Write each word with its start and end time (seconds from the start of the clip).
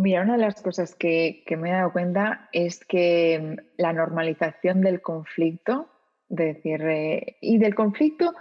Mira, 0.00 0.22
una 0.22 0.32
de 0.32 0.42
las 0.42 0.62
cosas 0.62 0.94
que, 0.94 1.44
me 1.58 1.68
he 1.68 1.72
dado 1.72 1.92
cuenta 1.92 2.48
es 2.52 2.84
que 2.86 3.38
mm, 3.38 3.80
la 3.82 3.92
normalización 3.92 4.80
del 4.80 5.02
conflicto, 5.02 5.90
decir, 6.28 6.80
eh, 6.82 7.36
y 7.42 7.58
del 7.58 7.74
conflicto, 7.74 8.34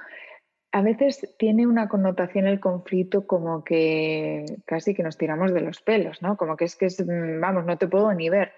a 0.71 0.81
veces 0.81 1.35
tiene 1.37 1.67
una 1.67 1.89
connotación 1.89 2.47
el 2.47 2.61
conflicto 2.61 3.27
como 3.27 3.63
que 3.65 4.45
casi 4.65 4.93
que 4.93 5.03
nos 5.03 5.17
tiramos 5.17 5.53
de 5.53 5.61
los 5.61 5.81
pelos, 5.81 6.21
¿no? 6.21 6.37
Como 6.37 6.55
que 6.55 6.65
es 6.65 6.77
que 6.77 6.85
es, 6.85 7.05
mm, 7.05 7.41
vamos, 7.41 7.65
no 7.65 7.77
te 7.77 7.87
puedo 7.87 8.13
ni 8.13 8.29
ver. 8.29 8.53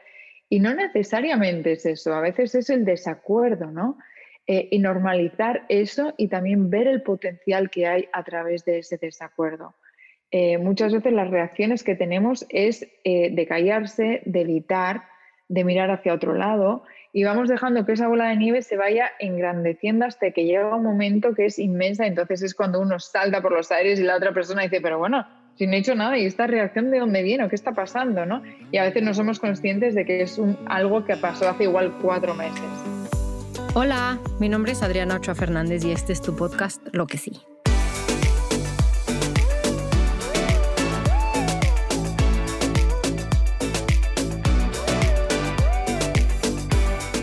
Y 0.47 0.59
no 0.59 0.75
necesariamente 0.75 1.71
es 1.71 1.85
eso, 1.87 2.13
a 2.13 2.21
veces 2.21 2.53
es 2.53 2.69
el 2.69 2.85
desacuerdo, 2.85 3.71
¿no? 3.71 3.97
Eh, 4.45 4.67
y 4.71 4.77
normalizar 4.79 5.65
eso 5.69 6.13
y 6.17 6.27
también 6.27 6.69
ver 6.69 6.87
el 6.87 7.01
potencial 7.01 7.71
que 7.71 7.87
hay 7.87 8.09
a 8.13 8.23
través 8.23 8.63
de 8.65 8.79
ese 8.79 8.97
desacuerdo. 8.97 9.73
Eh, 10.31 10.57
muchas 10.57 10.93
veces 10.93 11.11
las 11.11 11.29
reacciones 11.29 11.83
que 11.83 11.95
tenemos 11.95 12.45
es 12.49 12.87
eh, 13.03 13.31
de 13.31 13.47
callarse, 13.47 14.21
de 14.25 14.41
evitar, 14.41 15.03
de 15.49 15.65
mirar 15.65 15.91
hacia 15.91 16.13
otro 16.13 16.33
lado 16.33 16.83
y 17.11 17.25
vamos 17.25 17.49
dejando 17.49 17.85
que 17.85 17.91
esa 17.91 18.07
bola 18.07 18.29
de 18.29 18.37
nieve 18.37 18.61
se 18.61 18.77
vaya 18.77 19.11
engrandeciendo 19.19 20.05
hasta 20.05 20.31
que 20.31 20.45
llega 20.45 20.73
un 20.73 20.83
momento 20.83 21.33
que 21.33 21.45
es 21.45 21.59
inmensa, 21.59 22.07
entonces 22.07 22.41
es 22.41 22.55
cuando 22.55 22.79
uno 22.79 22.99
salta 22.99 23.41
por 23.41 23.51
los 23.51 23.69
aires 23.71 23.99
y 23.99 24.03
la 24.03 24.15
otra 24.15 24.33
persona 24.33 24.61
dice, 24.61 24.79
pero 24.79 24.97
bueno, 24.97 25.27
si 25.57 25.67
no 25.67 25.73
he 25.73 25.79
hecho 25.79 25.93
nada 25.93 26.17
y 26.17 26.25
esta 26.25 26.47
reacción 26.47 26.89
de 26.89 26.99
dónde 26.99 27.21
viene 27.23 27.43
o 27.43 27.49
qué 27.49 27.55
está 27.55 27.73
pasando, 27.73 28.25
¿no? 28.25 28.41
Y 28.71 28.77
a 28.77 28.83
veces 28.83 29.03
no 29.03 29.13
somos 29.13 29.39
conscientes 29.39 29.93
de 29.93 30.05
que 30.05 30.21
es 30.21 30.37
un, 30.37 30.57
algo 30.67 31.03
que 31.03 31.17
pasó 31.17 31.49
hace 31.49 31.65
igual 31.65 31.93
cuatro 32.01 32.33
meses. 32.33 32.63
Hola, 33.73 34.17
mi 34.39 34.47
nombre 34.47 34.71
es 34.71 34.81
Adriana 34.81 35.15
Ochoa 35.17 35.35
Fernández 35.35 35.83
y 35.83 35.91
este 35.91 36.13
es 36.13 36.21
tu 36.21 36.35
podcast 36.35 36.81
Lo 36.93 37.07
que 37.07 37.17
sí. 37.17 37.41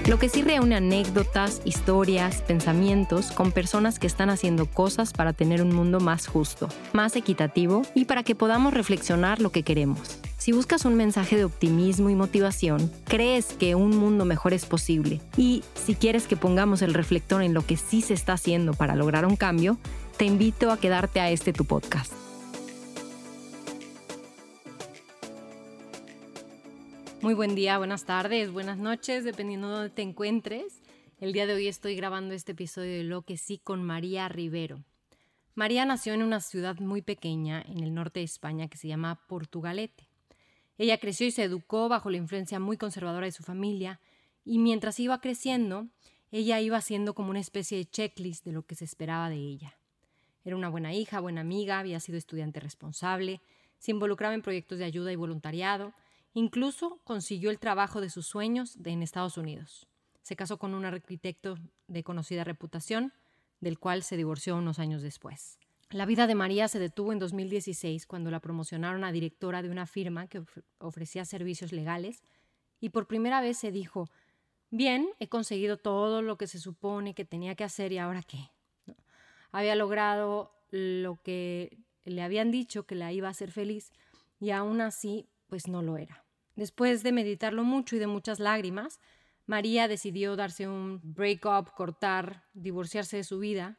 Lo 0.09 0.19
que 0.19 0.31
sí 0.31 0.41
reúne 0.41 0.75
anécdotas, 0.75 1.61
historias, 1.67 2.41
pensamientos 2.41 3.31
con 3.31 3.53
personas 3.53 3.99
que 3.99 4.07
están 4.07 4.31
haciendo 4.31 4.65
cosas 4.65 5.13
para 5.13 5.35
tener 5.35 5.61
un 5.61 5.75
mundo 5.75 6.01
más 6.01 6.27
justo, 6.27 6.71
más 6.95 7.15
equitativo 7.15 7.83
y 7.95 8.07
para 8.07 8.23
que 8.23 8.35
podamos 8.35 8.73
reflexionar 8.73 9.39
lo 9.43 9.53
que 9.53 9.65
queremos. 9.65 10.19
Si 10.39 10.53
buscas 10.53 10.87
un 10.87 10.95
mensaje 10.95 11.37
de 11.37 11.45
optimismo 11.45 12.09
y 12.09 12.15
motivación, 12.15 12.91
crees 13.05 13.49
que 13.53 13.75
un 13.75 13.99
mundo 13.99 14.25
mejor 14.25 14.55
es 14.55 14.65
posible 14.65 15.21
y 15.37 15.63
si 15.75 15.95
quieres 15.95 16.27
que 16.27 16.39
pongamos 16.39 16.81
el 16.81 16.95
reflector 16.95 17.43
en 17.43 17.53
lo 17.53 17.67
que 17.67 17.77
sí 17.77 18.01
se 18.01 18.15
está 18.15 18.33
haciendo 18.33 18.73
para 18.73 18.97
lograr 18.97 19.27
un 19.27 19.37
cambio, 19.37 19.77
te 20.17 20.25
invito 20.25 20.73
a 20.73 20.79
quedarte 20.79 21.21
a 21.21 21.29
este 21.31 21.53
tu 21.53 21.67
podcast. 21.67 22.28
Muy 27.21 27.35
buen 27.35 27.57
día, 27.57 27.79
buenas 27.79 28.05
tardes, 28.05 28.53
buenas 28.53 28.79
noches, 28.79 29.25
dependiendo 29.25 29.69
de 29.69 29.75
dónde 29.75 29.91
te 29.91 30.03
encuentres. 30.03 30.81
El 31.19 31.33
día 31.33 31.49
de 31.49 31.55
hoy 31.55 31.67
estoy 31.67 31.97
grabando 31.97 32.33
este 32.33 32.53
episodio 32.53 32.93
de 32.93 33.03
Lo 33.03 33.23
que 33.23 33.37
sí 33.37 33.59
con 33.59 33.83
María 33.83 34.29
Rivero. 34.29 34.85
María 35.57 35.85
nació 35.85 36.13
en 36.13 36.23
una 36.23 36.39
ciudad 36.39 36.79
muy 36.79 37.03
pequeña 37.03 37.61
en 37.67 37.83
el 37.83 37.93
norte 37.93 38.21
de 38.21 38.25
España 38.25 38.69
que 38.69 38.79
se 38.79 38.87
llama 38.87 39.27
Portugalete. 39.27 40.09
Ella 40.79 40.99
creció 40.99 41.27
y 41.27 41.33
se 41.33 41.43
educó 41.43 41.89
bajo 41.89 42.09
la 42.09 42.19
influencia 42.19 42.61
muy 42.61 42.77
conservadora 42.77 43.27
de 43.27 43.33
su 43.33 43.43
familia 43.43 43.99
y 44.45 44.61
mientras 44.61 45.01
iba 45.01 45.21
creciendo, 45.21 45.89
ella 46.31 46.61
iba 46.61 46.77
haciendo 46.77 47.15
como 47.15 47.31
una 47.31 47.41
especie 47.41 47.79
de 47.79 47.91
checklist 47.91 48.45
de 48.45 48.53
lo 48.53 48.63
que 48.63 48.77
se 48.77 48.85
esperaba 48.85 49.29
de 49.29 49.39
ella. 49.39 49.77
Era 50.45 50.55
una 50.55 50.69
buena 50.69 50.95
hija, 50.95 51.19
buena 51.19 51.41
amiga, 51.41 51.81
había 51.81 51.99
sido 51.99 52.17
estudiante 52.17 52.61
responsable, 52.61 53.41
se 53.79 53.91
involucraba 53.91 54.35
en 54.35 54.43
proyectos 54.43 54.79
de 54.79 54.85
ayuda 54.85 55.11
y 55.11 55.17
voluntariado, 55.17 55.93
Incluso 56.39 57.01
consiguió 57.03 57.51
el 57.51 57.59
trabajo 57.59 58.01
de 58.01 58.11
sus 58.11 58.29
sueños 58.29 58.79
en 58.85 59.03
Estados 59.03 59.39
Unidos. 59.39 59.89
Se 60.23 60.37
casó 60.37 60.57
con 60.57 60.73
un 60.73 60.85
arquitecto 60.85 61.59
de 61.89 62.05
conocida 62.05 62.45
reputación, 62.45 63.13
del 63.59 63.81
cual 63.81 64.05
se 64.05 64.17
divorció 64.17 64.55
unos 64.55 64.79
años 64.79 65.03
después. 65.03 65.59
La 65.91 66.07
vida 66.07 66.29
de 66.29 66.37
María 66.37 66.69
se 66.69 66.79
detuvo 66.79 67.13
en 67.13 67.19
2016 67.19 68.07
cuando 68.07 68.31
la 68.31 68.39
promocionaron 68.39 69.03
a 69.03 69.11
directora 69.11 69.63
de 69.63 69.71
una 69.71 69.85
firma 69.85 70.29
que 70.29 70.45
ofrecía 70.79 71.25
servicios 71.25 71.73
legales 71.73 72.23
y 72.79 72.91
por 72.91 73.09
primera 73.09 73.41
vez 73.41 73.59
se 73.59 73.73
dijo, 73.73 74.09
bien, 74.71 75.09
he 75.19 75.27
conseguido 75.29 75.77
todo 75.77 76.23
lo 76.23 76.39
que 76.39 76.47
se 76.47 76.61
supone 76.61 77.15
que 77.15 77.25
tenía 77.25 77.57
que 77.57 77.65
hacer 77.65 77.91
y 77.91 77.99
ahora 77.99 78.23
qué. 78.23 78.49
Había 79.51 79.75
logrado 79.75 80.53
lo 80.71 81.21
que 81.21 81.79
le 82.05 82.23
habían 82.23 82.53
dicho 82.53 82.85
que 82.85 82.95
la 82.95 83.13
iba 83.13 83.27
a 83.27 83.33
hacer 83.33 83.51
feliz 83.51 83.91
y 84.39 84.51
aún 84.51 84.81
así 84.81 85.27
pues 85.49 85.67
no 85.67 85.83
lo 85.83 85.99
era. 85.99 86.28
Después 86.59 87.05
de 87.05 87.13
meditarlo 87.13 87.63
mucho 87.63 87.95
y 87.95 88.01
de 88.01 88.09
muchas 88.09 88.41
lágrimas, 88.41 88.99
María 89.47 89.87
decidió 89.87 90.35
darse 90.35 90.67
un 90.67 91.01
break-up, 91.05 91.71
cortar, 91.77 92.47
divorciarse 92.53 93.17
de 93.17 93.23
su 93.23 93.39
vida 93.39 93.79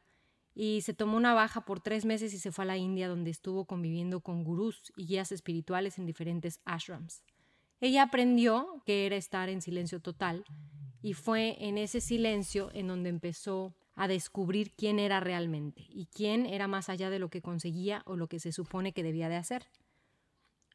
y 0.56 0.80
se 0.80 0.94
tomó 0.94 1.18
una 1.18 1.34
baja 1.34 1.66
por 1.66 1.82
tres 1.82 2.06
meses 2.06 2.34
y 2.34 2.40
se 2.40 2.54
fue 2.54 2.64
a 2.64 2.68
la 2.68 2.78
India 2.78 3.10
donde 3.10 3.32
estuvo 3.32 3.66
conviviendo 3.66 4.22
con 4.22 4.46
gurús 4.46 4.94
y 4.96 5.08
guías 5.08 5.34
espirituales 5.34 5.98
en 5.98 6.06
diferentes 6.06 6.62
ashrams. 6.64 7.22
Ella 7.82 8.04
aprendió 8.04 8.82
que 8.86 9.06
era 9.06 9.18
estar 9.18 9.50
en 9.50 9.62
silencio 9.62 10.00
total 10.00 10.46
y 11.02 11.16
fue 11.16 11.58
en 11.60 11.78
ese 11.78 12.00
silencio 12.00 12.70
en 12.74 12.88
donde 12.88 13.10
empezó 13.10 13.76
a 13.94 14.08
descubrir 14.08 14.72
quién 14.78 15.00
era 15.00 15.20
realmente 15.20 15.86
y 15.90 16.06
quién 16.06 16.46
era 16.46 16.70
más 16.70 16.88
allá 16.88 17.10
de 17.10 17.20
lo 17.20 17.30
que 17.30 17.42
conseguía 17.42 18.04
o 18.06 18.16
lo 18.16 18.30
que 18.30 18.40
se 18.40 18.54
supone 18.54 18.94
que 18.94 19.04
debía 19.04 19.28
de 19.28 19.36
hacer. 19.36 19.66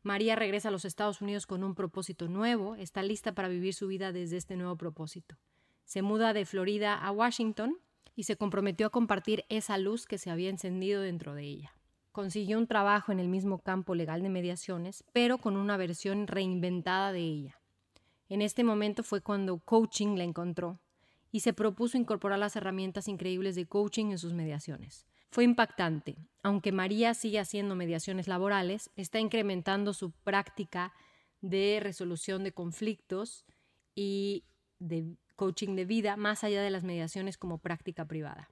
María 0.04 0.36
regresa 0.36 0.68
a 0.68 0.70
los 0.70 0.84
Estados 0.84 1.22
Unidos 1.22 1.46
con 1.46 1.64
un 1.64 1.74
propósito 1.74 2.28
nuevo, 2.28 2.74
está 2.74 3.02
lista 3.02 3.34
para 3.34 3.48
vivir 3.48 3.72
su 3.72 3.86
vida 3.86 4.12
desde 4.12 4.36
este 4.36 4.54
nuevo 4.54 4.76
propósito. 4.76 5.38
Se 5.84 6.02
muda 6.02 6.34
de 6.34 6.44
Florida 6.44 6.94
a 6.94 7.10
Washington 7.10 7.78
y 8.14 8.24
se 8.24 8.36
comprometió 8.36 8.86
a 8.86 8.90
compartir 8.90 9.46
esa 9.48 9.78
luz 9.78 10.06
que 10.06 10.18
se 10.18 10.30
había 10.30 10.50
encendido 10.50 11.00
dentro 11.00 11.34
de 11.34 11.44
ella. 11.44 11.72
Consiguió 12.12 12.58
un 12.58 12.66
trabajo 12.66 13.12
en 13.12 13.18
el 13.18 13.28
mismo 13.28 13.60
campo 13.60 13.94
legal 13.94 14.22
de 14.22 14.28
mediaciones, 14.28 15.04
pero 15.14 15.38
con 15.38 15.56
una 15.56 15.78
versión 15.78 16.26
reinventada 16.26 17.10
de 17.10 17.20
ella. 17.20 17.60
En 18.28 18.42
este 18.42 18.62
momento 18.62 19.04
fue 19.04 19.22
cuando 19.22 19.58
coaching 19.58 20.18
la 20.18 20.24
encontró 20.24 20.80
y 21.32 21.40
se 21.40 21.54
propuso 21.54 21.96
incorporar 21.96 22.38
las 22.38 22.56
herramientas 22.56 23.08
increíbles 23.08 23.54
de 23.54 23.64
coaching 23.64 24.10
en 24.10 24.18
sus 24.18 24.34
mediaciones. 24.34 25.06
Fue 25.34 25.42
impactante. 25.42 26.16
Aunque 26.44 26.70
María 26.70 27.12
sigue 27.12 27.40
haciendo 27.40 27.74
mediaciones 27.74 28.28
laborales, 28.28 28.92
está 28.94 29.18
incrementando 29.18 29.92
su 29.92 30.12
práctica 30.12 30.92
de 31.40 31.80
resolución 31.82 32.44
de 32.44 32.52
conflictos 32.52 33.44
y 33.96 34.44
de 34.78 35.16
coaching 35.34 35.74
de 35.74 35.86
vida 35.86 36.16
más 36.16 36.44
allá 36.44 36.62
de 36.62 36.70
las 36.70 36.84
mediaciones 36.84 37.36
como 37.36 37.58
práctica 37.58 38.04
privada. 38.04 38.48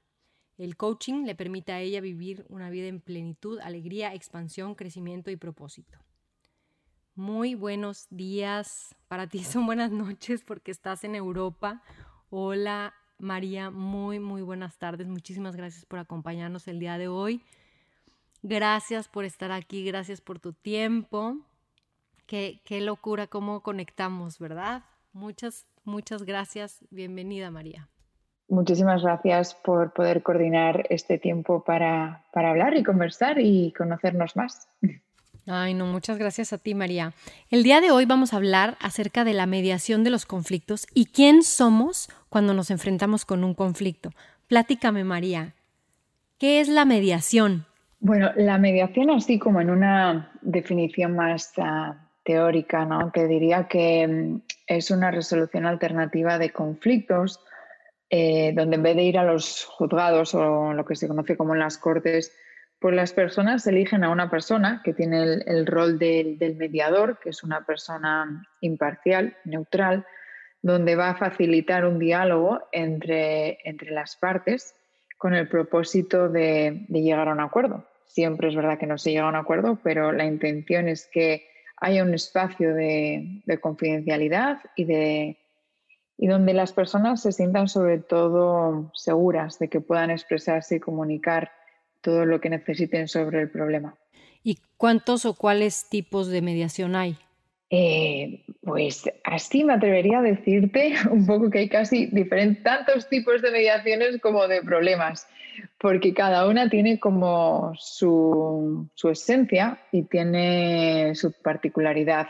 El 0.59 0.77
coaching 0.77 1.25
le 1.25 1.37
permite 1.37 1.71
a 1.71 1.79
ella 1.79 2.01
vivir 2.01 2.45
una 2.49 2.69
vida 2.69 2.89
en 2.89 3.01
plenitud, 3.01 3.61
alegría, 3.61 4.13
expansión, 4.13 4.75
crecimiento 4.75 5.31
y 5.31 5.37
propósito. 5.37 6.01
Muy 7.15 7.55
buenos 7.55 8.09
días. 8.11 8.97
Para 9.07 9.29
ti 9.29 9.45
son 9.45 9.67
buenas 9.67 9.93
noches 9.93 10.43
porque 10.43 10.73
estás 10.73 11.05
en 11.05 11.15
Europa. 11.15 11.81
Hola 12.29 12.93
María, 13.19 13.71
muy, 13.71 14.19
muy 14.19 14.43
buenas 14.43 14.79
tardes. 14.79 15.07
Muchísimas 15.09 15.57
gracias 15.57 15.85
por 15.85 15.99
acompañarnos 15.99 16.69
el 16.69 16.79
día 16.79 16.99
de 16.99 17.09
hoy. 17.09 17.43
Gracias 18.43 19.09
por 19.09 19.25
estar 19.25 19.53
aquí, 19.53 19.85
gracias 19.85 20.21
por 20.21 20.41
tu 20.41 20.53
tiempo. 20.53 21.37
Qué, 22.27 22.61
qué 22.65 22.81
locura 22.81 23.27
cómo 23.27 23.63
conectamos, 23.63 24.39
¿verdad? 24.39 24.83
Muchas, 25.13 25.67
muchas 25.85 26.25
gracias. 26.25 26.85
Bienvenida, 26.91 27.51
María. 27.51 27.89
Muchísimas 28.49 29.03
gracias 29.03 29.55
por 29.55 29.93
poder 29.93 30.23
coordinar 30.23 30.85
este 30.91 31.19
tiempo 31.19 31.63
para, 31.65 32.25
para 32.33 32.51
hablar 32.51 32.77
y 32.77 32.83
conversar 32.83 33.39
y 33.39 33.73
conocernos 33.73 34.37
más. 34.37 34.69
Ay, 35.47 35.75
no, 35.75 35.87
muchas 35.87 36.19
gracias 36.19 36.53
a 36.53 36.59
ti, 36.59 36.75
María. 36.75 37.15
El 37.51 37.65
día 37.65 37.81
de 37.81 37.91
hoy 37.91 38.05
vamos 38.05 38.33
a 38.33 38.37
hablar 38.37 38.77
acerca 38.81 39.25
de 39.25 39.35
la 39.35 39.47
mediación 39.47 40.05
de 40.05 40.11
los 40.11 40.25
conflictos 40.25 40.87
y 40.95 41.07
quién 41.07 41.43
somos 41.43 42.09
cuando 42.29 42.55
nos 42.55 42.71
enfrentamos 42.71 43.25
con 43.25 43.43
un 43.43 43.55
conflicto. 43.55 44.11
Platícame, 44.47 45.03
María, 45.03 45.55
¿qué 46.39 46.61
es 46.61 46.69
la 46.69 46.85
mediación? 46.85 47.67
Bueno, 47.99 48.31
la 48.37 48.59
mediación, 48.59 49.11
así 49.11 49.39
como 49.39 49.61
en 49.61 49.71
una 49.71 50.33
definición 50.43 51.17
más 51.17 51.53
uh, 51.57 51.95
teórica, 52.23 52.85
¿no? 52.85 53.11
Te 53.11 53.27
diría 53.27 53.67
que 53.67 54.07
mm, 54.07 54.43
es 54.67 54.91
una 54.93 55.11
resolución 55.11 55.67
alternativa 55.67 56.39
de 56.39 56.51
conflictos, 56.51 57.41
eh, 58.11 58.53
donde 58.55 58.77
en 58.77 58.83
vez 58.83 58.97
de 58.97 59.03
ir 59.03 59.19
a 59.19 59.25
los 59.25 59.65
juzgados 59.65 60.35
o 60.35 60.73
lo 60.73 60.85
que 60.85 60.95
se 60.95 61.09
conoce 61.09 61.37
como 61.37 61.55
las 61.55 61.79
cortes, 61.79 62.33
pues 62.83 62.97
las 62.97 63.13
personas 63.13 63.65
eligen 63.69 64.03
a 64.03 64.11
una 64.11 64.29
persona 64.29 64.83
que 64.85 64.93
tiene 64.93 65.23
el, 65.47 65.67
rol 65.67 66.01
del, 66.01 66.57
mediador, 66.57 67.21
que 67.21 67.31
es 67.31 67.45
una 67.45 67.65
persona 67.65 68.45
imparcial, 68.61 69.37
neutral, 69.45 70.05
donde 70.63 70.97
va 70.97 71.11
a 71.11 71.15
facilitar 71.15 71.87
un 71.87 72.01
diálogo 72.01 72.61
entre, 72.73 73.59
entre 73.65 73.93
las 73.93 74.17
partes 74.17 74.75
con 75.17 75.33
el 75.33 75.49
propósito 75.49 76.29
de, 76.29 76.85
llegar 76.89 77.29
a 77.29 77.33
un 77.33 77.41
acuerdo. 77.41 77.87
Siempre 78.05 78.49
es 78.49 78.57
verdad 78.57 78.79
que 78.79 78.89
no 78.89 78.99
se 78.99 79.13
llega 79.13 79.27
a 79.27 79.29
un 79.29 79.37
acuerdo, 79.37 79.79
pero 79.85 80.11
la 80.11 80.25
intención 80.25 80.89
es 80.89 81.07
que 81.07 81.47
haya 81.77 82.03
un 82.03 82.15
espacio 82.15 82.75
de, 82.75 83.43
confidencialidad 83.61 84.59
y, 84.75 84.85
de, 84.87 85.39
y 86.19 86.27
donde 86.27 86.53
las 86.53 86.73
personas 86.73 87.23
se 87.23 87.31
sientan 87.31 87.69
sobre 87.69 87.99
todo 87.99 88.91
seguras 88.93 89.61
de 89.61 89.69
que 89.69 89.81
puedan 89.81 90.11
expresarse 90.11 90.77
y 90.77 90.81
comunicar 90.81 91.53
todo 92.03 92.27
lo 92.27 92.41
que 92.41 92.51
necesiten 92.51 93.09
sobre 93.09 93.41
el 93.41 93.51
problema. 93.51 93.97
¿Y 94.45 94.59
cuántos 94.77 95.25
o 95.25 95.35
cuáles 95.35 95.89
tipos 95.89 96.29
de 96.29 96.43
mediación 96.43 96.97
hay? 96.97 97.17
Eh, 97.75 98.45
pues 98.61 99.11
así 99.25 99.65
me 99.65 99.73
atrevería 99.73 100.19
a 100.19 100.23
decirte 100.23 100.93
un 101.11 101.25
poco 101.25 101.49
que 101.51 101.61
hay 101.61 101.69
casi 101.71 102.07
diferentes, 102.07 102.63
tantos 102.63 103.09
tipos 103.09 103.41
de 103.41 103.51
mediaciones 103.51 104.21
como 104.21 104.47
de 104.47 104.63
problemas, 104.63 105.27
porque 105.79 106.13
cada 106.13 106.47
una 106.47 106.69
tiene 106.69 107.01
como 107.01 107.73
su, 107.77 108.91
esencia 109.11 109.79
y 109.91 110.03
tiene 110.03 111.15
su 111.15 111.33
particularidad. 111.33 112.29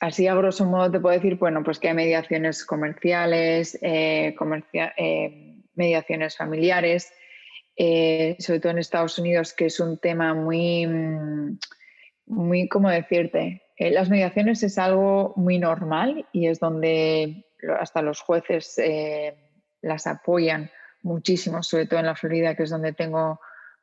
Así 0.00 0.26
a 0.26 0.34
grosso 0.34 0.66
modo 0.66 0.90
te 0.90 1.00
puedo 1.00 1.14
decir, 1.14 1.36
bueno, 1.36 1.62
pues 1.64 1.78
que 1.78 1.88
hay 1.88 1.94
mediaciones 1.94 2.64
comerciales, 2.64 3.78
eh, 3.80 4.36
eh, 4.98 5.54
mediaciones 5.74 6.36
familiares, 6.36 7.10
sobre 7.78 8.60
todo 8.60 8.72
en 8.72 8.78
Estados 8.78 9.18
Unidos, 9.18 9.52
que 9.52 9.66
es 9.66 9.78
un 9.78 9.98
tema 9.98 10.34
muy, 10.34 10.86
muy, 12.26 12.68
¿cómo 12.68 12.90
decirte? 12.90 13.62
Eh, 13.78 13.92
las 13.92 14.10
mediaciones 14.10 14.62
es 14.64 14.76
algo 14.76 15.32
muy 15.36 15.58
normal 15.58 16.26
y 16.32 16.48
es 16.48 16.58
donde 16.58 17.46
hasta 17.78 18.02
los 18.02 18.20
jueces 18.20 18.76
eh, 18.78 19.36
las 19.80 20.08
apoyan 20.08 20.70
muchísimo, 21.02 21.62
sobre 21.62 21.86
todo 21.86 22.00
en 22.00 22.06
la 22.06 22.16
Florida, 22.16 22.56
que 22.56 22.64
es 22.64 22.70
donde 22.70 22.92
tengo 22.92 23.40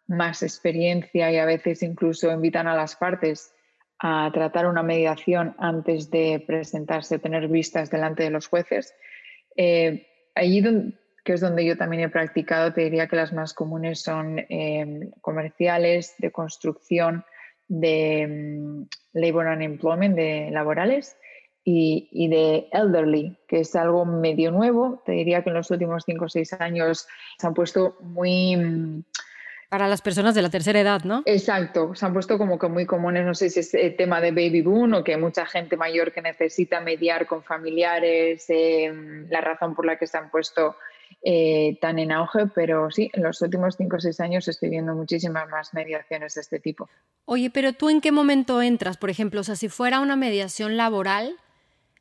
más 0.08 0.44
experiencia 0.44 1.32
y 1.32 1.38
a 1.38 1.46
veces 1.46 1.82
incluso 1.82 2.30
invitan 2.30 2.68
a 2.68 2.76
las 2.76 2.98
partes 2.98 3.54
a 4.00 4.30
tratar 4.34 4.68
una 4.68 4.84
mediación 4.84 5.56
antes 5.58 6.12
de 6.12 6.44
presentarse, 6.46 7.18
tener 7.18 7.48
vistas 7.48 7.90
delante 7.90 8.24
de 8.24 8.30
los 8.30 8.48
jueces. 8.48 8.94
Eh, 9.56 10.08
allí 10.36 10.62
que 11.26 11.34
es 11.34 11.42
donde 11.42 11.66
yo 11.66 11.76
también 11.76 12.04
he 12.04 12.10
practicado, 12.10 12.72
te 12.72 12.82
diría 12.82 13.08
que 13.08 13.16
las 13.16 13.34
más 13.34 13.54
comunes 13.54 14.02
son 14.02 14.46
comerciales, 15.22 16.14
de 16.20 16.32
construcción, 16.32 17.26
de 17.68 18.28
mm, 18.28 19.20
labor 19.20 19.48
and 19.48 19.64
employment, 19.64 20.16
de 20.16 20.52
laborales, 20.52 21.18
y, 21.68 22.28
de 22.28 22.68
elderly, 22.72 23.40
que 23.48 23.62
es 23.62 23.76
algo 23.76 24.06
medio 24.06 24.52
nuevo. 24.52 25.02
Te 25.04 25.14
diría 25.14 25.44
que 25.44 25.50
en 25.50 25.56
los 25.56 25.72
últimos 25.72 26.04
cinco 26.06 26.26
o 26.26 26.30
seis 26.30 26.54
años 26.54 27.08
se 27.40 27.48
han 27.48 27.56
puesto 27.56 27.98
muy... 28.02 28.56
Mm, 28.56 29.04
Para 29.70 29.88
las 29.88 30.04
personas 30.04 30.36
de 30.36 30.44
la 30.44 30.52
tercera 30.52 30.80
edad, 30.80 31.04
¿no? 31.04 31.24
Exacto, 31.26 31.96
se 31.96 32.06
han 32.06 32.14
puesto 32.14 32.38
como 32.38 32.60
que 32.60 32.68
muy 32.68 32.86
comunes, 32.86 33.26
no 33.26 33.34
sé 33.34 33.50
si 33.50 33.62
es 33.62 33.74
el 33.74 33.96
tema 33.96 34.22
de 34.22 34.30
baby 34.30 34.62
boom 34.62 34.94
o 34.94 35.04
que 35.04 35.18
mucha 35.18 35.48
gente 35.48 35.76
mayor 35.76 36.12
que 36.12 36.22
necesita 36.22 36.82
mediar 36.82 37.26
con 37.26 37.42
familiares, 37.42 38.46
eh, 38.50 39.26
la 39.28 39.42
razón 39.42 39.74
por 39.74 39.88
la 39.88 39.98
que 39.98 40.06
se 40.06 40.20
han 40.20 40.30
puesto 40.30 40.76
eh, 41.22 41.78
tan 41.82 42.00
en 42.00 42.12
auge, 42.12 42.48
pero 42.54 42.92
sí, 42.92 43.10
en 43.14 43.24
los 43.24 43.42
últimos 43.42 43.76
cinco 43.78 43.98
o 43.98 44.00
seis 44.00 44.20
años 44.20 44.48
estoy 44.48 44.70
viendo 44.70 44.94
muchísimas 44.94 45.50
más 45.50 45.74
mediaciones 45.74 46.36
de 46.36 46.42
este 46.42 46.60
tipo. 46.60 46.90
Oye, 47.26 47.50
pero 47.50 47.74
tú 47.74 47.90
en 47.90 48.02
qué 48.02 48.12
momento 48.12 48.62
entras, 48.62 48.98
por 48.98 49.10
ejemplo, 49.10 49.42
o 49.42 49.44
sea, 49.44 49.56
si 49.56 49.70
fuera 49.70 50.00
una 50.00 50.16
mediación 50.16 50.78
laboral, 50.78 51.36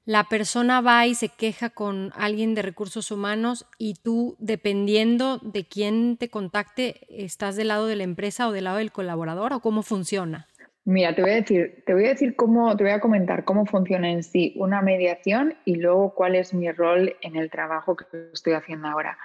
la 0.06 0.24
persona 0.24 0.82
va 0.82 1.06
y 1.06 1.14
se 1.14 1.30
queja 1.30 1.70
con 1.70 2.12
alguien 2.14 2.54
de 2.54 2.60
recursos 2.60 3.10
humanos 3.10 3.64
y 3.78 3.94
tú, 3.94 4.36
dependiendo 4.38 5.38
de 5.38 5.64
quién 5.64 6.18
te 6.18 6.28
contacte, 6.28 7.00
estás 7.08 7.56
del 7.56 7.68
lado 7.68 7.86
de 7.86 7.96
la 7.96 8.04
empresa 8.04 8.46
o 8.46 8.52
del 8.52 8.64
lado 8.64 8.76
del 8.76 8.92
colaborador 8.92 9.54
o 9.54 9.60
cómo 9.60 9.82
funciona. 9.82 10.46
Mira, 10.86 11.14
te 11.14 11.22
voy 11.22 11.30
a 11.30 11.34
decir, 11.36 11.82
te 11.86 11.94
voy 11.94 12.04
a 12.04 12.10
decir 12.10 12.36
cómo, 12.36 12.76
te 12.76 12.84
voy 12.84 12.92
a 12.92 13.00
comentar 13.00 13.44
cómo 13.44 13.64
funciona 13.64 14.10
en 14.10 14.22
sí 14.22 14.52
una 14.56 14.82
mediación 14.82 15.54
y 15.64 15.76
luego 15.76 16.14
cuál 16.14 16.34
es 16.34 16.52
mi 16.52 16.70
rol 16.70 17.16
en 17.22 17.36
el 17.36 17.50
trabajo 17.50 17.96
que 17.96 18.04
estoy 18.34 18.52
haciendo 18.52 18.88
ahora. 18.88 19.16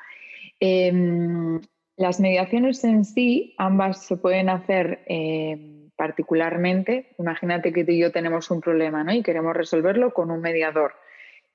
Em, 0.62 1.60
las 1.98 2.22
mediaciones 2.22 2.82
en 2.86 3.04
sí, 3.04 3.56
ambas 3.58 4.06
se 4.06 4.16
pueden 4.16 4.48
hacer 4.48 5.02
em, 5.06 5.90
particularmente. 5.98 7.14
Imagínate 7.18 7.74
que 7.74 7.84
tú 7.84 7.92
y 7.92 8.00
yo 8.00 8.14
tenemos 8.14 8.50
un 8.52 8.62
problema 8.62 9.04
¿no? 9.04 9.12
y 9.12 9.22
queremos 9.22 9.54
resolverlo 9.54 10.14
con 10.14 10.32
un 10.32 10.40
mediador. 10.40 10.94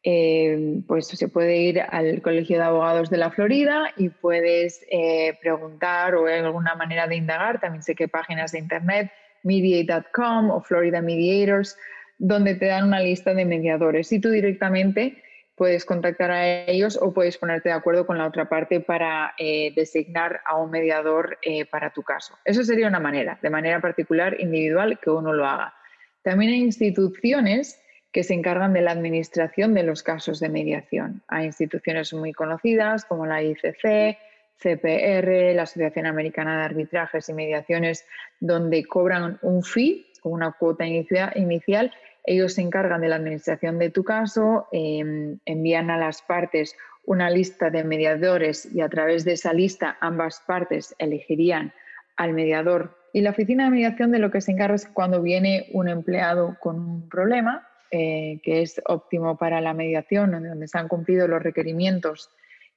Em, 0.02 0.82
pues 0.82 1.06
se 1.06 1.28
puede 1.28 1.56
ir 1.56 1.80
al 1.80 2.20
Colegio 2.20 2.58
de 2.58 2.64
Abogados 2.64 3.08
de 3.08 3.16
la 3.16 3.30
Florida 3.30 3.90
y 3.96 4.10
puedes 4.10 4.84
eh, 4.90 5.38
preguntar 5.40 6.14
o 6.14 6.26
hay 6.26 6.40
alguna 6.40 6.74
manera 6.74 7.06
de 7.06 7.16
indagar. 7.16 7.58
También 7.58 7.82
sé 7.82 7.94
que 7.94 8.06
páginas 8.06 8.52
de 8.52 8.58
internet 8.58 9.10
mediate.com 9.44 10.50
o 10.50 10.60
Florida 10.60 11.00
Mediators, 11.00 11.76
donde 12.18 12.54
te 12.56 12.66
dan 12.66 12.88
una 12.88 13.00
lista 13.00 13.34
de 13.34 13.44
mediadores 13.44 14.10
y 14.12 14.20
tú 14.20 14.30
directamente 14.30 15.22
puedes 15.54 15.84
contactar 15.84 16.30
a 16.30 16.66
ellos 16.66 16.98
o 17.00 17.12
puedes 17.12 17.38
ponerte 17.38 17.68
de 17.68 17.74
acuerdo 17.74 18.06
con 18.06 18.18
la 18.18 18.26
otra 18.26 18.48
parte 18.48 18.80
para 18.80 19.34
eh, 19.38 19.72
designar 19.76 20.40
a 20.44 20.56
un 20.56 20.70
mediador 20.70 21.38
eh, 21.42 21.64
para 21.64 21.90
tu 21.90 22.02
caso. 22.02 22.36
Eso 22.44 22.64
sería 22.64 22.88
una 22.88 23.00
manera, 23.00 23.38
de 23.40 23.50
manera 23.50 23.80
particular, 23.80 24.40
individual, 24.40 24.98
que 25.00 25.10
uno 25.10 25.32
lo 25.32 25.46
haga. 25.46 25.74
También 26.22 26.52
hay 26.52 26.60
instituciones 26.60 27.80
que 28.10 28.22
se 28.22 28.34
encargan 28.34 28.72
de 28.72 28.80
la 28.80 28.92
administración 28.92 29.74
de 29.74 29.82
los 29.82 30.02
casos 30.02 30.40
de 30.40 30.48
mediación. 30.48 31.22
Hay 31.28 31.46
instituciones 31.46 32.12
muy 32.12 32.32
conocidas 32.32 33.04
como 33.04 33.26
la 33.26 33.42
ICC, 33.42 34.16
CPR, 34.58 35.54
la 35.54 35.62
Asociación 35.62 36.06
Americana 36.06 36.58
de 36.58 36.64
Arbitrajes 36.64 37.28
y 37.28 37.34
Mediaciones, 37.34 38.06
donde 38.40 38.84
cobran 38.84 39.38
un 39.42 39.62
fee, 39.62 40.06
una 40.22 40.52
cuota 40.52 40.86
inicial. 40.86 41.92
Ellos 42.24 42.54
se 42.54 42.62
encargan 42.62 43.02
de 43.02 43.08
la 43.08 43.16
administración 43.16 43.78
de 43.78 43.90
tu 43.90 44.04
caso, 44.04 44.68
em, 44.72 45.38
envían 45.44 45.90
a 45.90 45.98
las 45.98 46.22
partes 46.22 46.74
una 47.04 47.28
lista 47.28 47.68
de 47.68 47.84
mediadores 47.84 48.66
y 48.74 48.80
a 48.80 48.88
través 48.88 49.24
de 49.24 49.32
esa 49.32 49.52
lista 49.52 49.98
ambas 50.00 50.42
partes 50.46 50.94
elegirían 50.98 51.72
al 52.16 52.32
mediador. 52.32 52.96
Y 53.12 53.20
la 53.20 53.30
oficina 53.30 53.64
de 53.64 53.70
mediación 53.70 54.10
de 54.10 54.18
lo 54.18 54.30
que 54.30 54.40
se 54.40 54.52
encarga 54.52 54.74
es 54.74 54.86
cuando 54.86 55.20
viene 55.20 55.68
un 55.72 55.88
empleado 55.88 56.56
con 56.60 56.80
un 56.80 57.08
problema 57.08 57.68
eh, 57.90 58.40
que 58.42 58.62
es 58.62 58.80
óptimo 58.86 59.36
para 59.36 59.60
la 59.60 59.74
mediación, 59.74 60.32
donde 60.32 60.66
se 60.66 60.78
han 60.78 60.88
cumplido 60.88 61.28
los 61.28 61.42
requerimientos 61.42 62.30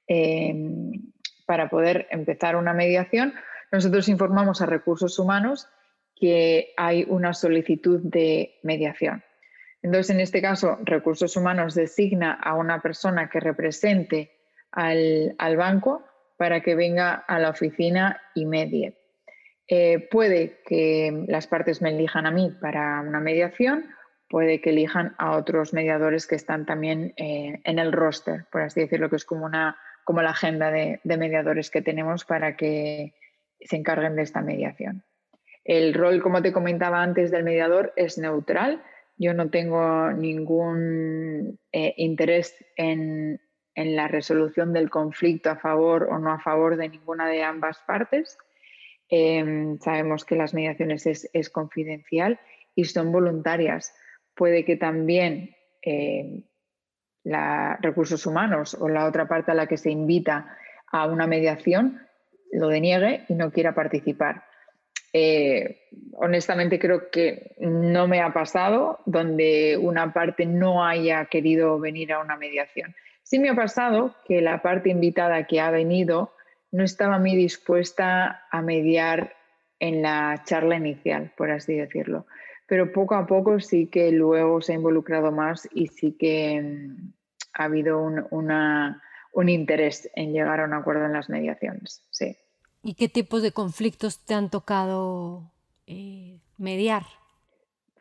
em, 0.06 0.92
para 1.48 1.70
poder 1.70 2.06
empezar 2.10 2.56
una 2.56 2.74
mediación, 2.74 3.32
nosotros 3.72 4.10
informamos 4.10 4.60
a 4.60 4.66
recursos 4.66 5.18
humanos 5.18 5.66
que 6.14 6.74
hay 6.76 7.06
una 7.08 7.32
solicitud 7.32 8.00
de 8.02 8.58
mediación. 8.62 9.24
Entonces, 9.80 10.14
en 10.14 10.20
este 10.20 10.42
caso, 10.42 10.76
recursos 10.84 11.34
humanos 11.38 11.74
designa 11.74 12.34
a 12.34 12.54
una 12.54 12.82
persona 12.82 13.30
que 13.30 13.40
represente 13.40 14.30
al, 14.72 15.56
banco 15.56 16.04
para 16.36 16.60
que 16.60 16.74
venga 16.74 17.14
a 17.14 17.38
la 17.38 17.48
oficina 17.48 18.20
y 18.34 18.44
medie. 18.44 18.98
Eh, 19.68 20.06
puede 20.10 20.60
que 20.66 21.24
las 21.28 21.46
partes 21.46 21.80
me 21.80 21.88
elijan 21.88 22.26
a 22.26 22.30
mí 22.30 22.54
para 22.60 23.00
una 23.00 23.20
mediación, 23.20 23.86
puede 24.28 24.60
que 24.60 24.70
elijan 24.70 25.14
a 25.16 25.34
otros 25.34 25.72
mediadores 25.72 26.26
que 26.26 26.34
están 26.34 26.66
también 26.66 27.14
eh, 27.16 27.62
en 27.64 27.78
el 27.78 27.90
roster, 27.90 28.44
por 28.52 28.60
así 28.60 28.80
decirlo, 28.80 29.08
que 29.08 29.16
es 29.16 29.24
como 29.24 29.46
una 29.46 29.78
como 30.08 30.22
la 30.22 30.30
agenda 30.30 30.70
de, 30.70 31.00
mediadores 31.04 31.68
que 31.68 31.82
tenemos 31.82 32.24
para 32.24 32.56
que 32.56 33.12
se 33.60 33.76
encarguen 33.76 34.16
de 34.16 34.22
esta 34.22 34.40
mediación. 34.40 35.04
El 35.64 35.92
rol, 35.92 36.22
como 36.22 36.40
te 36.40 36.50
comentaba 36.50 37.02
antes, 37.02 37.30
del 37.30 37.44
mediador 37.44 37.92
es 37.94 38.16
neutral. 38.16 38.82
Yo 39.18 39.34
no 39.34 39.50
tengo 39.50 40.10
ningún 40.12 41.60
eh, 41.72 41.92
interés 41.98 42.56
en, 42.74 43.38
la 43.74 44.08
resolución 44.08 44.72
del 44.72 44.88
conflicto 44.88 45.50
a 45.50 45.56
favor 45.56 46.04
o 46.10 46.18
no 46.18 46.32
a 46.32 46.40
favor 46.40 46.78
de 46.78 46.88
ninguna 46.88 47.28
de 47.28 47.42
ambas 47.42 47.78
partes. 47.86 48.38
Em, 49.10 49.78
sabemos 49.78 50.24
que 50.24 50.36
las 50.36 50.54
mediaciones 50.54 51.04
es, 51.06 51.50
confidencial 51.50 52.40
y 52.74 52.84
son 52.86 53.12
voluntarias. 53.12 53.94
Puede 54.34 54.64
que 54.64 54.76
también 54.76 55.54
eh, 55.82 56.44
la, 57.24 57.78
recursos 57.80 58.26
humanos 58.26 58.74
o 58.74 58.88
la 58.88 59.06
otra 59.06 59.28
parte 59.28 59.52
a 59.52 59.54
la 59.54 59.66
que 59.66 59.76
se 59.76 59.90
invita 59.90 60.56
a 60.90 61.06
una 61.06 61.26
mediación 61.26 62.00
lo 62.52 62.68
deniegue 62.68 63.24
y 63.28 63.34
no 63.34 63.50
quiera 63.50 63.74
participar. 63.74 64.44
Eh, 65.12 65.88
honestamente 66.12 66.78
creo 66.78 67.10
que 67.10 67.54
no 67.60 68.06
me 68.08 68.20
ha 68.20 68.32
pasado 68.32 69.00
donde 69.06 69.78
una 69.80 70.12
parte 70.12 70.44
no 70.44 70.84
haya 70.84 71.24
querido 71.26 71.78
venir 71.78 72.12
a 72.12 72.20
una 72.20 72.36
mediación. 72.36 72.94
Sí 73.22 73.38
me 73.38 73.50
ha 73.50 73.54
pasado 73.54 74.14
que 74.26 74.40
la 74.40 74.62
parte 74.62 74.90
invitada 74.90 75.46
que 75.46 75.60
ha 75.60 75.70
venido 75.70 76.34
no 76.70 76.84
estaba 76.84 77.18
muy 77.18 77.34
dispuesta 77.36 78.46
a 78.50 78.62
mediar 78.62 79.34
en 79.80 80.02
la 80.02 80.42
charla 80.44 80.76
inicial, 80.76 81.32
por 81.36 81.50
así 81.50 81.74
decirlo. 81.74 82.26
Pero 82.68 82.92
poco 82.92 83.14
a 83.14 83.26
poco 83.26 83.58
sí 83.60 83.86
que 83.86 84.12
luego 84.12 84.60
se 84.60 84.72
ha 84.72 84.76
involucrado 84.76 85.32
más 85.32 85.66
y 85.72 85.88
sí 85.88 86.12
que 86.12 86.60
mm, 86.60 87.12
ha 87.54 87.64
habido 87.64 88.00
un, 88.00 89.48
interés 89.48 90.10
en 90.14 90.32
llegar 90.32 90.60
a 90.60 90.64
un 90.64 90.74
acuerdo 90.74 91.06
en 91.06 91.14
las 91.14 91.28
mediaciones. 91.28 92.02
Sí. 92.10 92.36
¿Y 92.82 92.94
qué 92.94 93.08
tipos 93.08 93.42
de 93.42 93.52
conflictos 93.52 94.24
te 94.24 94.34
han 94.34 94.50
tocado 94.50 95.50
eh, 95.86 96.38
mediar? 96.58 97.04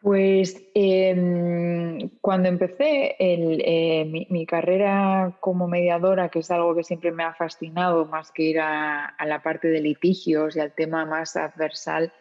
Pues 0.01 0.62
em, 0.75 2.09
cuando 2.21 2.47
empecé 2.50 3.15
eh, 3.19 4.05
mi, 4.29 4.45
carrera 4.45 5.36
como 5.39 5.67
mediadora, 5.67 6.29
que 6.29 6.39
es 6.39 6.51
algo 6.51 6.75
que 6.75 6.83
siempre 6.83 7.12
me 7.12 7.24
ha 7.24 7.33
fascinado 7.33 8.05
más 8.05 8.31
que 8.31 8.43
ir 8.43 8.59
a, 8.59 9.15
la 9.25 9.41
parte 9.41 9.69
de 9.69 9.81
litigios 9.81 10.55
y 10.55 10.59
al 10.59 10.74
tema 10.74 11.05
más 11.05 11.36
adversal, 11.36 12.13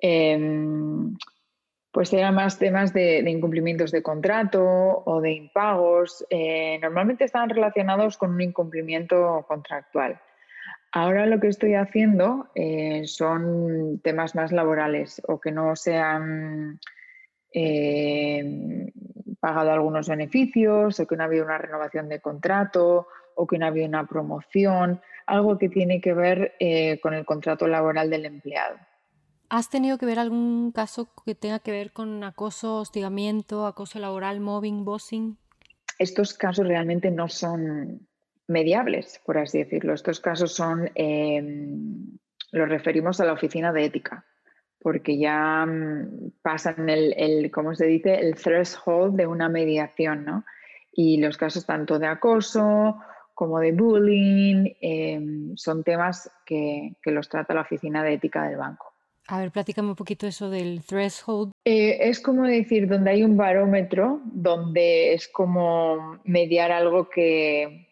em, 0.00 1.16
pues 1.92 2.12
eran 2.12 2.34
más 2.34 2.58
temas 2.58 2.92
de, 2.92 3.18
incumplimientos 3.28 3.90
de 3.90 4.02
contrato 4.02 4.62
o 5.04 5.20
de 5.20 5.32
impagos. 5.32 6.24
Eh, 6.30 6.78
normalmente 6.80 7.24
estaban 7.24 7.48
relacionados 7.48 8.16
con 8.16 8.32
un 8.32 8.40
incumplimiento 8.40 9.44
contractual. 9.48 10.20
Ahora 10.92 11.26
lo 11.26 11.40
que 11.40 11.48
estoy 11.48 11.74
haciendo 11.74 12.48
eh, 12.54 13.02
son 13.06 14.00
temas 14.02 14.34
más 14.34 14.52
laborales 14.52 15.20
o 15.26 15.40
que 15.40 15.52
no 15.52 15.76
sean 15.76 16.80
eh, 17.52 18.90
pagado 19.40 19.72
algunos 19.72 20.08
beneficios 20.08 21.00
o 21.00 21.06
que 21.06 21.16
no 21.16 21.22
ha 21.22 21.26
habido 21.26 21.44
una 21.44 21.58
renovación 21.58 22.08
de 22.08 22.20
contrato 22.20 23.08
o 23.34 23.46
que 23.46 23.58
no 23.58 23.66
ha 23.66 23.68
habido 23.68 23.86
una 23.86 24.06
promoción, 24.06 25.00
algo 25.26 25.58
que 25.58 25.68
tiene 25.68 26.00
que 26.00 26.12
ver 26.12 26.54
con 27.00 27.14
el 27.14 27.24
contrato 27.24 27.68
laboral 27.68 28.10
del 28.10 28.26
empleado. 28.26 28.78
¿Has 29.48 29.70
tenido 29.70 29.98
que 29.98 30.06
ver 30.06 30.18
algún 30.18 30.72
caso 30.72 31.08
que 31.24 31.34
tenga 31.34 31.58
que 31.58 31.70
ver 31.70 31.92
con 31.92 32.22
acoso, 32.24 32.76
hostigamiento, 32.76 33.66
acoso 33.66 33.98
laboral, 33.98 34.40
mobbing, 34.40 34.84
bossing? 34.84 35.38
Estos 35.98 36.34
casos 36.34 36.66
realmente 36.66 37.10
no 37.10 37.28
son 37.28 38.06
mediables, 38.46 39.20
por 39.24 39.38
así 39.38 39.58
decirlo. 39.58 39.94
Estos 39.94 40.20
casos 40.20 40.54
son, 40.54 40.90
eh, 40.94 41.42
los 42.52 42.68
referimos 42.68 43.20
a 43.20 43.24
la 43.24 43.32
oficina 43.32 43.72
de 43.72 43.84
ética 43.84 44.24
porque 44.80 45.18
ya 45.18 45.66
mm, 45.66 46.32
pasan 46.42 46.88
el, 46.88 47.14
el, 47.16 47.50
¿cómo 47.50 47.74
se 47.74 47.86
dice?, 47.86 48.14
el 48.14 48.34
threshold 48.36 49.16
de 49.16 49.26
una 49.26 49.48
mediación, 49.48 50.24
¿no? 50.24 50.44
Y 50.92 51.18
los 51.18 51.36
casos 51.36 51.66
tanto 51.66 51.98
de 51.98 52.06
acoso 52.06 52.96
como 53.34 53.60
de 53.60 53.72
bullying 53.72 54.74
em, 54.80 55.56
son 55.56 55.84
temas 55.84 56.30
que, 56.44 56.96
los 57.04 57.28
trata 57.28 57.54
la 57.54 57.60
oficina 57.60 58.02
de 58.02 58.14
ética 58.14 58.44
del 58.44 58.56
banco. 58.56 58.94
A 59.30 59.40
ver, 59.40 59.50
platícame 59.50 59.90
un 59.90 59.94
poquito 59.94 60.26
eso 60.26 60.48
del 60.48 60.82
threshold. 60.82 61.52
Eh, 61.62 61.98
es 62.00 62.18
como 62.18 62.44
decir, 62.44 62.88
donde 62.88 63.10
hay 63.10 63.22
un 63.22 63.36
barómetro, 63.36 64.22
donde 64.24 65.12
es 65.12 65.28
como 65.28 66.18
mediar 66.24 66.72
algo 66.72 67.10
que, 67.10 67.86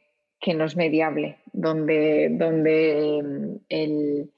no 0.46 0.64
es 0.64 0.76
mediable, 0.76 1.38
donde, 1.52 2.28
donde 2.30 3.18
em, 3.18 3.58
el, 3.68 4.32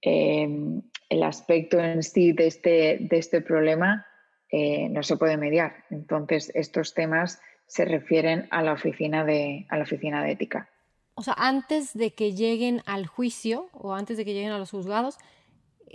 em, 0.00 0.82
el 1.08 1.22
aspecto 1.22 1.78
en 1.78 2.02
sí 2.02 2.32
de 2.32 2.48
este, 2.48 2.98
de 3.00 3.18
este 3.18 3.40
problema 3.40 4.04
eh, 4.50 4.88
no 4.88 5.04
se 5.04 5.16
puede 5.16 5.36
mediar. 5.36 5.84
Entonces, 5.90 6.50
estos 6.56 6.92
temas 6.92 7.40
se 7.68 7.84
refieren 7.84 8.48
a 8.50 8.62
la 8.62 8.72
oficina 8.72 9.24
de, 9.24 9.64
a 9.68 9.76
la 9.76 9.84
oficina 9.84 10.24
de 10.24 10.32
ética. 10.32 10.68
O 11.14 11.22
sea, 11.22 11.34
antes 11.36 11.94
de 11.94 12.14
que 12.14 12.32
lleguen 12.32 12.82
al 12.84 13.06
juicio 13.06 13.68
o 13.72 13.94
antes 13.94 14.16
de 14.16 14.24
que 14.24 14.34
lleguen 14.34 14.50
a 14.50 14.58
los 14.58 14.70
juzgados, 14.70 15.18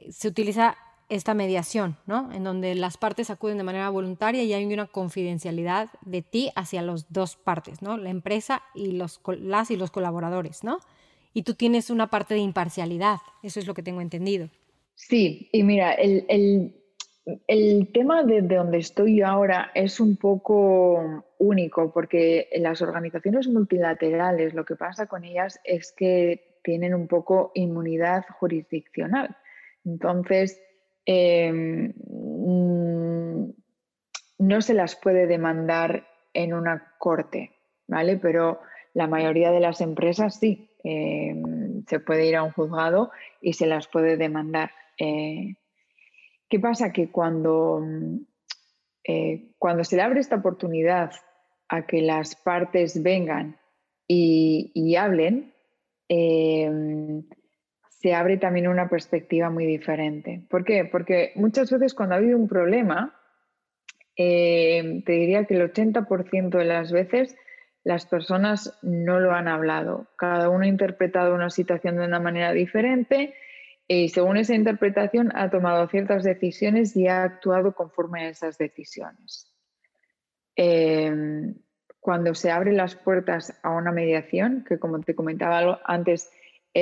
se 0.10 0.28
utiliza 0.28 0.78
esta 1.10 1.34
mediación, 1.34 1.98
¿no? 2.06 2.32
En 2.34 2.44
donde 2.44 2.76
las 2.76 2.98
partes 2.98 3.30
acuden 3.30 3.58
de 3.58 3.64
manera 3.64 3.90
voluntaria 3.90 4.44
y 4.44 4.54
hay 4.54 4.66
una 4.66 4.88
confidencialidad 4.88 5.90
de 6.02 6.22
ti 6.22 6.52
hacia 6.56 6.82
las 6.82 7.12
dos 7.12 7.38
partes, 7.38 7.82
¿no? 7.82 7.98
La 7.98 8.10
empresa 8.10 8.64
y 8.76 8.92
los, 8.92 9.22
las 9.40 9.72
y 9.72 9.78
los 9.78 9.92
colaboradores, 9.92 10.64
¿no? 10.64 10.80
Y 11.34 11.44
tú 11.44 11.54
tienes 11.54 11.90
una 11.90 12.10
parte 12.10 12.34
de 12.34 12.42
imparcialidad, 12.42 13.20
eso 13.44 13.60
es 13.60 13.68
lo 13.68 13.74
que 13.74 13.84
tengo 13.84 14.02
entendido. 14.02 14.50
Sí, 14.96 15.50
y 15.54 15.64
mira, 15.64 15.94
el, 15.94 16.74
tema 17.94 18.24
de, 18.24 18.42
donde 18.42 18.80
estoy 18.80 19.18
yo 19.20 19.28
ahora 19.28 19.72
es 19.76 20.00
un 20.00 20.18
poco 20.18 21.24
único 21.38 21.94
porque 21.94 22.50
en 22.52 22.64
las 22.64 22.82
organizaciones 22.82 23.48
multilaterales 23.48 24.56
lo 24.56 24.66
que 24.66 24.76
pasa 24.76 25.06
con 25.06 25.24
ellas 25.24 25.60
es 25.64 25.92
que 25.92 26.60
tienen 26.64 26.96
un 26.96 27.08
poco 27.08 27.52
inmunidad 27.54 28.26
jurisdiccional. 28.40 29.38
Entonces, 29.88 30.62
em, 31.06 31.94
mm, 31.96 33.54
no 34.40 34.62
se 34.62 34.74
las 34.74 34.96
puede 34.96 35.28
demandar 35.28 36.08
en 36.34 36.54
una 36.54 36.94
corte, 37.00 37.52
¿vale? 37.88 38.18
Pero 38.18 38.60
la 38.94 39.08
mayoría 39.08 39.52
de 39.52 39.62
las 39.62 39.80
empresas 39.82 40.38
sí, 40.40 40.70
em, 40.84 41.86
se 41.88 42.00
puede 42.00 42.28
ir 42.28 42.36
a 42.36 42.44
un 42.44 42.52
juzgado 42.52 43.12
y 43.42 43.54
se 43.54 43.66
las 43.66 43.88
puede 43.88 44.18
demandar. 44.18 44.72
Eh, 45.00 45.56
¿Qué 46.50 46.60
pasa? 46.60 46.92
Que 46.92 47.10
cuando, 47.10 47.82
eh, 49.04 49.54
cuando 49.58 49.84
se 49.84 49.96
le 49.96 50.02
abre 50.02 50.20
esta 50.20 50.36
oportunidad 50.36 51.12
a 51.70 51.86
que 51.86 52.02
las 52.02 52.36
partes 52.36 53.02
vengan 53.02 53.58
y, 54.08 54.96
hablen, 54.96 55.54
eh, 56.10 56.72
se 58.00 58.14
abre 58.14 58.38
también 58.38 58.68
una 58.68 58.90
perspectiva 58.90 59.50
muy 59.50 59.66
diferente. 59.66 60.44
¿Por 60.50 60.64
qué? 60.64 60.86
Porque 60.86 61.32
muchas 61.36 61.72
veces 61.72 61.94
cuando 61.94 62.16
ha 62.16 62.20
habido 62.20 62.38
un 62.38 62.48
problema, 62.48 63.16
te 64.16 65.04
diría 65.06 65.46
que 65.46 65.56
el 65.56 65.72
80% 65.72 66.58
de 66.58 66.66
las 66.66 66.92
veces 66.92 67.36
las 67.84 68.06
personas 68.06 68.78
no 68.84 69.20
lo 69.20 69.32
han 69.32 69.48
hablado. 69.48 70.08
Cada 70.16 70.50
uno 70.50 70.66
ha 70.66 70.68
interpretado 70.68 71.34
una 71.34 71.50
situación 71.50 71.96
de 71.98 72.06
una 72.06 72.20
manera 72.20 72.52
diferente 72.52 73.34
y 73.88 74.10
según 74.10 74.38
esa 74.38 74.54
interpretación 74.54 75.32
ha 75.36 75.50
tomado 75.50 75.88
ciertas 75.88 76.24
decisiones 76.24 76.96
y 76.96 77.08
ha 77.08 77.24
actuado 77.24 77.74
conforme 77.74 78.26
a 78.26 78.30
esas 78.30 78.58
decisiones. 78.58 79.54
Em, 80.56 81.56
cuando 82.00 82.36
se 82.36 82.52
abren 82.52 82.78
las 82.78 82.96
puertas 82.96 83.58
a 83.64 83.72
una 83.72 83.92
mediación, 83.92 84.66
que 84.68 84.78
como 84.78 85.00
te 85.00 85.16
comentaba 85.16 85.82
antes, 85.86 86.30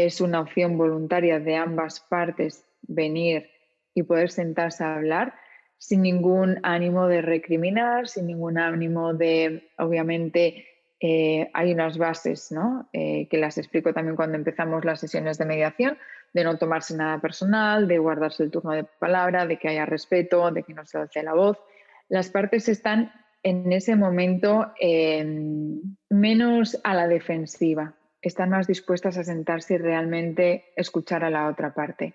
es 0.04 0.20
una 0.20 0.42
opción 0.42 0.78
voluntaria 0.78 1.40
de 1.40 1.56
ambas 1.56 2.02
partes 2.02 2.66
venir 2.82 3.50
y 3.94 4.04
poder 4.04 4.30
sentarse 4.30 4.84
a 4.84 4.96
hablar 4.96 5.36
sin 5.78 6.02
ningún 6.02 6.60
ánimo 6.64 7.08
de 7.08 7.22
recriminar, 7.22 8.10
sin 8.10 8.28
ningún 8.28 8.58
ánimo 8.58 9.14
de, 9.14 9.70
obviamente, 9.78 10.66
eh, 11.00 11.50
hay 11.54 11.72
unas 11.72 11.98
bases 11.98 12.52
¿no? 12.52 12.90
Eh, 12.92 13.28
que 13.30 13.38
las 13.38 13.58
explico 13.58 13.94
también 13.94 14.18
cuando 14.18 14.36
empezamos 14.36 14.84
las 14.84 15.00
sesiones 15.00 15.38
de 15.38 15.46
mediación, 15.46 15.98
de 16.34 16.44
no 16.44 16.58
tomarse 16.58 16.98
nada 16.98 17.22
personal, 17.22 17.88
de 17.88 17.98
guardarse 17.98 18.44
el 18.44 18.52
turno 18.52 18.72
de 18.72 18.84
palabra, 18.84 19.46
de 19.46 19.58
que 19.58 19.70
haya 19.70 19.86
respeto, 19.86 20.52
de 20.52 20.64
que 20.64 20.74
no 20.74 20.86
se 20.86 20.98
alce 20.98 21.24
la 21.24 21.34
voz. 21.34 21.58
Las 22.10 22.30
partes 22.30 22.68
están 22.68 23.14
en 23.44 23.72
ese 23.72 23.96
momento 23.96 24.74
em, 24.78 25.80
menos 26.10 26.78
a 26.84 26.94
la 26.94 27.08
defensiva, 27.08 27.96
están 28.28 28.50
más 28.50 28.68
dispuestas 28.68 29.18
a 29.18 29.24
sentarse 29.24 29.76
y 29.76 29.78
realmente 29.78 30.66
escuchar 30.76 31.24
a 31.24 31.30
la 31.30 31.48
otra 31.48 31.74
parte. 31.74 32.14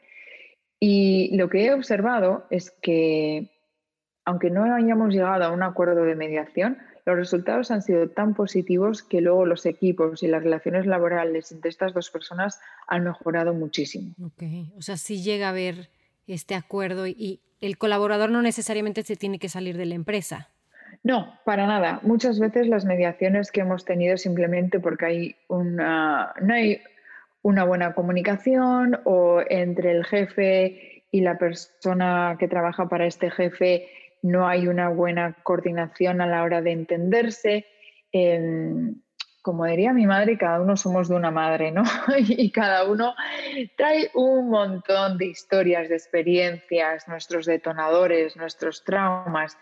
Y 0.78 1.36
lo 1.36 1.48
que 1.48 1.66
he 1.66 1.72
observado 1.72 2.46
es 2.50 2.70
que, 2.70 3.50
aunque 4.24 4.50
no 4.50 4.64
hayamos 4.74 5.12
llegado 5.12 5.44
a 5.44 5.52
un 5.52 5.62
acuerdo 5.62 6.04
de 6.04 6.16
mediación, 6.16 6.78
los 7.06 7.16
resultados 7.16 7.70
han 7.70 7.82
sido 7.82 8.08
tan 8.08 8.34
positivos 8.34 9.02
que 9.02 9.20
luego 9.20 9.46
los 9.46 9.66
equipos 9.66 10.22
y 10.22 10.28
las 10.28 10.42
relaciones 10.42 10.86
laborales 10.86 11.52
entre 11.52 11.70
estas 11.70 11.94
dos 11.94 12.10
personas 12.10 12.60
han 12.86 13.04
mejorado 13.04 13.54
muchísimo. 13.54 14.14
O 14.76 14.82
sea, 14.82 14.96
si 14.96 15.22
llega 15.22 15.46
a 15.46 15.50
haber 15.50 15.90
este 16.26 16.54
acuerdo 16.54 17.06
y 17.06 17.40
el 17.60 17.78
colaborador 17.78 18.30
no 18.30 18.42
necesariamente 18.42 19.02
se 19.02 19.16
tiene 19.16 19.38
que 19.38 19.48
salir 19.48 19.76
de 19.76 19.86
la 19.86 19.94
empresa. 19.94 20.48
No, 21.02 21.38
para 21.44 21.66
nada. 21.66 22.00
Muchas 22.02 22.38
veces 22.38 22.66
las 22.66 22.84
mediaciones 22.84 23.50
que 23.50 23.60
hemos 23.60 23.84
tenido 23.84 24.16
simplemente 24.18 24.80
porque 24.80 25.06
hay 25.06 25.36
una, 25.48 26.34
no 26.40 26.54
hay 26.54 26.82
una 27.42 27.64
buena 27.64 27.94
comunicación 27.94 29.00
o 29.04 29.40
entre 29.48 29.92
el 29.92 30.04
jefe 30.04 31.04
y 31.10 31.22
la 31.22 31.38
persona 31.38 32.36
que 32.38 32.48
trabaja 32.48 32.88
para 32.88 33.06
este 33.06 33.30
jefe 33.30 33.88
no 34.22 34.46
hay 34.46 34.68
una 34.68 34.90
buena 34.90 35.34
coordinación 35.42 36.20
a 36.20 36.26
la 36.26 36.42
hora 36.42 36.60
de 36.60 36.72
entenderse. 36.72 37.66
Em, 38.12 38.96
como 39.42 39.64
diría 39.64 39.94
mi 39.94 40.06
madre, 40.06 40.36
cada 40.36 40.60
uno 40.60 40.76
somos 40.76 41.08
de 41.08 41.14
una 41.14 41.30
madre, 41.30 41.70
¿no? 41.70 41.82
y 42.18 42.50
cada 42.52 42.84
uno 42.84 43.14
trae 43.76 44.10
un 44.14 44.50
montón 44.50 45.16
de 45.16 45.26
historias, 45.26 45.88
de 45.88 45.96
experiencias, 45.96 47.08
nuestros 47.08 47.46
detonadores, 47.46 48.36
nuestros 48.36 48.84
traumas. 48.84 49.56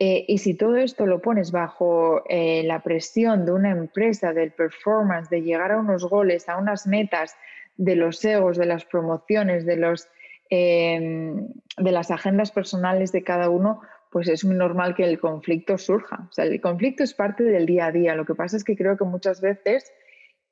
Eh, 0.00 0.24
y 0.28 0.38
si 0.38 0.54
todo 0.54 0.76
esto 0.76 1.06
lo 1.06 1.20
pones 1.20 1.50
bajo 1.50 2.22
eh, 2.28 2.62
la 2.64 2.82
presión 2.82 3.44
de 3.44 3.52
una 3.52 3.70
empresa, 3.70 4.32
del 4.32 4.52
performance, 4.52 5.28
de 5.28 5.42
llegar 5.42 5.72
a 5.72 5.78
unos 5.78 6.04
goles, 6.04 6.48
a 6.48 6.56
unas 6.56 6.86
metas, 6.86 7.36
de 7.76 7.96
los 7.96 8.24
egos, 8.24 8.58
de 8.58 8.66
las 8.66 8.84
promociones, 8.84 9.64
de, 9.64 9.76
los, 9.76 10.08
em, 10.50 11.48
de 11.76 11.92
las 11.92 12.10
agendas 12.10 12.50
personales 12.50 13.12
de 13.12 13.22
cada 13.22 13.48
uno, 13.48 13.80
pues 14.10 14.28
es 14.28 14.44
muy 14.44 14.56
normal 14.56 14.94
que 14.94 15.04
el 15.04 15.18
conflicto 15.18 15.78
surja. 15.78 16.26
O 16.28 16.32
sea, 16.32 16.44
el 16.44 16.60
conflicto 16.60 17.04
es 17.04 17.14
parte 17.14 17.44
del 17.44 17.66
día 17.66 17.86
a 17.86 17.92
día. 17.92 18.14
Lo 18.14 18.24
que 18.24 18.34
pasa 18.34 18.56
es 18.56 18.64
que 18.64 18.76
creo 18.76 18.96
que 18.96 19.04
muchas 19.04 19.40
veces 19.40 19.92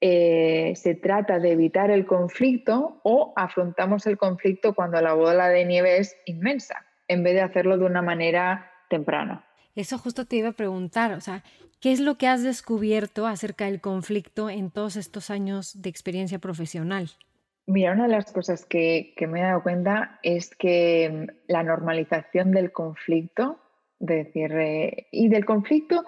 eh, 0.00 0.72
se 0.76 0.94
trata 0.94 1.38
de 1.38 1.52
evitar 1.52 1.90
el 1.90 2.06
conflicto 2.06 3.00
o 3.02 3.32
afrontamos 3.34 4.06
el 4.06 4.18
conflicto 4.18 4.74
cuando 4.74 5.00
la 5.00 5.14
bola 5.14 5.48
de 5.48 5.64
nieve 5.64 5.98
es 5.98 6.16
inmensa, 6.26 6.86
en 7.08 7.22
vez 7.22 7.34
de 7.34 7.40
hacerlo 7.40 7.78
de 7.78 7.86
una 7.86 8.02
manera 8.02 8.70
temprana. 8.88 9.44
Eso 9.74 9.98
justo 9.98 10.24
te 10.24 10.36
iba 10.36 10.48
a 10.48 10.52
preguntar, 10.52 11.12
o 11.12 11.20
sea, 11.20 11.42
¿qué 11.80 11.92
es 11.92 12.00
lo 12.00 12.16
que 12.16 12.28
has 12.28 12.42
descubierto 12.42 13.26
acerca 13.26 13.66
del 13.66 13.80
conflicto 13.80 14.48
en 14.48 14.70
todos 14.70 14.96
estos 14.96 15.30
años 15.30 15.82
de 15.82 15.90
experiencia 15.90 16.38
profesional? 16.38 17.10
Mira, 17.66 17.92
una 17.92 18.04
de 18.04 18.12
las 18.12 18.32
cosas 18.32 18.64
que, 18.64 19.12
me 19.28 19.40
he 19.40 19.42
dado 19.42 19.62
cuenta 19.62 20.20
es 20.22 20.54
que 20.54 21.10
mm, 21.10 21.50
la 21.52 21.62
normalización 21.64 22.52
del 22.52 22.72
conflicto, 22.72 23.58
de 23.98 24.24
decir, 24.24 24.52
eh, 24.52 25.08
y 25.10 25.28
del 25.28 25.44
conflicto, 25.44 26.04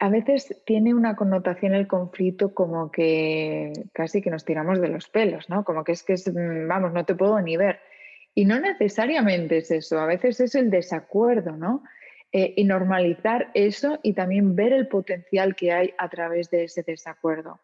a 0.00 0.08
veces 0.08 0.60
tiene 0.66 0.92
una 0.92 1.14
connotación 1.14 1.74
el 1.74 1.86
conflicto 1.86 2.52
como 2.52 2.90
que 2.90 3.72
casi 3.92 4.20
que 4.20 4.30
nos 4.30 4.44
tiramos 4.44 4.80
de 4.80 4.88
los 4.88 5.08
pelos, 5.08 5.48
¿no? 5.48 5.64
Como 5.64 5.84
que 5.84 5.92
es 5.92 6.02
que 6.02 6.14
es, 6.14 6.26
mm, 6.28 6.66
vamos, 6.66 6.92
no 6.92 7.04
te 7.04 7.14
puedo 7.14 7.40
ni 7.40 7.56
ver. 7.56 7.78
Y 8.34 8.44
no 8.44 8.58
necesariamente 8.60 9.58
es 9.58 9.70
eso, 9.70 9.98
a 10.00 10.06
veces 10.06 10.40
es 10.40 10.54
el 10.54 10.70
desacuerdo, 10.70 11.52
¿no? 11.52 11.82
Eh, 12.32 12.54
y 12.56 12.64
normalizar 12.64 13.50
eso 13.52 13.98
y 14.02 14.14
también 14.14 14.56
ver 14.56 14.72
el 14.72 14.88
potencial 14.88 15.54
que 15.54 15.70
hay 15.70 15.92
a 15.98 16.08
través 16.08 16.48
de 16.50 16.64
ese 16.64 16.82
desacuerdo. 16.82 17.60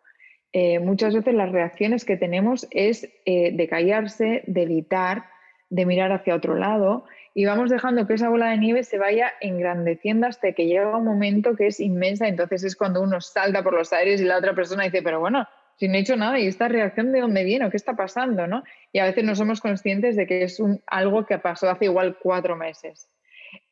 Eh, 0.53 0.79
muchas 0.79 1.15
veces 1.15 1.35
las 1.35 1.53
reacciones 1.53 2.05
que 2.05 2.19
tenemos 2.19 2.67
es 2.71 3.09
eh, 3.25 3.53
de 3.53 3.69
callarse, 3.69 4.43
de 4.47 4.63
evitar, 4.63 5.25
de 5.71 5.87
mirar 5.87 6.13
hacia 6.13 6.35
otro 6.35 6.55
lado 6.55 7.07
y 7.35 7.45
vamos 7.45 7.71
dejando 7.71 8.07
que 8.07 8.15
esa 8.15 8.29
bola 8.29 8.51
de 8.51 8.59
nieve 8.59 8.83
se 8.83 8.99
vaya 8.99 9.33
engrandeciendo 9.41 10.27
hasta 10.27 10.53
que 10.53 10.67
llega 10.67 10.97
un 10.97 11.05
momento 11.05 11.55
que 11.55 11.69
es 11.69 11.81
inmensa, 11.81 12.27
entonces 12.27 12.65
es 12.65 12.77
cuando 12.77 13.03
uno 13.03 13.21
salta 13.21 13.63
por 13.63 13.75
los 13.75 13.93
aires 13.93 14.21
y 14.21 14.25
la 14.25 14.39
otra 14.39 14.55
persona 14.55 14.85
dice, 14.85 15.03
pero 15.03 15.21
bueno, 15.21 15.47
si 15.79 15.87
no 15.87 15.95
he 15.95 16.01
hecho 16.01 16.17
nada 16.17 16.39
y 16.41 16.47
esta 16.47 16.69
reacción 16.69 17.13
de 17.13 17.21
dónde 17.21 17.45
viene 17.45 17.65
o 17.65 17.71
qué 17.71 17.77
está 17.77 17.95
pasando, 17.95 18.47
¿no? 18.47 18.65
Y 18.93 18.99
a 18.99 19.05
veces 19.05 19.25
no 19.25 19.37
somos 19.37 19.61
conscientes 19.61 20.17
de 20.17 20.27
que 20.27 20.43
es 20.43 20.59
un, 20.59 20.83
algo 20.87 21.25
que 21.25 21.39
pasó 21.39 21.71
hace 21.71 21.85
igual 21.85 22.19
cuatro 22.21 22.57
meses. 22.57 23.09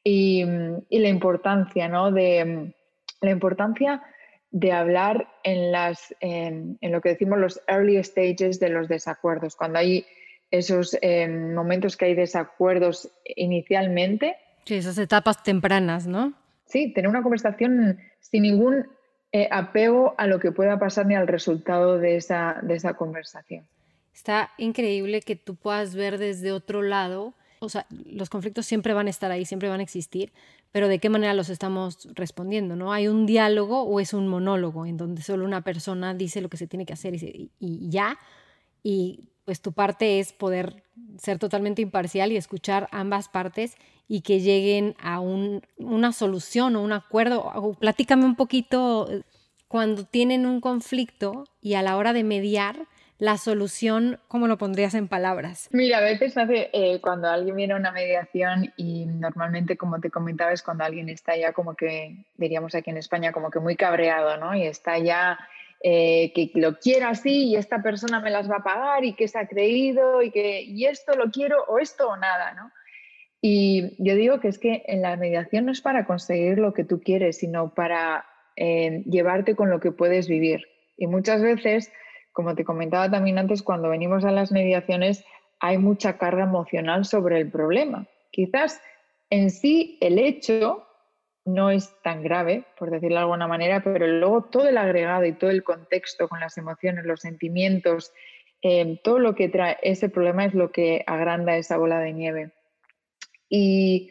Y, 0.04 0.44
la 0.44 1.08
importancia, 1.08 1.88
¿no? 1.88 2.12
De 2.12 2.72
la 3.20 3.30
importancia 3.30 4.02
de 4.52 4.70
hablar 4.72 5.28
en, 5.42 5.72
las, 5.72 6.14
en, 6.20 6.78
lo 6.80 7.00
que 7.00 7.10
decimos 7.10 7.38
los 7.38 7.60
early 7.66 8.02
stages 8.04 8.60
de 8.60 8.68
los 8.68 8.88
desacuerdos, 8.88 9.56
cuando 9.56 9.80
hay 9.80 10.06
esos 10.52 10.96
em, 11.02 11.54
momentos 11.54 11.96
que 11.96 12.04
hay 12.04 12.14
desacuerdos 12.14 13.10
inicialmente. 13.25 14.36
Sí, 14.64 14.76
esas 14.76 14.96
etapas 14.98 15.42
tempranas, 15.42 16.06
¿no? 16.06 16.34
Sí, 16.66 16.92
tener 16.92 17.08
una 17.08 17.22
conversación 17.22 17.98
sin 18.20 18.42
ningún 18.42 18.86
eh, 19.33 19.49
apego 19.50 20.14
a 20.18 20.26
lo 20.26 20.38
que 20.38 20.52
pueda 20.52 20.78
pasar 20.78 21.06
ni 21.06 21.14
al 21.14 21.26
resultado 21.26 21.99
de 21.99 22.16
esa, 22.16 22.61
de 22.62 22.75
esa 22.75 22.95
conversación. 22.95 23.66
Está 24.14 24.50
increíble 24.56 25.21
que 25.21 25.37
tú 25.37 25.56
puedas 25.56 25.95
ver 25.95 26.18
desde 26.18 26.52
otro 26.52 26.83
lado, 26.83 27.35
o 27.59 27.68
sea, 27.68 27.87
los 27.90 28.30
conflictos 28.30 28.66
siempre 28.66 28.95
van 28.95 29.06
a 29.06 29.11
estar 29.11 29.30
ahí, 29.30 29.45
siempre 29.45 29.68
van 29.68 29.80
a 29.80 29.83
existir, 29.83 30.33
pero 30.73 30.88
de 30.88 30.99
qué 30.99 31.09
manera 31.09 31.35
los 31.35 31.49
estamos 31.49 32.09
respondiendo, 32.14 32.76
¿no? 32.76 32.92
¿Hay 32.92 33.09
un 33.09 33.26
diálogo 33.26 33.83
o 33.83 34.00
es 34.00 34.12
un 34.12 34.28
monólogo 34.28 34.87
en 34.87 34.97
donde 34.97 35.23
solo 35.23 35.45
una 35.45 35.62
persona 35.62 36.14
dice 36.14 36.40
lo 36.40 36.49
que 36.49 36.56
se 36.56 36.66
tiene 36.66 36.87
que 36.87 36.92
hacer 36.92 37.14
y, 37.14 37.50
ya? 37.88 38.18
Y 38.83 39.30
pues 39.45 39.61
tu 39.61 39.73
parte 39.73 40.18
es 40.18 40.33
poder 40.33 40.83
ser 41.18 41.38
totalmente 41.38 41.83
imparcial 41.83 42.33
y 42.33 42.37
escuchar 42.37 42.88
ambas 42.92 43.28
partes 43.28 43.76
y 44.08 44.20
que 44.20 44.40
lleguen 44.40 44.94
a 45.00 45.20
una 45.20 46.12
solución 46.12 46.76
o 46.76 46.82
un 46.82 46.92
acuerdo. 46.92 47.76
platícame 47.80 48.25
un 48.25 48.36
poquito 48.36 49.10
eh, 49.10 49.22
cuando 49.68 50.04
tienen 50.04 50.46
un 50.46 50.60
conflicto 50.60 51.44
y 51.60 51.75
a 51.75 51.82
la 51.82 51.96
hora 51.96 52.12
de 52.12 52.25
mediar, 52.25 52.86
la 53.18 53.38
solución, 53.38 54.20
¿cómo 54.28 54.46
lo 54.46 54.58
pondrías 54.58 54.94
en 54.94 55.08
palabras? 55.08 55.68
Mira, 55.72 55.98
a 55.98 56.02
veces 56.02 56.36
hace, 56.36 56.68
eh, 56.72 57.00
cuando 57.00 57.28
alguien 57.28 57.56
viene 57.56 57.72
a 57.72 57.76
una 57.76 57.90
mediación 57.90 58.72
y 58.76 59.06
normalmente, 59.06 59.78
como 59.78 60.00
te 60.00 60.10
comentaba, 60.10 60.52
es 60.52 60.62
cuando 60.62 60.84
alguien 60.84 61.08
está 61.08 61.34
ya 61.34 61.52
como 61.52 61.75
que, 61.75 62.26
diríamos 62.36 62.75
aquí 62.75 62.90
en 62.90 62.98
España, 62.98 63.32
como 63.32 63.50
que 63.50 63.58
muy 63.58 63.75
cabreado, 63.75 64.36
¿no? 64.36 64.54
Y 64.54 64.64
está 64.64 64.98
ya 64.98 65.38
eh, 65.82 66.32
que 66.34 66.50
lo 66.54 66.78
quiero 66.78 67.08
así 67.08 67.49
y 67.49 67.56
esta 67.56 67.82
persona 67.82 68.21
me 68.21 68.30
las 68.30 68.50
va 68.50 68.56
a 68.56 68.64
pagar 68.64 69.04
y 69.04 69.14
que 69.14 69.28
se 69.28 69.38
ha 69.38 69.47
creído 69.47 70.23
y 70.23 70.30
que 70.30 70.62
y 70.62 70.84
esto 70.84 71.14
lo 71.16 71.30
quiero 71.30 71.64
o 71.69 71.78
esto 71.78 72.08
o 72.08 72.16
nada, 72.16 72.52
¿no? 72.52 72.71
Y 73.40 73.94
yo 74.02 74.14
digo 74.14 74.40
que 74.40 74.49
es 74.49 74.58
que 74.58 74.82
en 74.86 75.02
la 75.02 75.16
mediación 75.16 75.66
no 75.66 75.72
es 75.72 75.80
para 75.80 76.06
conseguir 76.06 76.58
lo 76.58 76.72
que 76.72 76.84
tú 76.84 77.00
quieres, 77.00 77.38
sino 77.38 77.75
para 77.75 78.26
eh, 78.56 79.02
llevarte 79.04 79.54
con 79.54 79.70
lo 79.70 79.80
que 79.80 79.92
puedes 79.92 80.28
vivir. 80.28 80.62
Y 80.96 81.06
muchas 81.06 81.42
veces 81.42 81.92
como 82.36 82.54
te 82.54 82.66
comentaba 82.66 83.10
también 83.10 83.38
antes, 83.38 83.62
cuando 83.62 83.88
venimos 83.88 84.22
a 84.26 84.30
las 84.30 84.52
mediaciones 84.52 85.25
hay 85.58 85.78
mucha 85.78 86.18
carga 86.18 86.42
emocional 86.42 87.06
sobre 87.06 87.40
el 87.40 87.50
problema. 87.50 88.06
Quizás 88.30 88.78
en 89.30 89.49
sí 89.49 89.96
el 90.02 90.18
hecho 90.18 90.86
no 91.46 91.70
es 91.70 91.94
tan 92.02 92.22
grave, 92.22 92.64
por 92.78 92.90
decirlo 92.90 93.16
de 93.16 93.22
alguna 93.22 93.49
manera, 93.49 93.82
pero 93.82 94.06
luego 94.06 94.44
todo 94.44 94.68
el 94.68 94.76
agregado 94.76 95.25
y 95.25 95.32
todo 95.32 95.49
el 95.49 95.64
contexto 95.64 96.28
con 96.28 96.38
las 96.38 96.58
emociones, 96.58 97.06
los 97.06 97.20
sentimientos, 97.20 98.12
eh, 98.60 99.00
todo 99.02 99.18
lo 99.18 99.34
que 99.34 99.49
trae 99.49 99.78
ese 99.80 100.10
problema 100.10 100.44
es 100.44 100.52
lo 100.52 100.72
que 100.72 101.04
agranda 101.06 101.56
esa 101.56 101.78
bola 101.78 102.00
de 102.00 102.12
nieve. 102.12 102.52
Y 103.49 104.11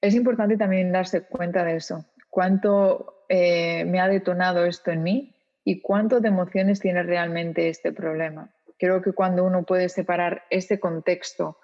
es 0.00 0.14
importante 0.14 0.56
también 0.56 0.92
darse 0.92 1.22
cuenta 1.22 1.64
de 1.64 1.76
eso. 1.76 2.04
¿Cuánto 2.28 3.24
eh, 3.28 3.84
me 3.84 4.00
ha 4.00 4.08
detonado 4.08 4.64
esto 4.64 4.90
en 4.90 5.02
mí? 5.02 5.34
y 5.64 5.80
cuánto 5.80 6.20
de 6.20 6.28
emociones 6.28 6.80
tiene 6.80 7.02
realmente 7.02 7.68
este 7.68 7.92
problema. 7.92 8.50
Creo 8.78 9.02
que 9.02 9.12
cuando 9.12 9.44
uno 9.44 9.64
puede 9.64 9.88
separar 9.88 10.44
ese 10.50 10.80
contexto 10.80 11.58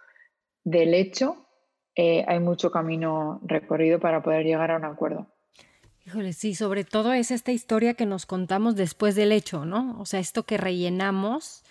del 0.65 0.95
hecho, 0.95 1.47
eh, 1.95 2.25
hay 2.29 2.41
mucho 2.41 2.71
camino 2.71 3.41
recorrido 3.43 3.99
para 3.99 4.23
poder 4.23 4.45
llegar 4.45 4.71
a 4.71 4.77
un 4.77 4.85
acuerdo. 4.85 5.27
Híjole, 6.07 6.35
sí, 6.35 6.55
sobre 6.55 6.85
todo 6.85 7.15
es 7.15 7.31
esta 7.31 7.53
historia 7.53 7.95
que 7.95 8.07
nos 8.07 8.27
contamos 8.27 8.77
después 8.77 9.17
del 9.17 9.33
hecho, 9.33 9.65
¿no? 9.65 9.99
O 9.99 10.07
sea, 10.07 10.21
esto 10.21 10.45
que 10.45 10.57
rellenamos 10.57 11.65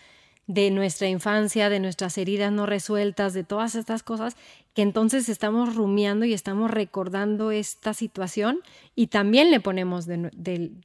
de 0.48 0.70
nuestra 0.72 1.08
infancia, 1.08 1.70
de 1.70 1.80
nuestras 1.80 2.18
heridas 2.18 2.52
no 2.52 2.66
resueltas, 2.66 3.34
de 3.34 3.44
todas 3.44 3.76
estas 3.76 4.04
cosas, 4.04 4.36
que 4.74 4.82
entonces 4.82 5.30
estamos 5.30 5.76
rumiando 5.76 6.26
y 6.26 6.34
estamos 6.34 6.70
recordando 6.70 7.52
esta 7.52 7.94
situación 7.94 8.60
y 8.94 9.08
también 9.08 9.50
le 9.50 9.60
ponemos 9.60 10.06
de, 10.06 10.18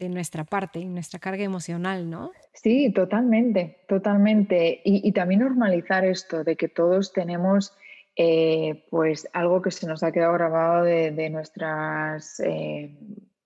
nuestra 0.08 0.44
parte, 0.44 0.84
nuestra 0.84 1.18
carga 1.18 1.42
emocional, 1.42 2.08
¿no? 2.08 2.30
Sí, 2.54 2.92
totalmente, 2.92 3.78
totalmente. 3.88 4.80
Y, 4.84 5.10
también 5.12 5.40
normalizar 5.40 6.04
esto 6.04 6.44
de 6.44 6.56
que 6.56 6.68
todos 6.68 7.12
tenemos 7.12 7.76
eh, 8.16 8.84
pues 8.90 9.28
algo 9.32 9.60
que 9.60 9.70
se 9.70 9.86
nos 9.86 10.02
ha 10.02 10.12
quedado 10.12 10.32
grabado 10.34 10.84
de, 10.84 11.30
nuestras... 11.30 12.40
Eh, 12.40 12.94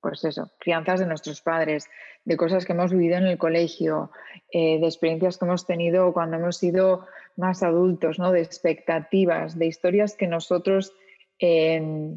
pues 0.04 0.22
eso, 0.22 0.50
crianzas 0.58 1.00
de 1.00 1.06
nuestros 1.06 1.40
padres, 1.40 1.88
de 2.26 2.36
cosas 2.36 2.66
que 2.66 2.74
hemos 2.74 2.92
vivido 2.92 3.16
en 3.16 3.24
el 3.24 3.38
colegio, 3.38 4.10
eh, 4.52 4.78
de 4.78 4.84
experiencias 4.84 5.38
que 5.38 5.46
hemos 5.46 5.66
tenido 5.66 6.12
cuando 6.12 6.36
hemos 6.36 6.58
sido 6.58 7.06
más 7.36 7.62
adultos, 7.62 8.18
¿no? 8.18 8.30
de 8.30 8.42
expectativas, 8.42 9.58
de 9.58 9.64
historias 9.64 10.14
que 10.14 10.26
nosotros, 10.26 10.92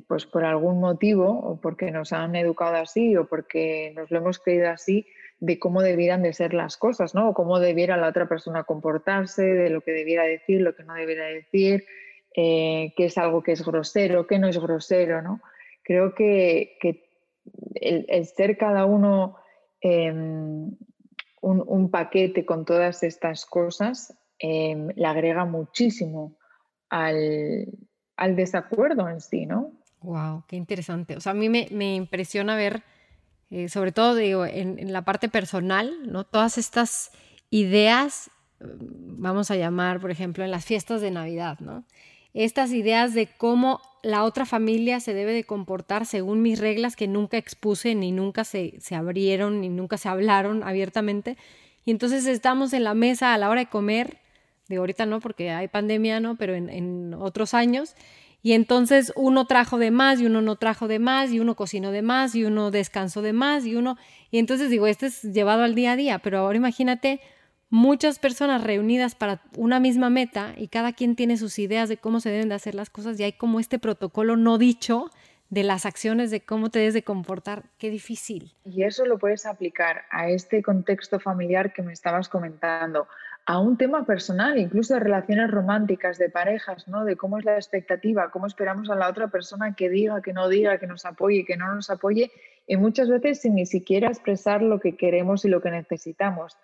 pues 0.08 0.26
por 0.26 0.44
algún 0.44 0.82
motivo, 0.82 1.30
o 1.30 1.62
porque 1.62 1.92
nos 1.92 2.12
han 2.12 2.36
educado 2.36 2.76
así, 2.76 3.16
o 3.16 3.26
porque 3.26 3.94
nos 3.96 4.12
lo 4.12 4.18
hemos 4.18 4.40
creído 4.40 4.70
así, 4.70 5.08
de 5.40 5.58
cómo 5.58 5.82
debieran 5.82 6.24
de 6.24 6.34
ser 6.34 6.54
las 6.54 6.76
cosas, 6.76 7.16
¿no? 7.16 7.30
O 7.30 7.34
cómo 7.34 7.60
debiera 7.60 7.96
la 7.96 8.10
otra 8.10 8.28
persona 8.28 8.66
comportarse, 8.66 9.44
de 9.44 9.70
lo 9.70 9.80
que 9.80 9.92
debiera 9.92 10.24
decir, 10.24 10.60
lo 10.60 10.76
que 10.76 10.84
no 10.84 10.94
debiera 10.94 11.26
decir, 11.28 11.86
eh, 12.36 12.94
qué 12.98 13.06
es 13.06 13.18
algo 13.18 13.44
que 13.44 13.54
es 13.54 13.66
grosero, 13.66 14.28
qué 14.28 14.40
no 14.40 14.50
es 14.50 14.58
grosero, 14.58 15.22
¿no? 15.22 15.40
Creo 15.84 16.14
que, 16.14 16.78
que 16.82 17.07
el, 17.76 18.26
ser 18.26 18.58
cada 18.58 18.86
uno 18.86 19.36
em, 19.82 20.72
un, 21.42 21.90
paquete 21.92 22.46
con 22.46 22.66
todas 22.66 23.04
estas 23.04 23.46
cosas 23.46 24.14
em, 24.40 24.90
le 24.96 25.06
agrega 25.06 25.46
muchísimo 25.46 26.38
al, 26.90 27.68
desacuerdo 28.36 29.08
en 29.10 29.22
sí, 29.22 29.46
¿no? 29.46 29.72
Wow, 30.02 30.44
qué 30.48 30.56
interesante. 30.56 31.16
O 31.16 31.22
sea, 31.22 31.32
a 31.32 31.36
mí 31.36 31.50
me, 31.50 31.96
impresiona 31.96 32.56
ver, 32.56 32.84
eh, 33.50 33.70
sobre 33.70 33.92
todo 33.92 34.16
digo, 34.16 34.46
en, 34.46 34.80
en, 34.80 34.94
la 34.94 35.04
parte 35.04 35.30
personal, 35.30 35.92
¿no? 36.06 36.24
Todas 36.24 36.58
estas 36.58 37.12
ideas, 37.50 38.30
vamos 38.60 39.52
a 39.52 39.56
llamar, 39.56 40.00
por 40.00 40.12
ejemplo, 40.12 40.44
en 40.44 40.52
las 40.52 40.66
fiestas 40.66 41.02
de 41.02 41.12
Navidad, 41.12 41.60
¿no? 41.60 41.84
Estas 42.34 42.72
ideas 42.72 43.14
de 43.14 43.28
cómo 43.38 43.82
la 44.04 44.24
otra 44.24 44.46
familia 44.46 45.00
se 45.00 45.14
debe 45.14 45.34
de 45.34 45.44
comportar 45.44 46.06
según 46.06 46.42
mis 46.42 46.60
reglas 46.60 46.96
que 46.96 47.08
nunca 47.08 47.38
expuse, 47.38 47.96
ni 47.96 48.12
nunca 48.12 48.44
se, 48.44 48.80
abrieron, 48.92 49.62
ni 49.62 49.70
nunca 49.70 49.98
se 49.98 50.10
hablaron 50.10 50.64
abiertamente. 50.64 51.38
Y 51.86 51.92
entonces 51.92 52.26
estamos 52.26 52.74
en 52.74 52.84
la 52.84 52.94
mesa 52.94 53.34
a 53.34 53.38
la 53.38 53.50
hora 53.50 53.62
de 53.62 53.68
comer, 53.68 54.18
de 54.68 54.78
ahorita 54.78 55.06
no, 55.06 55.20
porque 55.20 55.52
hay 55.52 55.68
pandemia, 55.68 56.20
¿no? 56.20 56.36
Pero 56.36 56.56
en, 56.56 57.14
otros 57.14 57.54
años. 57.54 57.96
Y 58.44 58.54
entonces 58.54 59.12
uno 59.16 59.46
trajo 59.46 59.78
de 59.78 59.92
más 59.92 60.20
y 60.20 60.26
uno 60.26 60.42
no 60.42 60.56
trajo 60.58 60.88
de 60.88 61.00
más 61.00 61.32
y 61.32 61.40
uno 61.40 61.56
cocinó 61.56 61.92
de 61.92 62.02
más 62.02 62.36
y 62.36 62.46
uno 62.46 62.72
descansó 62.72 63.22
de 63.22 63.34
más 63.34 63.66
y 63.66 63.76
uno... 63.76 63.98
Y 64.32 64.40
entonces 64.40 64.70
digo, 64.70 64.88
este 64.88 65.08
es 65.08 65.24
llevado 65.24 65.64
al 65.64 65.76
día 65.76 65.94
a 65.94 65.96
día, 65.96 66.20
pero 66.20 66.40
ahora 66.40 66.58
imagínate 66.58 67.20
muchas 67.70 68.20
personas 68.20 68.64
reunidas 68.64 69.16
para 69.16 69.42
una 69.56 69.80
misma 69.80 70.10
meta 70.10 70.54
y 70.58 70.68
cada 70.68 70.94
quien 70.94 71.16
tiene 71.16 71.38
sus 71.38 71.60
ideas 71.60 71.90
de 71.90 71.98
cómo 71.98 72.20
se 72.20 72.30
deben 72.30 72.50
de 72.50 72.56
hacer 72.56 72.76
las 72.76 72.90
cosas 72.90 73.20
y 73.20 73.24
hay 73.24 73.34
como 73.34 73.60
este 73.60 73.80
protocolo 73.80 74.38
no 74.38 74.58
dicho 74.58 75.10
de 75.50 75.64
las 75.64 75.86
acciones, 75.86 76.30
de 76.30 76.42
cómo 76.42 76.70
te 76.70 76.80
debes 76.80 76.94
de 76.94 77.04
comportar, 77.04 77.64
qué 77.78 77.90
difícil. 77.90 78.54
Y 78.66 78.84
eso 78.84 79.06
lo 79.06 79.18
puedes 79.18 79.46
aplicar 79.46 80.04
a 80.10 80.30
este 80.30 80.62
contexto 80.62 81.20
familiar 81.20 81.72
que 81.72 81.82
me 81.82 81.94
estabas 81.94 82.28
comentando, 82.28 83.08
a 83.46 83.60
un 83.60 83.78
tema 83.78 84.06
personal, 84.06 84.58
incluso 84.58 84.94
de 84.94 85.00
relaciones 85.00 85.50
románticas, 85.50 86.18
de 86.18 86.30
parejas, 86.30 86.86
¿no? 86.90 87.06
De 87.06 87.16
cómo 87.16 87.38
es 87.38 87.46
la 87.46 87.56
expectativa, 87.56 88.30
cómo 88.30 88.46
esperamos 88.46 88.90
a 88.90 88.96
la 88.96 89.08
otra 89.08 89.30
persona 89.30 89.74
que 89.74 89.90
diga, 89.90 90.22
que 90.22 90.34
no 90.34 90.50
diga, 90.50 90.80
que 90.80 90.86
nos 90.86 91.06
apoye, 91.06 91.46
que 91.46 91.56
no 91.56 91.74
nos 91.74 91.90
apoye, 91.90 92.30
y 92.68 92.76
muchas 92.76 93.08
veces 93.08 93.40
sin 93.40 93.56
ni 93.56 93.66
siquiera 93.66 94.10
expresar 94.10 94.62
lo 94.62 94.82
que 94.82 94.98
queremos 94.98 95.46
y 95.46 95.48
lo 95.48 95.62
que 95.62 95.72
necesitamos. 95.72 96.58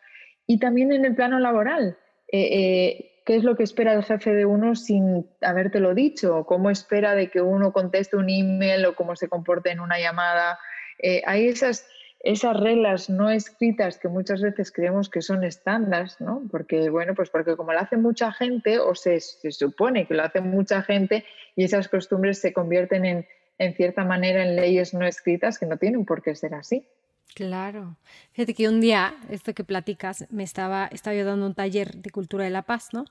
Y 0.47 0.59
también 0.59 0.91
en 0.91 1.05
el 1.05 1.15
plano 1.15 1.39
laboral. 1.39 1.97
Eh, 2.31 2.49
eh, 2.51 3.13
qué 3.25 3.35
es 3.35 3.43
lo 3.43 3.55
que 3.55 3.63
espera 3.63 3.93
el 3.93 4.03
jefe 4.03 4.33
de 4.33 4.45
uno 4.45 4.75
sin 4.75 5.27
habértelo 5.41 5.93
dicho, 5.93 6.45
cómo 6.45 6.69
espera 6.69 7.15
de 7.15 7.29
que 7.29 7.41
uno 7.41 7.71
conteste 7.71 8.17
un 8.17 8.29
email 8.29 8.85
o 8.85 8.95
cómo 8.95 9.15
se 9.15 9.29
comporte 9.29 9.71
en 9.71 9.79
una 9.79 9.99
llamada. 9.99 10.59
Eh, 10.99 11.21
hay 11.25 11.47
esas, 11.47 11.87
esas 12.19 12.59
reglas 12.59 13.09
no 13.09 13.29
escritas 13.29 13.97
que 13.97 14.07
muchas 14.07 14.41
veces 14.41 14.71
creemos 14.71 15.09
que 15.09 15.21
son 15.21 15.43
estándares, 15.43 16.19
¿no? 16.19 16.43
Porque, 16.51 16.89
bueno, 16.89 17.13
pues 17.15 17.29
porque 17.29 17.55
como 17.55 17.73
lo 17.73 17.79
hace 17.79 17.97
mucha 17.97 18.31
gente, 18.31 18.79
o 18.79 18.95
se, 18.95 19.19
se 19.19 19.51
supone 19.51 20.07
que 20.07 20.13
lo 20.15 20.23
hace 20.23 20.41
mucha 20.41 20.81
gente, 20.81 21.23
y 21.55 21.63
esas 21.63 21.87
costumbres 21.87 22.39
se 22.39 22.51
convierten 22.51 23.05
en, 23.05 23.27
en 23.57 23.73
cierta 23.75 24.03
manera 24.03 24.43
en 24.43 24.55
leyes 24.55 24.93
no 24.93 25.05
escritas 25.05 25.59
que 25.59 25.65
no 25.65 25.77
tienen 25.77 26.05
por 26.05 26.21
qué 26.21 26.35
ser 26.35 26.55
así. 26.55 26.87
Claro. 27.35 27.97
Fíjate 28.31 28.53
que 28.53 28.67
un 28.67 28.79
día, 28.79 29.15
esto 29.29 29.53
que 29.53 29.63
platicas, 29.63 30.27
me 30.29 30.43
estaba, 30.43 30.87
estaba 30.87 31.15
yo 31.15 31.25
dando 31.25 31.45
un 31.45 31.55
taller 31.55 31.97
de 31.97 32.11
cultura 32.11 32.43
de 32.43 32.51
la 32.51 32.61
paz, 32.61 32.89
¿no? 32.93 33.05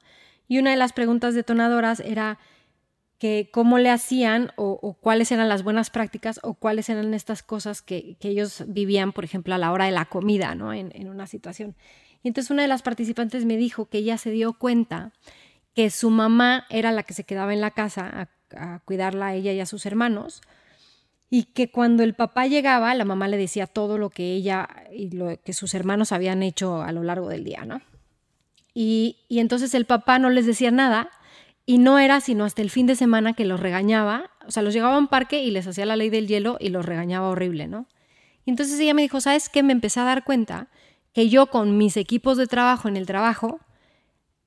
Y 0.48 0.58
una 0.58 0.70
de 0.70 0.76
las 0.76 0.92
preguntas 0.92 1.34
detonadoras 1.34 2.00
era 2.00 2.38
que 3.18 3.50
cómo 3.52 3.78
le 3.78 3.88
hacían 3.88 4.50
o, 4.56 4.98
cuáles 5.00 5.30
eran 5.30 5.48
las 5.48 5.62
buenas 5.62 5.90
prácticas 5.90 6.40
o 6.42 6.54
cuáles 6.54 6.88
eran 6.88 7.14
estas 7.14 7.42
cosas 7.42 7.80
que, 7.80 8.16
ellos 8.20 8.64
vivían, 8.66 9.12
por 9.12 9.24
ejemplo, 9.24 9.54
a 9.54 9.58
la 9.58 9.70
hora 9.70 9.84
de 9.84 9.92
la 9.92 10.06
comida, 10.06 10.54
¿no? 10.54 10.72
En, 10.72 10.90
en, 10.94 11.08
una 11.08 11.26
situación. 11.28 11.76
Y 12.24 12.28
entonces 12.28 12.50
una 12.50 12.62
de 12.62 12.68
las 12.68 12.82
participantes 12.82 13.44
me 13.44 13.56
dijo 13.56 13.86
que 13.86 13.98
ella 13.98 14.18
se 14.18 14.30
dio 14.30 14.54
cuenta 14.54 15.12
que 15.74 15.90
su 15.90 16.10
mamá 16.10 16.66
era 16.68 16.90
la 16.90 17.04
que 17.04 17.14
se 17.14 17.24
quedaba 17.24 17.52
en 17.52 17.60
la 17.60 17.70
casa 17.70 18.28
a, 18.56 18.74
a 18.74 18.80
cuidarla 18.80 19.28
a 19.28 19.34
ella 19.34 19.52
y 19.52 19.60
a 19.60 19.66
sus 19.66 19.86
hermanos, 19.86 20.42
y 21.34 21.44
que 21.44 21.70
cuando 21.70 22.02
el 22.02 22.12
papá 22.12 22.46
llegaba, 22.46 22.94
la 22.94 23.06
mamá 23.06 23.26
le 23.26 23.38
decía 23.38 23.66
todo 23.66 23.96
lo 23.96 24.10
que 24.10 24.34
ella 24.34 24.68
y 24.94 25.08
lo 25.12 25.40
que 25.42 25.54
sus 25.54 25.72
hermanos 25.72 26.12
habían 26.12 26.42
hecho 26.42 26.82
a 26.82 26.92
lo 26.92 27.02
largo 27.02 27.30
del 27.30 27.42
día, 27.42 27.64
¿no? 27.64 27.80
Y, 28.74 29.16
entonces 29.30 29.72
el 29.72 29.86
papá 29.86 30.18
no 30.18 30.28
les 30.28 30.44
decía 30.44 30.70
nada 30.70 31.08
y 31.64 31.78
no 31.78 31.98
era 31.98 32.20
sino 32.20 32.44
hasta 32.44 32.60
el 32.60 32.68
fin 32.68 32.86
de 32.86 32.96
semana 32.96 33.32
que 33.32 33.46
los 33.46 33.60
regañaba, 33.60 34.30
o 34.46 34.50
sea, 34.50 34.62
los 34.62 34.74
llegaba 34.74 34.96
a 34.96 34.98
un 34.98 35.08
parque 35.08 35.42
y 35.42 35.50
les 35.50 35.66
hacía 35.66 35.86
la 35.86 35.96
ley 35.96 36.10
del 36.10 36.28
hielo 36.28 36.58
y 36.60 36.68
los 36.68 36.84
regañaba 36.84 37.30
horrible, 37.30 37.66
¿no? 37.66 37.86
Y 38.44 38.50
entonces 38.50 38.78
ella 38.78 38.92
me 38.92 39.00
dijo, 39.00 39.22
¿sabes 39.22 39.48
qué? 39.48 39.62
Me 39.62 39.72
empecé 39.72 40.00
a 40.00 40.04
dar 40.04 40.24
cuenta 40.24 40.68
que 41.14 41.30
yo 41.30 41.46
con 41.46 41.78
mis 41.78 41.96
equipos 41.96 42.36
de 42.36 42.46
trabajo 42.46 42.88
en 42.88 42.98
el 42.98 43.06
trabajo 43.06 43.58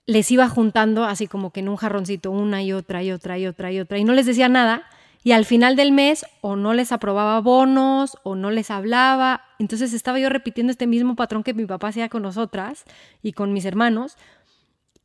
les 0.05 0.29
iba 0.29 0.47
juntando 0.49 1.03
así 1.05 1.25
como 1.25 1.49
que 1.49 1.61
en 1.61 1.69
un 1.69 1.77
jarroncito 1.77 2.29
una 2.29 2.61
y 2.61 2.73
otra 2.73 3.01
y 3.01 3.11
otra 3.11 3.39
y 3.39 3.47
otra 3.47 3.71
y 3.71 3.79
otra 3.79 3.97
y 3.97 4.03
no 4.03 4.13
les 4.13 4.27
decía 4.27 4.49
nada 4.49 4.87
y 5.25 5.31
al 5.31 5.45
final 5.45 5.75
del 5.75 5.91
mes 5.91 6.23
o 6.41 6.55
no 6.55 6.75
les 6.75 6.91
aprobaba 6.91 7.41
bonos 7.41 8.15
o 8.21 8.35
no 8.35 8.51
les 8.51 8.69
hablaba. 8.69 9.41
Entonces 9.57 9.91
estaba 9.91 10.19
yo 10.19 10.29
repitiendo 10.29 10.69
este 10.69 10.85
mismo 10.85 11.15
patrón 11.15 11.41
que 11.41 11.55
mi 11.55 11.65
papá 11.65 11.87
hacía 11.87 12.09
con 12.09 12.21
nosotras 12.21 12.85
y 13.23 13.33
con 13.33 13.51
mis 13.51 13.65
hermanos, 13.65 14.17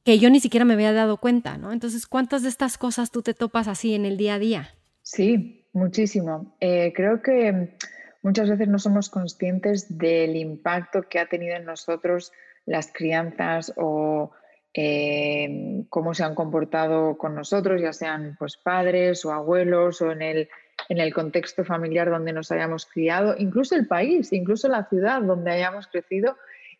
que 0.04 0.18
yo 0.18 0.28
ni 0.28 0.38
siquiera 0.38 0.66
me 0.66 0.74
había 0.74 0.92
dado 0.92 1.16
cuenta, 1.16 1.56
¿no? 1.56 1.72
Entonces, 1.72 2.06
¿cuántas 2.06 2.42
de 2.42 2.50
estas 2.50 2.76
cosas 2.76 3.10
tú 3.10 3.22
te 3.22 3.32
topas 3.32 3.66
así 3.66 3.94
en 3.94 4.04
el 4.04 4.18
día 4.18 4.34
a 4.34 4.38
día? 4.38 4.68
Sí, 5.00 5.64
muchísimo. 5.72 6.54
Eh, 6.60 6.92
creo 6.94 7.22
que 7.22 7.78
muchas 8.22 8.50
veces 8.50 8.68
no 8.68 8.78
somos 8.78 9.08
conscientes 9.08 9.96
del 9.96 10.36
impacto 10.36 11.00
que 11.08 11.18
ha 11.18 11.30
tenido 11.30 11.56
en 11.56 11.64
nosotros 11.64 12.30
las 12.66 12.92
crianzas 12.92 13.72
o 13.78 14.32
eh, 14.72 15.84
cómo 15.88 16.14
se 16.14 16.22
han 16.22 16.34
comportado 16.34 17.18
con 17.18 17.34
nosotros, 17.34 17.80
ya 17.80 17.92
sean 17.92 18.36
pues, 18.38 18.56
padres 18.56 19.24
o 19.24 19.32
abuelos 19.32 20.00
o 20.00 20.12
en 20.12 20.22
el, 20.22 20.48
en 20.88 20.98
el 20.98 21.12
contexto 21.12 21.64
familiar 21.64 22.08
donde 22.08 22.32
nos 22.32 22.52
hayamos 22.52 22.86
criado, 22.86 23.34
incluso 23.36 23.74
el 23.74 23.88
país, 23.88 24.32
incluso 24.32 24.68
la 24.68 24.88
ciudad 24.88 25.22
donde 25.22 25.50
hayamos 25.50 25.88
crecido, 25.88 26.36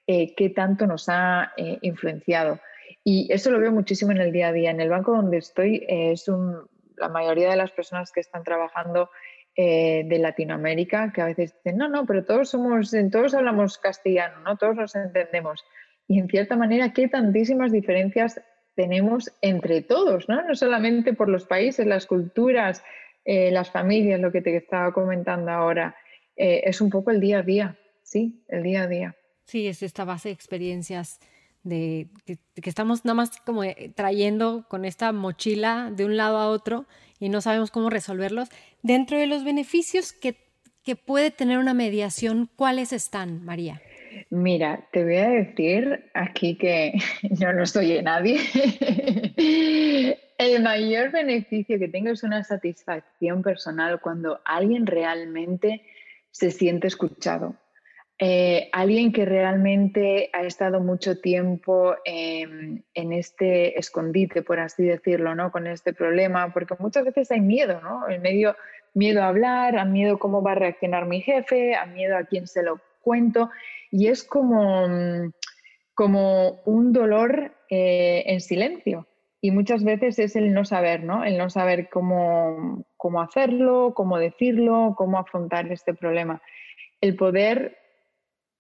eh, 0.06 0.34
qué 0.36 0.50
tanto 0.50 0.86
nos 0.86 1.08
ha 1.08 1.52
eh, 1.56 1.78
influenciado. 1.82 2.60
Y 3.02 3.32
eso 3.32 3.50
lo 3.50 3.58
veo 3.58 3.72
muchísimo 3.72 4.12
en 4.12 4.18
el 4.18 4.32
día 4.32 4.48
a 4.48 4.52
día. 4.52 4.70
En 4.70 4.80
el 4.80 4.88
banco 4.88 5.12
donde 5.12 5.38
estoy, 5.38 5.84
es 5.88 6.28
un, 6.28 6.68
la 6.96 7.08
mayoría 7.08 7.50
de 7.50 7.56
las 7.56 7.70
personas 7.72 8.12
que 8.12 8.20
están 8.20 8.44
trabajando 8.44 9.10
de 9.56 10.18
Latinoamérica, 10.18 11.12
que 11.12 11.20
a 11.20 11.26
veces 11.26 11.54
dicen, 11.54 11.76
no, 11.76 11.88
no, 11.88 12.06
pero 12.06 12.24
todos 12.24 12.48
somos, 12.48 12.94
todos 13.12 13.34
hablamos 13.34 13.76
castellano, 13.76 14.40
¿no? 14.40 14.56
Todos 14.56 14.74
nos 14.74 14.94
entendemos 14.94 15.62
y 16.10 16.18
en 16.18 16.26
cierta 16.26 16.56
manera 16.56 16.92
qué 16.92 17.06
tantísimas 17.06 17.70
diferencias 17.70 18.40
tenemos 18.74 19.30
entre 19.42 19.80
todos, 19.80 20.28
¿no? 20.28 20.42
No 20.42 20.56
solamente 20.56 21.12
por 21.12 21.28
los 21.28 21.44
países, 21.44 21.86
las 21.86 22.06
culturas, 22.06 22.82
eh, 23.24 23.52
las 23.52 23.70
familias, 23.70 24.18
lo 24.18 24.32
que 24.32 24.42
te 24.42 24.56
estaba 24.56 24.92
comentando 24.92 25.52
ahora. 25.52 25.94
Eh, 26.36 26.62
es 26.64 26.80
un 26.80 26.90
poco 26.90 27.12
el 27.12 27.20
día 27.20 27.38
a 27.38 27.42
día, 27.42 27.78
sí, 28.02 28.42
el 28.48 28.64
día 28.64 28.82
a 28.82 28.86
día. 28.88 29.16
Sí, 29.44 29.68
es 29.68 29.84
esta 29.84 30.04
base 30.04 30.30
de 30.30 30.32
experiencias 30.32 31.20
de 31.62 32.08
que, 32.26 32.38
estamos 32.64 33.04
nada 33.04 33.14
más 33.14 33.40
como 33.42 33.62
eh, 33.62 33.92
trayendo 33.94 34.66
con 34.68 34.84
esta 34.84 35.12
mochila 35.12 35.92
de 35.94 36.06
un 36.06 36.16
lado 36.16 36.38
a 36.38 36.48
otro 36.48 36.86
y 37.20 37.28
no 37.28 37.40
sabemos 37.40 37.70
cómo 37.70 37.88
resolverlos. 37.88 38.48
Dentro 38.82 39.16
de 39.16 39.28
los 39.28 39.44
beneficios 39.44 40.12
que, 40.12 40.34
que 40.82 40.96
puede 40.96 41.30
tener 41.30 41.58
una 41.58 41.72
mediación, 41.72 42.50
¿cuáles 42.56 42.92
están, 42.92 43.44
María? 43.44 43.80
Mira, 44.30 44.86
te 44.92 45.02
voy 45.02 45.16
a 45.16 45.28
decir 45.28 46.08
aquí 46.14 46.56
que 46.56 46.92
yo 47.22 47.52
no 47.52 47.66
soy 47.66 48.00
nadie. 48.00 48.38
El 50.38 50.62
mayor 50.62 51.10
beneficio 51.10 51.78
que 51.78 51.88
tengo 51.88 52.10
es 52.10 52.22
una 52.22 52.44
satisfacción 52.44 53.42
personal 53.42 54.00
cuando 54.00 54.40
alguien 54.44 54.86
realmente 54.86 55.82
se 56.30 56.52
siente 56.52 56.86
escuchado. 56.86 57.56
Eh, 58.20 58.68
alguien 58.72 59.12
que 59.12 59.24
realmente 59.24 60.30
ha 60.32 60.42
estado 60.42 60.80
mucho 60.80 61.18
tiempo 61.20 61.96
en 62.04 62.84
este 62.94 63.78
escondite, 63.78 64.42
por 64.42 64.60
así 64.60 64.84
decirlo, 64.84 65.34
¿no? 65.34 65.50
Con 65.50 65.66
este 65.66 65.92
problema, 65.92 66.52
porque 66.52 66.74
muchas 66.78 67.04
veces 67.04 67.30
hay 67.32 67.40
miedo, 67.40 67.80
¿no? 67.80 68.06
El 68.06 68.20
medio 68.20 68.54
miedo 68.94 69.22
a 69.22 69.28
hablar, 69.28 69.76
a 69.76 69.84
miedo 69.84 70.18
cómo 70.18 70.42
va 70.42 70.52
a 70.52 70.56
reaccionar 70.56 71.06
mi 71.06 71.20
jefe, 71.20 71.74
a 71.74 71.86
miedo 71.86 72.16
a 72.16 72.24
quién 72.24 72.46
se 72.46 72.62
lo 72.62 72.80
cuento 73.02 73.50
y 73.90 74.08
es 74.08 74.24
como, 74.24 74.86
como 75.94 76.60
un 76.64 76.92
dolor 76.92 77.52
eh, 77.68 78.22
en 78.26 78.40
silencio. 78.40 79.06
Y 79.42 79.50
muchas 79.52 79.84
veces 79.84 80.18
es 80.18 80.36
el 80.36 80.52
no 80.52 80.64
saber, 80.64 81.02
¿no? 81.02 81.24
El 81.24 81.38
no 81.38 81.48
saber 81.48 81.88
cómo, 81.90 82.84
cómo 82.96 83.22
hacerlo, 83.22 83.94
cómo 83.94 84.18
decirlo, 84.18 84.94
cómo 84.96 85.18
afrontar 85.18 85.70
este 85.72 85.94
problema. 85.94 86.42
El 87.00 87.16
poder 87.16 87.78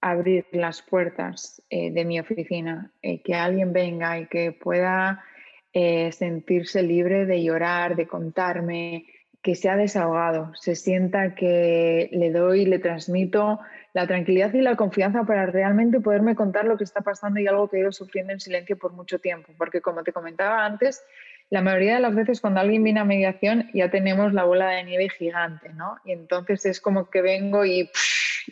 abrir 0.00 0.46
las 0.52 0.80
puertas 0.80 1.62
eh, 1.68 1.90
de 1.90 2.04
mi 2.06 2.18
oficina, 2.18 2.92
eh, 3.02 3.20
que 3.20 3.34
alguien 3.34 3.72
venga 3.72 4.18
y 4.18 4.26
que 4.26 4.52
pueda 4.52 5.24
sentirse 5.72 6.82
libre 6.82 7.26
de 7.26 7.44
llorar, 7.44 7.94
de 7.94 8.08
contarme, 8.08 9.06
que 9.40 9.54
se 9.54 9.68
ha 9.68 9.76
desahogado, 9.76 10.52
se 10.54 10.74
sienta 10.74 11.36
que 11.36 12.08
le 12.12 12.32
doy, 12.32 12.66
le 12.66 12.80
transmito 12.80 13.60
la 13.92 14.06
tranquilidad 14.06 14.52
y 14.54 14.60
la 14.60 14.76
confianza 14.76 15.24
para 15.24 15.46
realmente 15.46 16.00
poderme 16.00 16.34
contar 16.34 16.64
lo 16.64 16.76
que 16.76 16.84
está 16.84 17.00
pasando 17.00 17.40
y 17.40 17.46
algo 17.46 17.68
que 17.68 17.78
he 17.78 17.80
ido 17.80 17.92
sufriendo 17.92 18.32
en 18.32 18.40
silencio 18.40 18.78
por 18.78 18.92
mucho 18.92 19.18
tiempo. 19.18 19.52
Porque 19.58 19.80
como 19.80 20.04
te 20.04 20.12
comentaba 20.12 20.64
antes, 20.64 21.02
la 21.50 21.62
mayoría 21.62 21.94
de 21.94 22.00
las 22.00 22.14
veces 22.14 22.40
cuando 22.40 22.60
alguien 22.60 22.84
viene 22.84 23.00
a 23.00 23.04
mediación 23.04 23.68
ya 23.74 23.90
tenemos 23.90 24.32
la 24.32 24.44
bola 24.44 24.70
de 24.70 24.84
nieve 24.84 25.08
gigante, 25.08 25.70
¿no? 25.70 25.96
Y 26.04 26.12
entonces 26.12 26.64
es 26.64 26.80
como 26.80 27.10
que 27.10 27.22
vengo 27.22 27.64
y, 27.64 27.90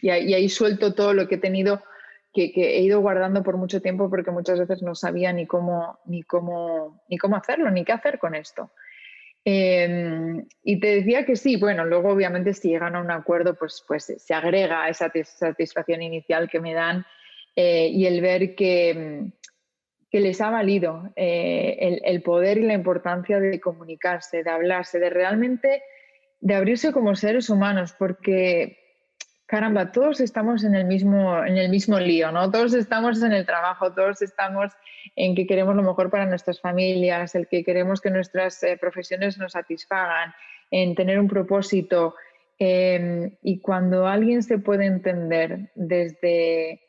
y, 0.02 0.10
ahí 0.10 0.48
suelto 0.48 0.94
todo 0.94 1.14
lo 1.14 1.28
que 1.28 1.36
he 1.36 1.38
tenido, 1.38 1.82
que, 2.34 2.52
que, 2.52 2.76
he 2.76 2.82
ido 2.82 3.00
guardando 3.00 3.44
por 3.44 3.56
mucho 3.56 3.80
tiempo 3.80 4.10
porque 4.10 4.32
muchas 4.32 4.58
veces 4.58 4.82
no 4.82 4.96
sabía 4.96 5.32
ni 5.32 5.46
cómo, 5.46 6.00
ni 6.06 6.24
cómo, 6.24 7.04
ni 7.08 7.18
cómo 7.18 7.36
hacerlo, 7.36 7.70
ni 7.70 7.84
qué 7.84 7.92
hacer 7.92 8.18
con 8.18 8.34
esto. 8.34 8.72
Em, 9.44 10.46
y 10.62 10.80
te 10.80 10.96
decía 10.96 11.24
que 11.24 11.36
sí, 11.36 11.56
bueno, 11.56 11.84
luego 11.84 12.10
obviamente 12.10 12.52
si 12.52 12.68
llegan 12.68 12.96
a 12.96 13.00
un 13.00 13.10
acuerdo, 13.10 13.54
pues, 13.54 13.84
pues 13.86 14.14
se 14.16 14.34
agrega 14.34 14.88
esa 14.88 15.10
satisfacción 15.24 16.02
inicial 16.02 16.50
que 16.50 16.60
me 16.60 16.74
dan 16.74 17.06
eh, 17.56 17.88
y 17.88 18.06
el 18.06 18.20
ver 18.20 18.54
que, 18.54 19.30
que 20.10 20.20
les 20.20 20.40
ha 20.40 20.50
valido 20.50 21.12
eh, 21.16 21.76
el, 21.80 22.00
el, 22.04 22.22
poder 22.22 22.58
y 22.58 22.62
la 22.62 22.74
importancia 22.74 23.40
de 23.40 23.58
comunicarse, 23.60 24.42
de 24.42 24.50
hablarse, 24.50 24.98
de 24.98 25.10
realmente 25.10 25.82
de 26.40 26.54
abrirse 26.54 26.92
como 26.92 27.16
seres 27.16 27.50
humanos, 27.50 27.94
porque 27.98 28.78
caramba, 29.48 29.92
todos 29.92 30.20
estamos 30.20 30.62
en 30.62 30.74
el 30.74 30.84
mismo, 30.84 31.42
en 31.42 31.56
el 31.56 31.70
mismo 31.70 31.98
lío, 31.98 32.30
¿no? 32.30 32.50
Todos 32.50 32.74
estamos 32.74 33.22
en 33.22 33.32
el 33.32 33.46
trabajo, 33.46 33.94
todos 33.94 34.20
estamos 34.20 34.72
en 35.16 35.34
que 35.34 35.46
queremos 35.46 35.74
lo 35.74 35.82
mejor 35.82 36.10
para 36.10 36.26
nuestras 36.26 36.60
familias, 36.60 37.34
el 37.34 37.48
que 37.48 37.64
queremos 37.64 38.02
que 38.02 38.10
nuestras 38.10 38.62
eh, 38.62 38.76
profesiones 38.78 39.38
nos 39.38 39.52
satisfagan, 39.52 40.34
en 40.70 40.94
tener 40.94 41.18
un 41.18 41.28
propósito. 41.28 42.14
Em, 42.58 43.36
y 43.42 43.60
cuando 43.60 44.06
alguien 44.06 44.42
se 44.42 44.58
puede 44.58 44.84
entender 44.84 45.70
desde, 45.74 46.82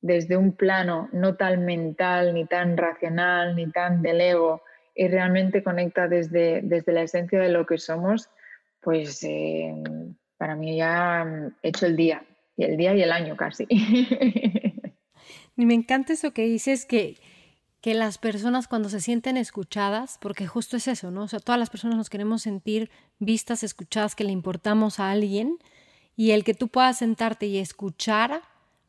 desde 0.00 0.38
un 0.38 0.56
plano 0.56 1.10
no 1.12 1.36
tan 1.36 1.66
mental, 1.66 2.32
ni 2.32 2.46
tan 2.46 2.78
racional, 2.78 3.54
ni 3.54 3.70
tan 3.70 4.00
del 4.00 4.22
ego, 4.22 4.62
y 4.94 5.08
realmente 5.08 5.62
conecta 5.62 6.08
desde, 6.08 6.62
desde 6.62 6.92
la 6.92 7.02
esencia 7.02 7.38
de 7.38 7.50
lo 7.50 7.66
que 7.66 7.76
somos, 7.76 8.30
pues 8.80 9.22
em, 9.24 10.14
para 10.38 10.56
mí 10.56 10.76
ya 10.76 11.52
he 11.62 11.68
hecho 11.68 11.86
el 11.86 11.96
día, 11.96 12.24
y 12.56 12.64
el 12.64 12.76
día 12.76 12.94
y 12.94 13.02
el 13.02 13.12
año 13.12 13.36
casi. 13.36 13.66
Y 15.58 15.66
me 15.66 15.74
encanta 15.74 16.12
eso 16.12 16.32
que 16.32 16.44
dices 16.44 16.86
que, 16.86 17.18
que 17.80 17.92
las 17.92 18.16
personas 18.16 18.68
cuando 18.68 18.88
se 18.88 19.00
sienten 19.00 19.36
escuchadas, 19.36 20.16
porque 20.20 20.46
justo 20.46 20.76
es 20.76 20.86
eso, 20.86 21.10
¿no? 21.10 21.24
O 21.24 21.28
sea, 21.28 21.40
todas 21.40 21.58
las 21.58 21.68
personas 21.68 21.96
nos 21.96 22.08
queremos 22.10 22.42
sentir 22.42 22.90
vistas, 23.18 23.64
escuchadas, 23.64 24.14
que 24.14 24.22
le 24.22 24.30
importamos 24.30 25.00
a 25.00 25.10
alguien, 25.10 25.58
y 26.14 26.30
el 26.30 26.44
que 26.44 26.54
tú 26.54 26.68
puedas 26.68 26.98
sentarte 26.98 27.46
y 27.46 27.58
escuchar, 27.58 28.42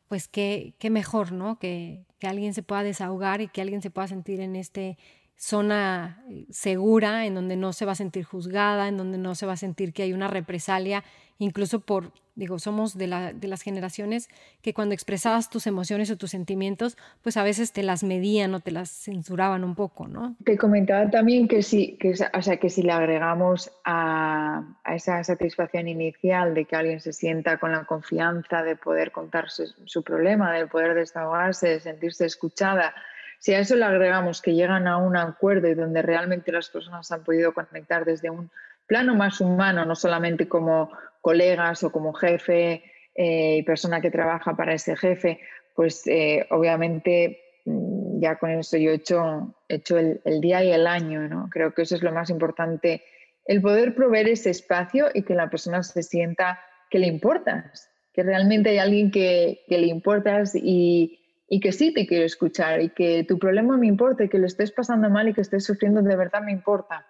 pues 0.06 0.28
qué, 0.28 0.74
qué 0.78 0.90
mejor, 0.90 1.32
¿no? 1.32 1.58
Que, 1.58 2.04
que 2.20 2.28
alguien 2.28 2.54
se 2.54 2.62
pueda 2.62 2.84
desahogar 2.84 3.40
y 3.40 3.48
que 3.48 3.62
alguien 3.62 3.82
se 3.82 3.90
pueda 3.90 4.06
sentir 4.06 4.40
en 4.40 4.54
este 4.54 4.96
zona 5.40 6.22
eh, 6.28 6.44
segura, 6.50 7.24
en 7.24 7.34
donde 7.34 7.56
no 7.56 7.72
se 7.72 7.86
va 7.86 7.92
a 7.92 7.94
sentir 7.94 8.24
juzgada, 8.24 8.88
en 8.88 8.98
donde 8.98 9.16
no 9.16 9.34
se 9.34 9.46
va 9.46 9.54
a 9.54 9.56
sentir 9.56 9.94
que 9.94 10.02
hay 10.02 10.12
una 10.12 10.28
represalia, 10.28 11.02
incluso 11.38 11.80
por, 11.80 12.12
digo, 12.34 12.58
somos 12.58 12.98
de, 12.98 13.06
la, 13.06 13.32
de 13.32 13.48
las 13.48 13.62
generaciones 13.62 14.28
que 14.60 14.74
cuando 14.74 14.92
expresabas 14.92 15.48
tus 15.48 15.66
emociones 15.66 16.10
o 16.10 16.18
tus 16.18 16.32
sentimientos, 16.32 16.98
pues 17.22 17.38
a 17.38 17.42
veces 17.42 17.72
te 17.72 17.82
las 17.82 18.04
medían 18.04 18.52
o 18.54 18.60
te 18.60 18.70
las 18.70 18.90
censuraban 18.90 19.64
un 19.64 19.74
poco, 19.74 20.06
¿no? 20.06 20.36
Te 20.44 20.58
comentaba 20.58 21.08
también 21.08 21.48
que 21.48 21.62
si, 21.62 21.96
que, 21.96 22.12
o 22.34 22.42
sea, 22.42 22.58
que 22.58 22.68
si 22.68 22.82
le 22.82 22.92
agregamos 22.92 23.72
a, 23.86 24.76
a, 24.84 24.94
esa 24.94 25.24
satisfacción 25.24 25.88
inicial 25.88 26.52
de 26.52 26.66
que 26.66 26.76
alguien 26.76 27.00
se 27.00 27.14
sienta 27.14 27.56
con 27.56 27.72
la 27.72 27.86
confianza 27.86 28.62
de 28.62 28.76
poder 28.76 29.10
contar 29.10 29.48
su, 29.48 29.64
su 29.86 30.02
problema, 30.02 30.52
de 30.52 30.66
poder 30.66 30.94
desahogarse, 30.94 31.68
de 31.68 31.80
sentirse 31.80 32.26
escuchada, 32.26 32.92
si 33.40 33.54
a 33.54 33.58
eso 33.58 33.74
le 33.74 33.86
agregamos 33.86 34.42
que 34.42 34.54
llegan 34.54 34.86
a 34.86 34.98
un 34.98 35.16
acuerdo 35.16 35.66
y 35.66 35.74
donde 35.74 36.02
realmente 36.02 36.52
las 36.52 36.68
personas 36.68 37.10
han 37.10 37.24
podido 37.24 37.54
conectar 37.54 38.04
desde 38.04 38.28
un 38.28 38.50
plano 38.86 39.14
más 39.14 39.40
humano, 39.40 39.86
no 39.86 39.96
solamente 39.96 40.46
como 40.46 40.90
colegas 41.22 41.82
o 41.82 41.90
como 41.90 42.12
jefe 42.12 42.84
eh, 43.14 43.56
y 43.56 43.62
persona 43.62 44.02
que 44.02 44.10
trabaja 44.10 44.54
para 44.54 44.74
ese 44.74 44.94
jefe, 44.94 45.40
pues 45.74 46.06
eh, 46.06 46.46
obviamente 46.50 47.40
mm, 47.64 48.20
ya 48.20 48.36
con 48.36 48.50
eso 48.50 48.76
yo 48.76 48.90
he 48.90 48.96
hecho, 48.96 49.98
el, 49.98 50.40
día 50.42 50.62
y 50.62 50.72
el 50.72 50.86
año, 50.86 51.26
¿no? 51.26 51.48
Creo 51.50 51.72
que 51.72 51.82
eso 51.82 51.94
es 51.94 52.02
lo 52.02 52.12
más 52.12 52.28
importante, 52.28 53.02
el 53.46 53.62
poder 53.62 53.94
proveer 53.94 54.28
ese 54.28 54.50
espacio 54.50 55.08
y 55.14 55.22
que 55.22 55.34
la 55.34 55.48
persona 55.48 55.82
se 55.82 56.02
sienta 56.02 56.60
que 56.90 56.98
le 56.98 57.06
importas, 57.06 57.88
que 58.12 58.22
realmente 58.22 58.68
hay 58.68 58.78
alguien 58.78 59.10
que, 59.10 59.62
que 59.66 59.78
le 59.78 59.86
importas 59.86 60.54
y, 60.54 61.19
y 61.52 61.58
que 61.58 61.72
sí 61.72 61.92
te 61.92 62.06
quiero 62.06 62.24
escuchar 62.24 62.80
y 62.80 62.90
que 62.90 63.24
tu 63.24 63.36
problema 63.36 63.76
me 63.76 63.88
importa 63.88 64.22
y 64.22 64.28
que 64.28 64.38
lo 64.38 64.46
estés 64.46 64.70
pasando 64.70 65.10
mal 65.10 65.28
y 65.28 65.34
que 65.34 65.40
estés 65.40 65.64
sufriendo 65.64 66.00
de 66.00 66.14
verdad 66.14 66.42
me 66.42 66.52
importa. 66.52 67.08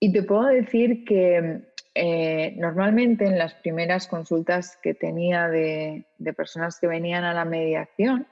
Y 0.00 0.12
te 0.12 0.24
puedo 0.24 0.46
decir 0.46 1.04
que 1.04 1.62
eh, 1.94 2.54
normalmente 2.56 3.24
en 3.24 3.38
las 3.38 3.54
primeras 3.54 4.08
consultas 4.08 4.76
que 4.82 4.94
tenía 4.94 5.48
de, 5.48 6.06
de 6.18 6.32
personas 6.32 6.80
que 6.80 6.88
venían 6.88 7.22
a 7.22 7.32
la 7.32 7.44
mediación, 7.44 8.26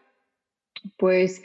pues 0.97 1.45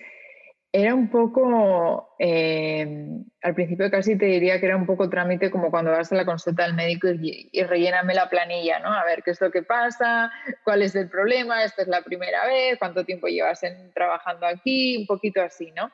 era 0.74 0.96
un 0.96 1.10
poco, 1.10 2.16
eh, 2.18 3.10
al 3.42 3.56
principio 3.56 3.92
casi 3.92 4.18
te 4.18 4.26
diría 4.26 4.60
que 4.60 4.68
era 4.68 4.78
un 4.78 4.86
poco 4.86 5.10
trámite 5.10 5.52
como 5.52 5.70
cuando 5.70 5.92
vas 5.92 6.12
a 6.12 6.16
la 6.16 6.26
consulta 6.26 6.64
del 6.64 6.76
médico 6.76 7.10
y, 7.10 7.50
relléname 7.64 8.14
la 8.14 8.30
planilla, 8.30 8.80
¿no? 8.80 8.94
A 8.94 9.04
ver 9.04 9.22
qué 9.22 9.32
es 9.32 9.42
lo 9.42 9.52
que 9.52 9.64
pasa, 9.64 10.32
cuál 10.64 10.82
es 10.82 10.96
el 10.96 11.10
problema, 11.10 11.64
esta 11.66 11.82
es 11.82 11.90
la 11.90 12.02
primera 12.02 12.46
vez, 12.46 12.78
cuánto 12.80 13.04
tiempo 13.04 13.28
llevas 13.28 13.62
trabajando 13.94 14.46
aquí, 14.46 14.98
un 14.98 15.08
poquito 15.08 15.42
así, 15.42 15.72
¿no? 15.76 15.92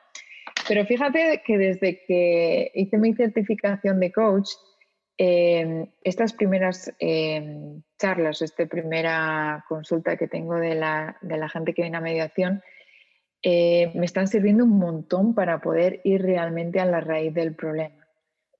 Pero 0.68 0.86
fíjate 0.86 1.42
que 1.44 1.58
desde 1.58 2.04
que 2.06 2.70
hice 2.74 2.98
mi 2.98 3.14
certificación 3.14 3.98
de 3.98 4.12
coach, 4.12 4.50
eh, 5.16 5.88
estas 6.04 6.32
primeras 6.32 6.94
eh, 7.00 7.80
charlas, 7.98 8.42
esta 8.42 8.66
primera 8.66 9.64
consulta 9.68 10.16
que 10.16 10.28
tengo 10.28 10.54
de 10.54 10.76
la, 10.76 11.16
de 11.20 11.36
la 11.36 11.48
gente 11.48 11.74
que 11.74 11.82
viene 11.82 11.96
a 11.96 12.00
mediación, 12.00 12.62
eh, 13.42 13.92
me 13.94 14.06
están 14.06 14.28
sirviendo 14.28 14.64
un 14.64 14.78
montón 14.78 15.34
para 15.34 15.60
poder 15.60 16.00
ir 16.04 16.22
realmente 16.22 16.80
a 16.80 16.86
la 16.86 17.00
raíz 17.00 17.32
del 17.34 17.54
problema. 17.54 18.06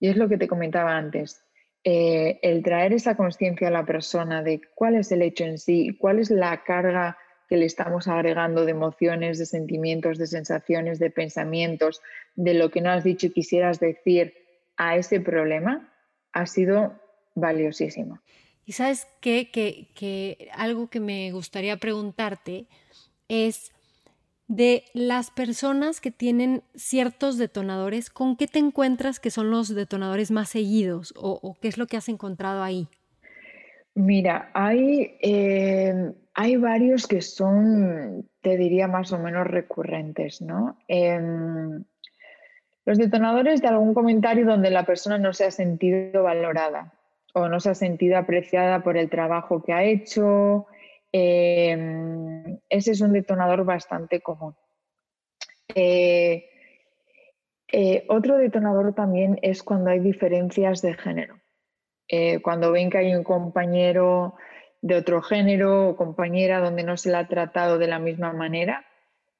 Y 0.00 0.08
es 0.08 0.16
lo 0.16 0.28
que 0.28 0.38
te 0.38 0.46
comentaba 0.46 0.96
antes, 0.96 1.42
eh, 1.84 2.38
el 2.42 2.62
traer 2.62 2.92
esa 2.92 3.16
conciencia 3.16 3.68
a 3.68 3.72
la 3.72 3.86
persona 3.86 4.42
de 4.42 4.60
cuál 4.74 4.96
es 4.96 5.10
el 5.12 5.22
hecho 5.22 5.44
en 5.44 5.58
sí, 5.58 5.96
cuál 5.98 6.18
es 6.18 6.30
la 6.30 6.62
carga 6.64 7.16
que 7.48 7.56
le 7.56 7.64
estamos 7.64 8.08
agregando 8.08 8.64
de 8.64 8.72
emociones, 8.72 9.38
de 9.38 9.46
sentimientos, 9.46 10.18
de 10.18 10.26
sensaciones, 10.26 10.98
de 10.98 11.10
pensamientos, 11.10 12.02
de 12.34 12.54
lo 12.54 12.70
que 12.70 12.82
no 12.82 12.90
has 12.90 13.04
dicho 13.04 13.26
y 13.26 13.30
quisieras 13.30 13.80
decir 13.80 14.34
a 14.76 14.96
ese 14.96 15.20
problema, 15.20 15.92
ha 16.32 16.46
sido 16.46 16.92
valiosísimo. 17.34 18.20
Y 18.66 18.72
sabes 18.72 19.08
qué? 19.20 19.50
que, 19.50 19.88
que 19.94 20.50
algo 20.52 20.90
que 20.90 21.00
me 21.00 21.32
gustaría 21.32 21.78
preguntarte 21.78 22.66
es, 23.28 23.72
de 24.48 24.84
las 24.94 25.30
personas 25.30 26.00
que 26.00 26.10
tienen 26.10 26.62
ciertos 26.74 27.36
detonadores, 27.36 28.08
¿con 28.10 28.36
qué 28.36 28.46
te 28.46 28.58
encuentras 28.58 29.20
que 29.20 29.30
son 29.30 29.50
los 29.50 29.74
detonadores 29.74 30.30
más 30.30 30.48
seguidos 30.48 31.12
o, 31.16 31.56
qué 31.60 31.68
es 31.68 31.78
lo 31.78 31.86
que 31.86 31.98
has 31.98 32.08
encontrado 32.08 32.62
ahí? 32.62 32.88
Mira, 33.94 34.50
hay, 34.54 35.16
eh, 35.20 36.12
hay 36.34 36.56
varios 36.56 37.06
que 37.06 37.20
son, 37.20 38.28
te 38.40 38.56
diría, 38.56 38.88
más 38.88 39.12
o 39.12 39.18
menos 39.18 39.46
recurrentes, 39.46 40.40
¿no? 40.40 40.78
Eh, 40.88 41.20
los 42.86 42.96
detonadores 42.96 43.60
de 43.60 43.68
algún 43.68 43.92
comentario 43.92 44.46
donde 44.46 44.70
la 44.70 44.86
persona 44.86 45.18
no 45.18 45.34
se 45.34 45.44
ha 45.44 45.50
sentido 45.50 46.22
valorada 46.22 46.94
o 47.34 47.48
no 47.48 47.60
se 47.60 47.68
ha 47.68 47.74
sentido 47.74 48.16
apreciada 48.16 48.82
por 48.82 48.96
el 48.96 49.10
trabajo 49.10 49.62
que 49.62 49.74
ha 49.74 49.84
hecho, 49.84 50.66
Em, 51.12 52.58
ese 52.68 52.92
es 52.92 53.00
un 53.00 53.12
detonador 53.12 53.64
bastante 53.64 54.20
común. 54.20 54.54
Eh, 55.74 56.48
eh, 57.70 58.04
otro 58.08 58.38
detonador 58.38 58.94
también 58.94 59.38
es 59.42 59.62
cuando 59.62 59.90
hay 59.90 60.00
diferencias 60.00 60.82
de 60.82 60.94
género. 60.94 61.40
Eh, 62.08 62.40
cuando 62.40 62.72
ven 62.72 62.88
que 62.90 62.98
hay 62.98 63.14
un 63.14 63.24
compañero 63.24 64.34
de 64.80 64.96
otro 64.96 65.20
género 65.20 65.90
o 65.90 65.96
compañera 65.96 66.60
donde 66.60 66.84
no 66.84 66.96
se 66.96 67.10
la 67.10 67.20
ha 67.20 67.28
tratado 67.28 67.78
de 67.78 67.86
la 67.86 67.98
misma 67.98 68.32
manera, 68.32 68.86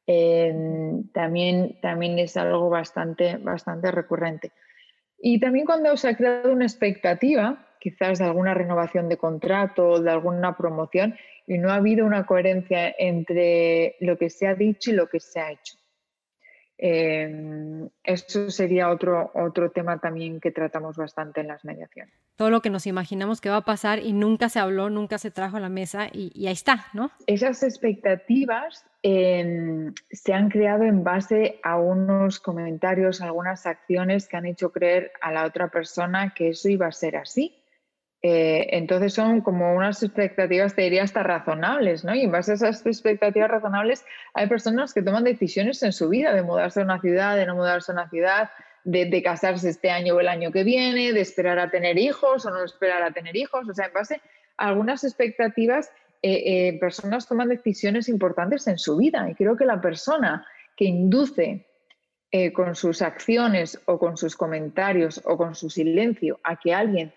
em, 0.07 1.11
también, 1.13 1.79
también 1.81 2.19
es 2.19 2.37
algo 2.37 2.69
bastante, 2.69 3.37
bastante 3.37 3.91
recurrente. 3.91 4.53
Y 5.19 5.41
también 5.41 5.67
cuando 5.67 5.97
se 5.97 6.09
ha 6.09 6.17
creado 6.17 6.53
una 6.53 6.65
expectativa, 6.65 7.67
quizás 7.81 8.19
de 8.19 8.25
alguna 8.25 8.55
renovación 8.55 9.09
de 9.09 9.17
contrato, 9.17 10.01
de 10.01 10.11
alguna 10.11 10.57
promoción, 10.57 11.17
y 11.49 11.57
no 11.57 11.71
ha 11.71 11.77
habido 11.77 12.05
una 12.05 12.27
coherencia 12.27 12.95
entre 12.99 13.97
lo 14.01 14.19
que 14.19 14.29
se 14.29 14.47
ha 14.47 14.55
dicho 14.55 14.91
y 14.91 14.95
lo 14.95 15.09
que 15.09 15.19
se 15.19 15.41
ha 15.41 15.51
hecho. 15.51 15.79
Eh, 16.81 17.89
eso 18.05 18.51
sería 18.51 18.91
otro, 18.91 19.33
otro 19.35 19.71
tema 19.71 19.99
también 19.99 20.39
que 20.41 20.53
tratamos 20.53 20.97
bastante 20.97 21.41
en 21.41 21.49
las 21.49 21.65
mediaciones. 21.65 22.15
Todo 22.37 22.51
lo 22.51 22.61
que 22.61 22.71
nos 22.71 22.87
imaginamos 22.87 23.41
que 23.41 23.49
va 23.49 23.57
a 23.57 23.65
pasar 23.65 23.99
y 23.99 24.13
nunca 24.13 24.49
se 24.49 24.61
habló, 24.61 24.91
nunca 24.91 25.19
se 25.19 25.33
trajo 25.33 25.57
a 25.57 25.61
la 25.61 25.71
mesa 25.71 26.09
y, 26.13 26.47
ahí 26.47 26.53
está, 26.53 26.87
¿no? 26.93 27.11
Esas 27.27 27.65
expectativas 27.65 28.85
eh, 29.03 29.91
se 30.11 30.35
han 30.35 30.51
creado 30.51 30.85
en 30.85 31.03
base 31.03 31.59
a 31.65 31.79
unos 31.79 32.39
comentarios, 32.39 33.23
algunas 33.23 33.67
acciones 33.67 34.29
que 34.29 34.37
han 34.37 34.47
hecho 34.47 34.71
creer 34.71 35.11
a 35.21 35.33
la 35.33 35.47
otra 35.47 35.69
persona 35.69 36.33
que 36.35 36.51
eso 36.51 36.69
iba 36.69 36.87
a 36.87 36.93
ser 36.93 37.17
así 37.17 37.59
eh, 38.21 38.71
entonces 38.73 39.15
son 39.15 39.43
como 39.43 39.75
unas 39.75 40.03
expectativas, 40.03 40.75
te 40.75 40.83
diría, 40.83 41.05
hasta 41.05 41.23
razonables, 41.23 42.05
¿no? 42.05 42.15
Y 42.15 42.23
en 42.23 42.33
base 42.33 42.53
a 42.53 42.55
esas 42.57 42.85
expectativas 42.85 43.49
razonables 43.49 44.05
hay 44.35 44.49
personas 44.49 44.93
que 44.93 45.03
toman 45.03 45.23
decisiones 45.23 45.83
en 45.85 45.93
su 45.93 46.09
vida 46.09 46.35
de 46.35 46.43
mudarse 46.43 46.81
a 46.81 46.85
una 46.85 47.01
ciudad, 47.01 47.37
de 47.37 47.47
no 47.47 47.55
mudarse 47.55 47.93
a 47.93 47.95
una 47.95 48.09
ciudad, 48.09 48.51
de, 48.83 49.23
casarse 49.23 49.69
este 49.69 49.91
año 49.91 50.17
o 50.17 50.21
el 50.21 50.29
año 50.29 50.51
que 50.51 50.65
viene, 50.65 51.13
de 51.13 51.21
esperar 51.21 51.61
a 51.61 51.71
tener 51.71 51.97
hijos 51.97 52.45
o 52.45 52.51
no 52.51 52.65
esperar 52.65 53.03
a 53.03 53.13
tener 53.13 53.37
hijos. 53.37 53.69
O 53.69 53.75
sea, 53.75 53.87
en 53.87 53.93
base 53.93 54.21
a 54.57 54.69
algunas 54.69 55.05
expectativas, 55.05 55.91
eh, 56.23 56.43
eh, 56.47 56.79
personas 56.81 57.29
toman 57.29 57.49
decisiones 57.49 58.09
importantes 58.09 58.67
en 58.67 58.79
su 58.79 58.97
vida. 58.97 59.31
Y 59.31 59.37
creo 59.37 59.57
que 59.57 59.65
la 59.65 59.81
persona 59.81 60.45
que 60.77 60.87
induce 60.87 61.67
con 62.53 62.75
sus 62.75 63.01
acciones 63.01 63.81
o 63.87 63.99
con 63.99 64.19
sus 64.19 64.37
comentarios 64.37 65.23
o 65.25 65.39
con 65.39 65.55
su 65.55 65.71
silencio 65.71 66.39
a 66.45 66.57
que 66.57 66.75
alguien 66.75 67.11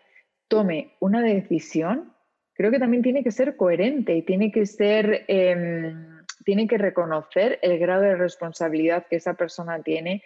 tome 0.52 0.98
una 1.00 1.22
decisión, 1.22 2.14
creo 2.54 2.72
que 2.72 2.80
también 2.80 3.02
tiene 3.02 3.24
que 3.24 3.32
ser 3.32 3.56
coherente 3.56 4.18
y 4.18 4.22
tiene 4.22 4.52
que 4.52 4.66
ser, 4.66 5.24
em, 5.30 6.26
tiene 6.44 6.68
que 6.68 6.78
reconocer 6.78 7.58
el 7.62 7.80
grado 7.80 8.02
de 8.02 8.18
responsabilidad 8.18 9.08
que 9.10 9.16
esa 9.16 9.36
persona 9.36 9.82
tiene 9.82 10.24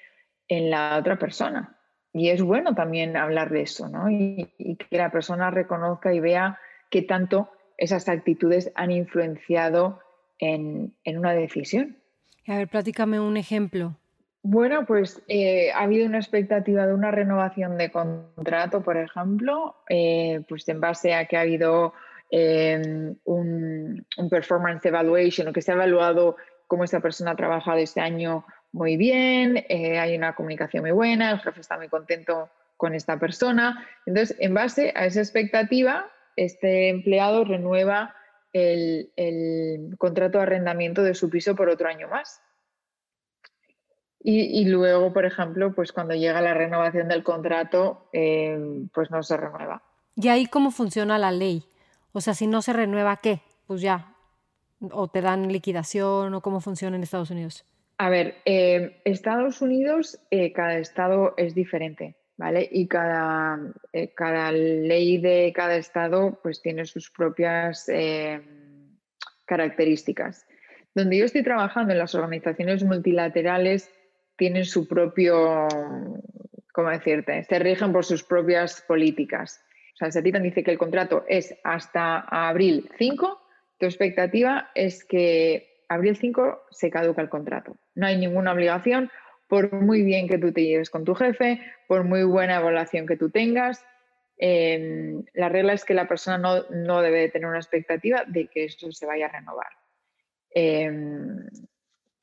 en 0.47 0.71
la 0.71 0.97
otra 0.97 1.17
persona. 1.17 1.71
y 2.17 2.29
es 2.29 2.41
bueno 2.41 2.73
también 2.75 3.17
hablar 3.17 3.49
de 3.49 3.63
eso, 3.63 3.89
¿no? 3.89 4.09
Y, 4.09 4.77
que 4.77 4.97
la 4.97 5.11
persona 5.11 5.51
reconozca 5.51 6.13
y 6.13 6.21
vea 6.21 6.57
qué 6.89 7.01
tanto 7.01 7.49
esas 7.77 8.07
actitudes 8.07 8.71
han 8.75 8.91
influenciado 8.91 9.99
en, 10.39 10.93
una 11.05 11.33
decisión. 11.33 11.97
A 12.47 12.55
ver, 12.55 12.69
platícame 12.69 13.19
un 13.19 13.35
ejemplo. 13.35 13.97
Bueno, 14.47 14.85
pues 14.85 15.23
eh, 15.27 15.71
ha 15.71 15.79
habido 15.79 16.05
una 16.05 16.19
expectativa 16.19 16.85
de 16.85 16.93
una 16.93 17.09
renovación 17.09 17.79
de 17.79 17.89
contrato, 17.89 18.83
por 18.83 18.95
ejemplo, 18.95 19.75
eh, 19.89 20.43
pues 20.47 20.69
en 20.69 20.79
base 20.79 21.15
a 21.15 21.25
que 21.25 21.35
ha 21.35 21.41
habido 21.41 21.95
eh, 22.29 22.79
un, 23.23 24.05
performance 24.29 24.85
evaluation 24.85 25.47
o 25.47 25.51
que 25.51 25.63
se 25.63 25.71
ha 25.71 25.73
evaluado 25.73 26.35
cómo 26.67 26.83
esta 26.83 26.99
persona 26.99 27.31
ha 27.31 27.35
trabajado 27.35 27.79
este 27.79 28.01
año 28.01 28.45
muy 28.71 28.97
bien, 28.97 29.65
eh, 29.67 29.97
hay 29.97 30.15
una 30.15 30.35
comunicación 30.35 30.83
muy 30.83 30.91
buena, 30.91 31.31
el 31.31 31.39
jefe 31.39 31.61
está 31.61 31.77
muy 31.77 31.89
contento 31.89 32.47
con 32.77 32.93
esta 32.93 33.17
persona. 33.17 33.83
Entonces, 34.05 34.37
en 34.39 34.53
base 34.53 34.93
a 34.95 35.07
esa 35.07 35.21
expectativa, 35.21 36.05
este 36.35 36.89
empleado 36.89 37.45
renueva 37.45 38.13
el, 38.53 39.09
contrato 39.97 40.37
de 40.37 40.43
arrendamiento 40.43 41.01
de 41.01 41.15
su 41.15 41.31
piso 41.31 41.55
por 41.55 41.67
otro 41.69 41.89
año 41.89 42.07
más. 42.09 42.43
Y, 44.27 44.65
luego, 44.65 45.13
por 45.13 45.23
ejemplo, 45.23 45.75
pues 45.75 45.91
cuando 45.91 46.15
llega 46.15 46.41
la 46.41 46.55
renovación 46.55 47.07
del 47.07 47.23
contrato, 47.23 48.09
eh, 48.11 48.57
pues 48.91 49.11
no 49.11 49.21
se 49.21 49.37
renueva. 49.37 49.83
¿Y 50.15 50.29
ahí 50.29 50.47
cómo 50.47 50.71
funciona 50.71 51.19
la 51.19 51.31
ley? 51.31 51.63
O 52.11 52.21
sea, 52.21 52.33
si 52.33 52.47
no 52.47 52.63
se 52.63 52.73
renueva, 52.73 53.17
¿qué? 53.17 53.41
Pues 53.67 53.81
ya, 53.81 54.15
o 54.79 55.07
te 55.09 55.21
dan 55.21 55.51
liquidación 55.51 56.33
o 56.33 56.41
cómo 56.41 56.59
funciona 56.59 56.97
en 56.97 57.03
Estados 57.03 57.29
Unidos. 57.29 57.65
A 57.97 58.09
ver, 58.09 58.35
eh, 58.45 58.99
Estados 59.05 59.61
Unidos, 59.61 60.19
eh, 60.31 60.51
cada 60.51 60.79
estado 60.79 61.33
es 61.37 61.55
diferente, 61.55 62.15
¿vale? 62.35 62.67
Y 62.71 62.87
cada, 62.87 63.59
eh, 63.93 64.13
cada, 64.13 64.51
ley 64.51 65.17
de 65.17 65.53
cada 65.55 65.75
estado 65.75 66.39
pues 66.43 66.61
tiene 66.61 66.85
sus 66.85 67.09
propias 67.09 67.89
características. 69.45 70.45
Donde 70.93 71.17
yo 71.17 71.25
estoy 71.25 71.43
trabajando 71.43 71.93
en 71.93 71.99
las 71.99 72.15
organizaciones 72.15 72.83
multilaterales 72.83 73.91
tienen 74.37 74.65
su 74.65 74.87
propio, 74.87 75.67
¿cómo 76.73 76.89
decirte? 76.89 77.43
Se 77.43 77.59
rigen 77.59 77.91
por 77.91 78.05
sus 78.05 78.23
propias 78.23 78.81
políticas. 78.81 79.63
O 79.93 79.97
sea, 79.97 80.11
si 80.11 80.19
a 80.19 80.23
ti 80.23 80.31
dice 80.31 80.63
que 80.63 80.71
el 80.71 80.77
contrato 80.77 81.23
es 81.27 81.55
hasta 81.63 82.19
abril 82.19 82.89
5, 82.97 83.41
tu 83.79 83.85
expectativa 83.85 84.69
es 84.75 85.05
que 85.05 85.83
abril 85.87 86.17
5 86.17 86.65
se 86.71 86.89
caduca 86.89 87.21
el 87.21 87.29
contrato. 87.29 87.77
No 87.93 88.07
hay 88.07 88.17
ninguna 88.17 88.51
obligación, 88.51 89.09
por 89.47 89.71
muy 89.73 90.01
bien 90.01 90.27
que 90.27 90.37
tú 90.37 90.51
te 90.51 90.63
lleves 90.63 90.89
con 90.89 91.05
tu 91.05 91.15
jefe, 91.15 91.61
por 91.87 92.03
muy 92.03 92.23
buena 92.23 92.57
evaluación 92.57 93.07
que 93.07 93.15
tú 93.15 93.29
tengas. 93.29 93.85
Em, 94.37 95.23
la 95.33 95.49
regla 95.49 95.73
es 95.73 95.85
que 95.85 95.93
la 95.93 96.07
persona 96.07 96.37
no, 96.69 97.01
debe 97.01 97.29
tener 97.29 97.47
una 97.47 97.59
expectativa 97.59 98.23
de 98.27 98.47
que 98.47 98.65
eso 98.65 98.91
se 98.91 99.05
vaya 99.05 99.27
a 99.27 99.31
renovar. 99.31 99.69
Em, 100.49 101.47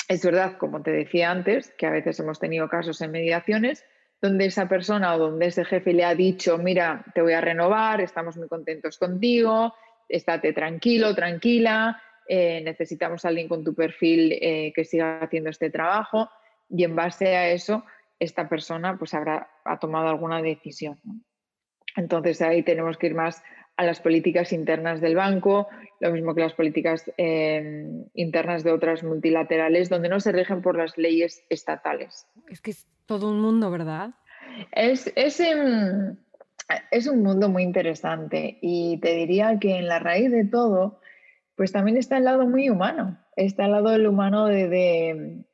es 0.09 0.25
verdad, 0.25 0.57
como 0.59 0.83
te 0.83 0.91
decía 0.91 1.31
antes, 1.31 1.73
que 1.79 1.87
a 1.87 1.91
veces 1.91 2.19
hemos 2.21 2.39
tenido 2.39 2.69
casos 2.69 3.01
en 3.01 3.11
mediaciones 3.11 3.85
donde 4.21 4.47
esa 4.47 4.69
persona 4.69 5.15
o 5.15 5.19
donde 5.19 5.47
ese 5.47 5.65
jefe 5.65 5.93
le 5.93 6.05
ha 6.05 6.15
dicho, 6.15 6.57
mira, 6.57 7.05
te 7.13 7.23
voy 7.23 7.33
a 7.33 7.41
renovar, 7.41 8.01
estamos 8.01 8.37
muy 8.37 8.47
contentos 8.47 8.97
contigo, 8.97 9.75
estate 10.09 10.53
tranquilo, 10.53 11.13
tranquila, 11.15 12.01
eh, 12.29 12.63
necesitamos 12.65 13.25
a 13.25 13.29
alguien 13.29 13.49
con 13.49 13.65
tu 13.65 13.75
perfil 13.75 14.33
eh, 14.41 14.73
que 14.75 14.85
siga 14.85 15.21
haciendo 15.21 15.51
este 15.51 15.71
trabajo 15.71 16.31
y 16.69 16.85
en 16.85 16.95
base 16.95 17.37
a 17.37 17.49
eso 17.49 17.85
esta 18.21 18.49
persona 18.49 18.97
pues 18.97 19.13
habrá 19.15 19.51
ha 19.65 19.79
tomado 19.81 20.09
alguna 20.09 20.41
decisión. 20.41 21.01
Entonces 21.97 22.41
ahí 22.43 22.63
tenemos 22.63 22.97
que 22.97 23.09
ir 23.09 23.15
más 23.15 23.43
a 23.83 23.87
las 23.87 24.01
políticas 24.01 24.53
internas 24.53 25.01
del 25.01 25.17
banco, 25.17 25.69
lo 26.01 26.11
mismo 26.13 26.35
que 26.35 26.41
las 26.41 26.55
políticas 26.55 27.11
em, 27.17 28.05
internas 28.15 28.65
de 28.65 28.73
otras 28.73 29.03
multilaterales, 29.03 29.89
donde 29.89 30.09
no 30.09 30.21
se 30.21 30.33
rigen 30.33 30.63
por 30.63 30.77
las 30.77 30.97
leyes 30.97 31.45
estatales. 31.49 32.27
Es 32.49 32.61
que 32.61 32.71
es 32.71 32.87
todo 33.07 33.31
un 33.31 33.41
mundo, 33.41 33.71
¿verdad? 33.71 34.11
Es, 34.73 35.13
es, 35.17 35.41
em, 35.41 36.17
es 36.91 37.07
un 37.07 37.23
mundo 37.23 37.49
muy 37.49 37.63
interesante 37.63 38.59
y 38.61 38.99
te 39.01 39.15
diría 39.15 39.59
que 39.59 39.77
en 39.77 39.89
la 39.89 39.99
raíz 39.99 40.31
de 40.31 40.45
todo 40.45 41.01
pues 41.57 41.73
también 41.73 41.97
está 41.97 42.17
el 42.17 42.25
lado 42.25 42.47
muy 42.47 42.71
humano, 42.71 43.19
está 43.37 43.67
el 43.67 43.73
lado 43.73 43.91
del 43.91 44.07
humano 44.07 44.47
de, 44.47 45.45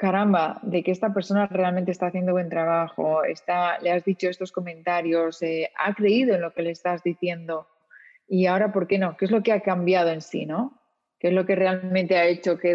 caramba, 0.00 0.58
de 0.62 0.82
que 0.82 0.92
esta 0.92 1.12
persona 1.12 1.46
realmente 1.46 1.90
está 1.90 2.06
haciendo 2.06 2.32
buen 2.32 2.48
trabajo, 2.48 3.22
está, 3.22 3.78
le 3.80 3.92
has 3.92 4.02
dicho 4.02 4.30
estos 4.30 4.50
comentarios, 4.50 5.42
eh, 5.42 5.70
ha 5.76 5.92
creído 5.92 6.34
en 6.34 6.40
lo 6.40 6.54
que 6.54 6.62
le 6.62 6.70
estás 6.70 7.02
diciendo 7.02 7.68
y 8.26 8.46
ahora, 8.46 8.72
¿por 8.72 8.86
qué 8.86 8.96
no? 8.96 9.18
¿Qué 9.18 9.26
es 9.26 9.30
lo 9.30 9.42
que 9.42 9.52
ha 9.52 9.60
cambiado 9.60 10.08
en 10.08 10.22
sí, 10.22 10.46
no? 10.46 10.80
¿Qué 11.18 11.28
es 11.28 11.34
lo 11.34 11.44
que 11.44 11.54
realmente 11.54 12.16
ha 12.16 12.24
hecho 12.24 12.56
que 12.58 12.74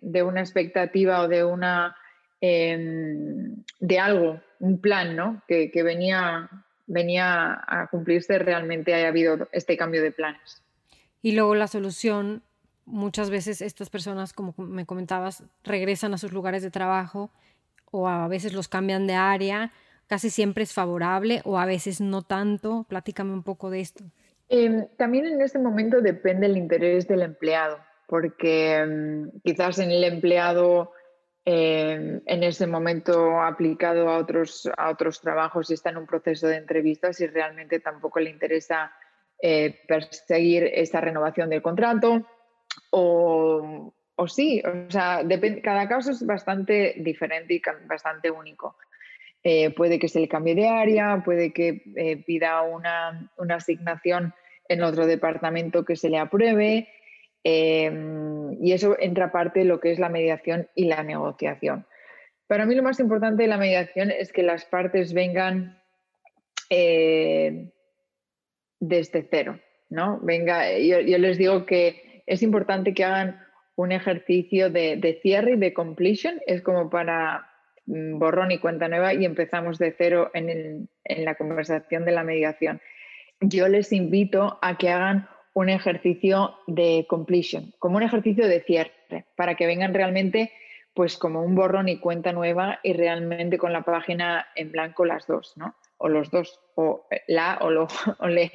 de, 0.00 0.22
una 0.22 0.40
expectativa 0.40 1.20
o 1.20 1.28
de 1.28 1.44
una 1.44 1.94
em, 2.40 3.62
de 3.78 3.98
algo, 3.98 4.40
un 4.58 4.80
plan, 4.80 5.14
¿no? 5.14 5.42
Que, 5.46 5.70
que 5.70 5.82
venía, 5.82 6.48
venía 6.86 7.62
a 7.66 7.88
cumplirse, 7.88 8.38
realmente 8.38 8.94
haya 8.94 9.08
habido 9.08 9.46
este 9.52 9.76
cambio 9.76 10.02
de 10.02 10.12
planes. 10.12 10.62
Y 11.20 11.32
luego 11.32 11.54
la 11.54 11.66
solución, 11.66 12.42
muchas 12.84 13.30
veces 13.30 13.62
estas 13.62 13.90
personas, 13.90 14.32
como 14.32 14.54
me 14.56 14.86
comentabas, 14.86 15.44
regresan 15.64 16.14
a 16.14 16.18
sus 16.18 16.32
lugares 16.32 16.62
de 16.62 16.70
trabajo 16.70 17.30
o 17.90 18.08
a 18.08 18.28
veces 18.28 18.52
los 18.52 18.68
cambian 18.68 19.06
de 19.06 19.14
área. 19.14 19.72
Casi 20.06 20.30
siempre 20.30 20.64
es 20.64 20.72
favorable 20.72 21.40
o 21.44 21.58
a 21.58 21.66
veces 21.66 22.00
no 22.00 22.22
tanto. 22.22 22.84
Platícame 22.88 23.32
un 23.32 23.42
poco 23.42 23.70
de 23.70 23.80
esto. 23.80 24.04
Em, 24.48 24.86
también 24.96 25.26
en 25.26 25.40
este 25.40 25.58
momento 25.58 26.00
depende 26.00 26.46
el 26.46 26.56
interés 26.56 27.08
del 27.08 27.22
empleado, 27.22 27.78
porque 28.06 28.76
em, 28.76 29.30
quizás 29.42 29.78
en 29.78 29.90
el 29.90 30.04
empleado 30.04 30.92
em, 31.44 32.20
en 32.26 32.42
ese 32.42 32.66
momento 32.66 33.40
aplicado 33.40 34.08
a 34.08 34.18
otros, 34.18 34.68
a 34.76 34.90
otros 34.90 35.20
trabajos 35.20 35.70
y 35.70 35.74
está 35.74 35.90
en 35.90 35.96
un 35.96 36.06
proceso 36.06 36.46
de 36.48 36.56
entrevistas 36.56 37.20
y 37.20 37.26
realmente 37.26 37.80
tampoco 37.80 38.20
le 38.20 38.30
interesa 38.30 38.92
eh, 39.40 39.80
perseguir 39.88 40.70
esta 40.74 41.00
renovación 41.00 41.50
del 41.50 41.62
contrato 41.62 42.24
o, 42.90 43.92
sí, 44.26 44.62
o 44.64 44.90
sea, 44.90 45.22
cada 45.62 45.88
caso 45.88 46.10
es 46.10 46.24
bastante 46.24 46.94
diferente 46.98 47.54
y 47.54 47.62
bastante 47.86 48.30
único. 48.30 48.76
Eh, 49.44 49.70
puede 49.70 49.98
que 49.98 50.08
se 50.08 50.20
le 50.20 50.28
cambie 50.28 50.54
de 50.54 50.68
área, 50.68 51.22
puede 51.24 51.52
que 51.52 51.82
eh, 51.96 52.16
pida 52.18 52.62
una, 52.62 53.30
asignación 53.50 54.34
en 54.68 54.82
otro 54.82 55.06
departamento 55.06 55.84
que 55.84 55.96
se 55.96 56.08
le 56.08 56.18
apruebe 56.18 56.88
em, 57.42 58.52
y 58.62 58.72
eso 58.72 58.96
entra 59.00 59.32
parte 59.32 59.60
de 59.60 59.64
lo 59.64 59.80
que 59.80 59.90
es 59.90 59.98
la 59.98 60.08
mediación 60.08 60.68
y 60.76 60.84
la 60.84 61.02
negociación. 61.02 61.86
Para 62.46 62.66
mí 62.66 62.74
lo 62.76 62.84
más 62.84 63.00
importante 63.00 63.42
de 63.42 63.48
la 63.48 63.56
mediación 63.56 64.12
es 64.12 64.32
que 64.32 64.44
las 64.44 64.64
partes 64.64 65.12
vengan 65.12 65.78
desde 68.82 69.28
cero, 69.30 69.60
¿no? 69.90 70.18
Venga, 70.22 70.76
yo, 70.78 71.00
les 71.00 71.38
digo 71.38 71.66
que 71.66 72.11
es 72.32 72.42
importante 72.42 72.94
que 72.94 73.04
hagan 73.04 73.42
un 73.76 73.92
ejercicio 73.92 74.70
de, 74.70 75.18
cierre 75.20 75.52
y 75.52 75.58
de 75.58 75.74
completion, 75.74 76.40
es 76.46 76.62
como 76.62 76.88
para 76.88 77.46
mm, 77.84 78.18
borrón 78.18 78.50
y 78.50 78.58
cuenta 78.58 78.88
nueva 78.88 79.12
y 79.12 79.26
empezamos 79.26 79.78
de 79.78 79.94
cero 79.96 80.30
en, 80.32 80.88
la 81.04 81.34
conversación 81.34 82.06
de 82.06 82.12
la 82.12 82.24
mediación. 82.24 82.80
Yo 83.40 83.68
les 83.68 83.92
invito 83.92 84.58
a 84.62 84.78
que 84.78 84.88
hagan 84.88 85.28
un 85.52 85.68
ejercicio 85.68 86.54
de 86.66 87.04
completion, 87.06 87.74
como 87.78 87.96
un 87.96 88.02
ejercicio 88.02 88.48
de 88.48 88.60
cierre, 88.62 89.26
para 89.36 89.54
que 89.54 89.66
vengan 89.66 89.92
realmente 89.92 90.52
pues 90.94 91.18
como 91.18 91.42
un 91.42 91.54
borrón 91.54 91.90
y 91.90 91.98
cuenta 91.98 92.32
nueva 92.32 92.80
y 92.82 92.94
realmente 92.94 93.58
con 93.58 93.74
la 93.74 93.82
página 93.82 94.46
en 94.54 94.72
blanco 94.72 95.04
las 95.04 95.26
dos, 95.26 95.54
¿no? 95.56 95.74
O 96.02 96.08
los 96.08 96.30
dos, 96.32 96.60
o 96.74 97.06
la 97.28 97.58
o 97.60 97.70
lo 97.70 97.86
o 98.18 98.26
le. 98.26 98.50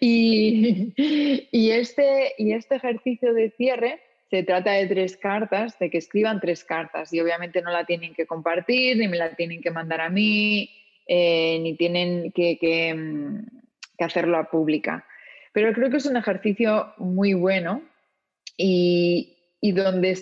y, 0.00 1.70
este, 1.70 2.34
y 2.36 2.52
este 2.52 2.76
ejercicio 2.76 3.32
de 3.32 3.50
cierre 3.56 4.00
se 4.30 4.42
trata 4.42 4.72
de 4.72 4.86
tres 4.86 5.16
cartas, 5.16 5.78
de 5.78 5.88
que 5.88 5.98
escriban 5.98 6.40
tres 6.40 6.62
cartas 6.64 7.12
y 7.12 7.20
obviamente 7.20 7.62
no 7.62 7.70
la 7.70 7.86
tienen 7.86 8.12
que 8.12 8.26
compartir, 8.26 8.98
ni 8.98 9.08
me 9.08 9.16
la 9.16 9.34
tienen 9.34 9.62
que 9.62 9.70
mandar 9.70 10.02
a 10.02 10.10
mí, 10.10 10.70
eh, 11.06 11.58
ni 11.60 11.74
tienen 11.74 12.32
que, 12.32 12.94
mm, 12.94 13.46
que 13.96 14.04
hacerlo 14.04 14.36
a 14.36 14.50
pública. 14.50 15.06
Pero 15.54 15.72
creo 15.72 15.88
que 15.88 15.96
es 15.96 16.06
un 16.06 16.18
ejercicio 16.18 16.92
muy 16.98 17.32
bueno 17.32 17.82
y, 18.58 19.38
y 19.62 19.72
donde 19.72 20.14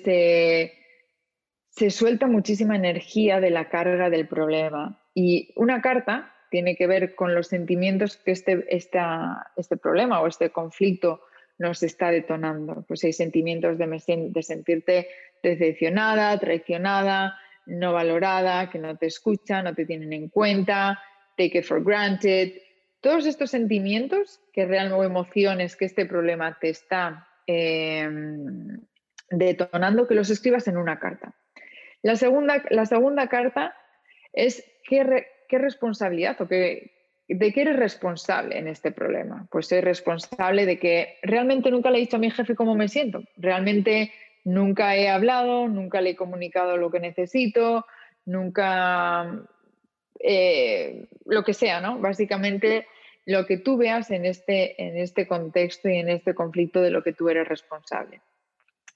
se 1.71 1.91
suelta 1.91 2.29
muchísima 2.29 2.77
energía 2.77 3.41
de 3.41 3.51
la 3.51 3.69
carga 3.69 4.11
del 4.11 4.29
problema. 4.29 5.01
Y 5.15 5.53
una 5.57 5.81
carta 5.81 6.35
tiene 6.51 6.77
que 6.77 6.87
ver 6.87 7.15
con 7.15 7.35
los 7.35 7.49
sentimientos 7.49 8.17
que 8.17 8.33
este, 8.33 8.67
este 8.69 9.77
problema 9.77 10.21
o 10.21 10.27
este 10.27 10.51
conflicto 10.51 11.23
nos 11.59 11.83
está 11.83 12.11
detonando. 12.11 12.85
Pues 12.87 13.05
hay 13.05 13.13
sentimientos 13.13 13.79
de, 13.79 14.43
sentirte 14.43 15.09
decepcionada, 15.43 16.39
traicionada, 16.39 17.39
no 17.67 17.93
valorada, 17.93 18.71
que 18.71 18.79
no 18.79 18.97
te 18.97 19.07
escuchan, 19.07 19.65
no 19.65 19.75
te 19.75 19.87
tienen 19.87 20.13
en 20.13 20.29
cuenta, 20.29 21.01
take 21.37 21.59
it 21.59 21.65
for 21.65 21.83
granted. 21.83 22.53
Todos 23.01 23.27
estos 23.27 23.51
sentimientos 23.51 24.41
que 24.53 24.65
realmente 24.67 25.01
o 25.01 25.05
emociones 25.05 25.77
que 25.77 25.85
este 25.85 26.07
problema 26.07 26.59
te 26.59 26.71
está 26.71 27.29
em, 27.47 28.81
detonando, 29.31 30.09
que 30.09 30.15
los 30.15 30.31
escribas 30.31 30.67
en 30.69 30.77
una 30.77 30.99
carta. 30.99 31.35
La 32.03 32.17
segunda, 32.17 32.63
la 32.71 32.87
segunda 32.87 33.29
carta 33.29 33.77
es 34.33 34.65
qué, 34.85 35.59
responsabilidad 35.59 36.41
o 36.41 36.49
qué, 36.49 36.93
¿De 37.27 37.53
qué 37.53 37.63
eres 37.63 37.77
responsable 37.77 38.59
en 38.59 38.69
este 38.69 38.93
problema? 38.93 39.47
Pues 39.51 39.69
soy 39.69 39.81
responsable 39.81 40.67
de 40.67 40.79
que 40.79 41.17
realmente 41.23 41.71
nunca 41.71 41.91
le 41.91 41.99
he 41.99 42.01
dicho 42.03 42.17
a 42.17 42.21
mi 42.21 42.31
jefe 42.31 42.55
cómo 42.55 42.75
me 42.75 42.89
siento. 42.89 43.23
Realmente 43.39 44.13
nunca 44.45 44.95
he 44.95 45.09
hablado, 45.09 45.67
nunca 45.69 46.03
le 46.03 46.11
he 46.11 46.17
comunicado 46.17 46.77
lo 46.77 46.91
que 46.91 47.01
necesito, 47.01 47.87
nunca 48.27 49.43
eh, 50.21 51.07
lo 51.25 51.45
que 51.45 51.55
sea, 51.55 51.81
¿no? 51.81 51.99
Básicamente 51.99 52.87
lo 53.25 53.47
que 53.47 53.57
tú 53.57 53.79
veas 53.79 54.11
en 54.11 54.27
este, 54.27 54.83
en 54.83 54.99
este 54.99 55.27
contexto 55.27 55.89
y 55.89 55.97
en 55.97 56.11
este 56.11 56.35
conflicto 56.35 56.83
de 56.83 56.91
lo 56.91 57.03
que 57.03 57.15
tú 57.15 57.31
eres 57.31 57.49
responsable. 57.49 58.21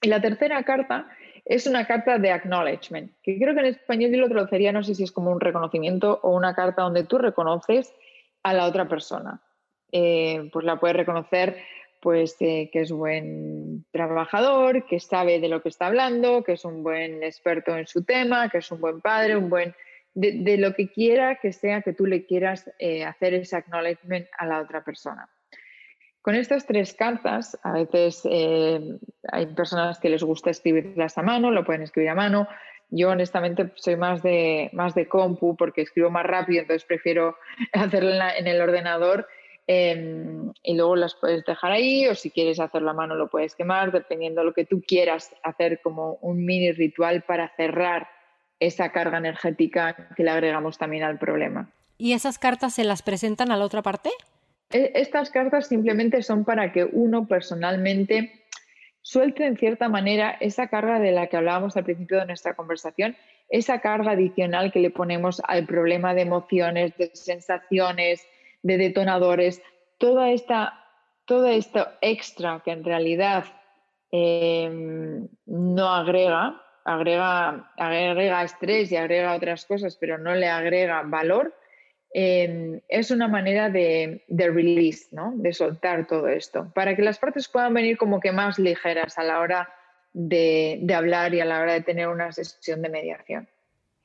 Y 0.01 0.07
la 0.07 0.21
tercera 0.21 0.61
carta 0.63 1.09
es 1.49 1.65
una 1.65 1.87
carta 1.87 2.19
de 2.19 2.29
acknowledgement, 2.29 3.11
que 3.23 3.39
creo 3.39 3.55
que 3.55 3.61
en 3.61 3.65
español 3.65 4.11
yo 4.11 4.19
lo 4.19 4.29
traduciría, 4.29 4.71
no 4.71 4.83
sé 4.83 4.93
si 4.93 5.03
es 5.03 5.11
como 5.11 5.31
un 5.31 5.39
reconocimiento 5.39 6.19
o 6.21 6.35
una 6.35 6.53
carta 6.53 6.83
donde 6.83 7.05
tú 7.05 7.17
reconoces 7.17 7.91
a 8.43 8.53
la 8.53 8.65
otra 8.65 8.87
persona. 8.87 9.41
Eh, 9.91 10.47
pues 10.53 10.63
la 10.63 10.79
puedes 10.79 10.95
reconocer 10.95 11.57
pues 12.01 12.37
eh, 12.39 12.69
que 12.71 12.81
es 12.81 12.91
buen 12.91 13.83
trabajador, 13.91 14.85
que 14.85 14.99
sabe 14.99 15.39
de 15.39 15.49
lo 15.49 15.63
que 15.63 15.69
está 15.69 15.87
hablando, 15.87 16.43
que 16.43 16.53
es 16.53 16.63
un 16.63 16.83
buen 16.83 17.23
experto 17.23 17.75
en 17.75 17.87
su 17.87 18.05
tema, 18.05 18.49
que 18.49 18.59
es 18.59 18.71
un 18.71 18.79
buen 18.79 19.01
padre, 19.01 19.35
un 19.35 19.49
buen 19.49 19.73
de, 20.13 20.57
lo 20.57 20.75
que 20.75 20.87
quiera 20.91 21.39
que 21.41 21.51
sea 21.51 21.81
que 21.81 21.93
tú 21.93 22.05
le 22.05 22.27
quieras 22.27 22.69
eh, 22.77 23.03
hacer 23.03 23.33
ese 23.33 23.55
acknowledgement 23.55 24.27
a 24.37 24.45
la 24.45 24.61
otra 24.61 24.83
persona. 24.83 25.27
Con 26.29 26.35
estas 26.35 26.67
tres 26.67 26.93
cartas, 26.93 27.57
a 27.63 27.71
veces 27.71 28.21
hay 28.23 29.45
personas 29.55 29.97
que 29.97 30.09
les 30.09 30.21
gusta 30.21 30.51
escribirlas 30.51 31.17
a 31.17 31.23
mano, 31.23 31.49
lo 31.49 31.65
pueden 31.65 31.81
escribir 31.81 32.11
a 32.11 32.13
mano, 32.13 32.47
yo 32.91 33.09
honestamente 33.09 33.71
soy 33.73 33.95
más 33.95 34.21
de, 34.21 34.69
más 34.71 34.93
de 34.93 35.07
compu 35.07 35.55
porque 35.55 35.81
escribo 35.81 36.11
más 36.11 36.27
rápido, 36.27 36.61
entonces 36.61 36.85
prefiero 36.85 37.35
hacerlo 37.73 38.11
en, 38.11 38.45
el 38.45 38.61
ordenador 38.61 39.27
em, 39.65 40.53
y 40.61 40.75
luego 40.75 40.95
las 40.97 41.15
puedes 41.15 41.43
dejar 41.45 41.71
ahí 41.71 42.05
o 42.05 42.13
si 42.13 42.29
quieres 42.29 42.59
hacerlo 42.59 42.91
a 42.91 42.93
mano 42.93 43.15
lo 43.15 43.27
puedes 43.27 43.55
quemar, 43.55 43.91
dependiendo 43.91 44.41
de 44.41 44.45
lo 44.45 44.53
que 44.53 44.65
tú 44.65 44.83
quieras 44.85 45.35
hacer 45.41 45.81
como 45.81 46.19
un 46.21 46.45
mini 46.45 46.73
ritual 46.73 47.23
para 47.23 47.49
cerrar 47.55 48.07
esa 48.59 48.91
carga 48.91 49.17
energética 49.17 50.09
que 50.15 50.23
le 50.23 50.29
agregamos 50.29 50.77
también 50.77 51.01
al 51.01 51.17
problema. 51.17 51.71
¿Y 51.97 52.13
esas 52.13 52.37
cartas 52.37 52.75
se 52.75 52.83
las 52.83 53.01
presentan 53.01 53.51
a 53.51 53.57
la 53.57 53.65
otra 53.65 53.81
parte? 53.81 54.11
E, 54.71 54.91
estas 54.95 55.31
cartas 55.31 55.67
simplemente 55.67 56.21
son 56.21 56.45
para 56.45 56.71
que 56.71 56.83
uno 56.85 57.27
personalmente 57.27 58.45
suelte 59.01 59.45
en 59.45 59.57
cierta 59.57 59.89
manera 59.89 60.37
esa 60.39 60.67
carga 60.67 60.99
de 60.99 61.11
la 61.11 61.27
que 61.27 61.37
hablábamos 61.37 61.75
al 61.75 61.85
principio 61.85 62.19
de 62.19 62.27
nuestra 62.27 62.55
conversación, 62.55 63.15
esa 63.49 63.81
carga 63.81 64.11
adicional 64.11 64.71
que 64.71 64.79
le 64.79 64.91
ponemos 64.91 65.41
al 65.45 65.65
problema 65.65 66.13
de 66.13 66.21
emociones, 66.21 66.95
de 66.97 67.09
sensaciones, 67.15 68.23
de 68.61 68.77
detonadores, 68.77 69.61
toda 69.97 70.29
esta, 70.29 70.85
todo 71.25 71.47
esto 71.47 71.87
extra 72.01 72.61
que 72.63 72.71
en 72.71 72.83
realidad 72.83 73.45
em, 74.11 75.27
no 75.47 75.87
agrega, 75.89 76.61
agrega, 76.85 77.71
agrega 77.77 78.43
estrés 78.43 78.91
y 78.91 78.97
agrega 78.97 79.35
otras 79.35 79.65
cosas, 79.65 79.97
pero 79.97 80.19
no 80.19 80.35
le 80.35 80.47
agrega 80.47 81.01
valor, 81.03 81.55
Em, 82.11 82.81
es 82.87 83.11
una 83.11 83.27
manera 83.27 83.69
de, 83.69 84.23
release, 84.27 85.07
¿no? 85.11 85.33
de 85.35 85.53
soltar 85.53 86.07
todo 86.07 86.27
esto, 86.27 86.71
para 86.73 86.95
que 86.95 87.03
las 87.03 87.19
partes 87.19 87.47
puedan 87.47 87.73
venir 87.73 87.97
como 87.97 88.19
que 88.19 88.31
más 88.31 88.57
ligeras 88.57 89.17
a 89.19 89.23
la 89.23 89.39
hora 89.39 89.69
de, 90.13 90.83
hablar 90.95 91.35
y 91.35 91.39
a 91.39 91.45
la 91.45 91.61
hora 91.61 91.73
de 91.73 91.81
tener 91.81 92.07
una 92.07 92.31
sesión 92.31 92.81
de 92.81 92.89
mediación. 92.89 93.47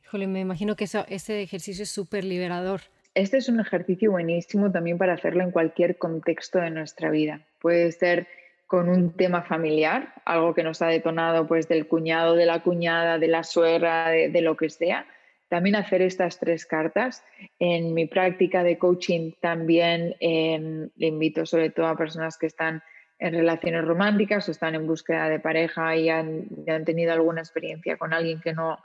Híjole, 0.04 0.26
me 0.26 0.40
imagino 0.40 0.76
que 0.76 0.84
eso, 0.84 1.06
ese 1.08 1.40
ejercicio 1.42 1.84
es 1.84 1.90
súper 1.90 2.24
liberador. 2.24 2.82
Este 3.14 3.38
es 3.38 3.48
un 3.48 3.60
ejercicio 3.60 4.10
buenísimo 4.10 4.70
también 4.70 4.98
para 4.98 5.14
hacerlo 5.14 5.42
en 5.42 5.50
cualquier 5.50 5.96
contexto 5.96 6.58
de 6.58 6.70
nuestra 6.70 7.10
vida. 7.10 7.40
Puede 7.60 7.90
ser 7.92 8.26
con 8.66 8.88
un 8.88 9.16
tema 9.16 9.42
familiar, 9.42 10.12
algo 10.24 10.52
que 10.52 10.62
nos 10.62 10.82
ha 10.82 10.88
detonado 10.88 11.46
pues 11.46 11.68
del 11.68 11.86
cuñado, 11.86 12.34
de 12.34 12.44
la 12.44 12.62
cuñada, 12.62 13.18
de 13.18 13.28
la 13.28 13.44
suegra, 13.44 14.10
de 14.10 14.40
lo 14.40 14.56
que 14.56 14.68
sea, 14.68 15.06
también 15.48 15.76
hacer 15.76 16.02
estas 16.02 16.38
tres 16.38 16.66
cartas. 16.66 17.22
En 17.58 17.94
mi 17.94 18.06
práctica 18.06 18.62
de 18.62 18.78
coaching 18.78 19.32
también 19.40 20.16
em, 20.20 20.90
le 20.96 21.06
invito 21.06 21.46
sobre 21.46 21.70
todo 21.70 21.86
a 21.86 21.96
personas 21.96 22.38
que 22.38 22.46
están 22.46 22.82
en 23.18 23.32
relaciones 23.32 23.84
románticas 23.84 24.48
o 24.48 24.50
están 24.50 24.74
en 24.74 24.86
búsqueda 24.86 25.28
de 25.28 25.40
pareja 25.40 25.96
y 25.96 26.08
han, 26.08 26.48
han 26.66 26.84
tenido 26.84 27.12
alguna 27.12 27.40
experiencia 27.40 27.96
con 27.96 28.12
alguien 28.12 28.40
que 28.40 28.52
no 28.52 28.78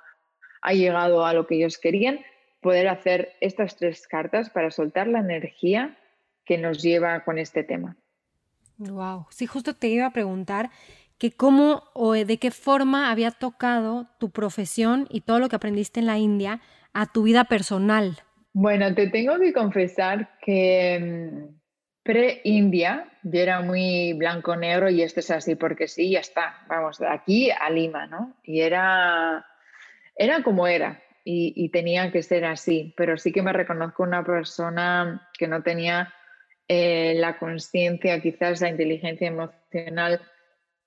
ha 0.62 0.74
llegado 0.74 1.26
a 1.26 1.34
lo 1.34 1.48
que 1.48 1.56
ellos 1.56 1.78
querían, 1.78 2.20
poder 2.62 2.88
hacer 2.90 3.34
estas 3.42 3.78
tres 3.78 4.08
cartas 4.08 4.50
para 4.50 4.72
soltar 4.72 5.08
la 5.08 5.20
energía 5.20 5.98
que 6.46 6.58
nos 6.58 6.82
lleva 6.82 7.24
con 7.24 7.38
este 7.38 7.64
tema. 7.64 7.96
Wow, 8.78 9.28
sí, 9.30 9.46
justo 9.46 9.76
te 9.76 9.88
iba 9.88 10.06
a 10.06 10.14
preguntar 10.14 10.70
que 11.20 11.32
cómo 11.32 11.84
o 11.94 12.14
de 12.14 12.38
qué 12.38 12.50
forma 12.50 13.12
había 13.12 13.32
tocado 13.32 14.08
tu 14.20 14.32
profesión 14.32 15.08
y 15.12 15.22
todo 15.22 15.40
lo 15.40 15.50
que 15.50 15.58
aprendiste 15.58 16.00
en 16.00 16.06
la 16.08 16.18
India 16.18 16.62
a 16.94 17.06
tu 17.06 17.24
vida 17.24 17.44
personal. 17.44 18.18
Bueno, 18.54 18.96
te 18.96 19.08
tengo 19.08 19.38
que 19.38 19.54
confesar 19.54 20.38
que 20.42 21.00
mm, 21.00 21.60
pre-India 22.04 23.06
yo 23.24 23.40
era 23.42 23.62
muy 23.62 24.14
blanco-negro 24.14 24.90
y 24.90 25.02
esto 25.02 25.20
es 25.20 25.30
así 25.30 25.56
porque 25.56 25.88
sí, 25.88 26.12
ya 26.12 26.20
está, 26.20 26.66
vamos, 26.68 26.98
de 26.98 27.08
aquí 27.08 27.52
a 27.52 27.70
Lima, 27.70 28.08
¿no? 28.08 28.38
Y 28.44 28.62
era, 28.62 29.46
era 30.16 30.42
como 30.42 30.68
era 30.68 31.04
y, 31.32 31.70
tenía 31.70 32.12
que 32.12 32.24
ser 32.24 32.46
así, 32.46 32.94
pero 32.98 33.18
sí 33.18 33.32
que 33.32 33.44
me 33.44 33.54
reconozco 33.54 34.02
una 34.02 34.24
persona 34.24 35.30
que 35.38 35.48
no 35.48 35.62
tenía 35.62 36.12
eh, 36.68 37.14
la 37.18 37.38
conciencia, 37.38 38.20
quizás 38.20 38.62
la 38.62 38.70
inteligencia 38.70 39.28
emocional 39.28 40.22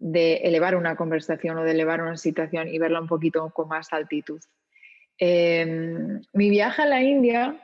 de 0.03 0.39
elevar 0.39 0.75
una 0.75 0.97
conversación 0.97 1.59
o 1.59 1.63
de 1.63 1.71
elevar 1.71 2.03
una 2.03 2.17
situación 2.17 2.67
y 2.67 2.77
verla 2.79 3.01
un 3.01 3.07
poquito 3.07 3.49
con 3.51 3.69
más 3.69 3.93
altitud. 3.93 4.41
Em, 5.17 6.21
mi 6.33 6.51
viaje 6.51 6.83
a 6.83 6.87
la 6.87 7.03
India, 7.03 7.57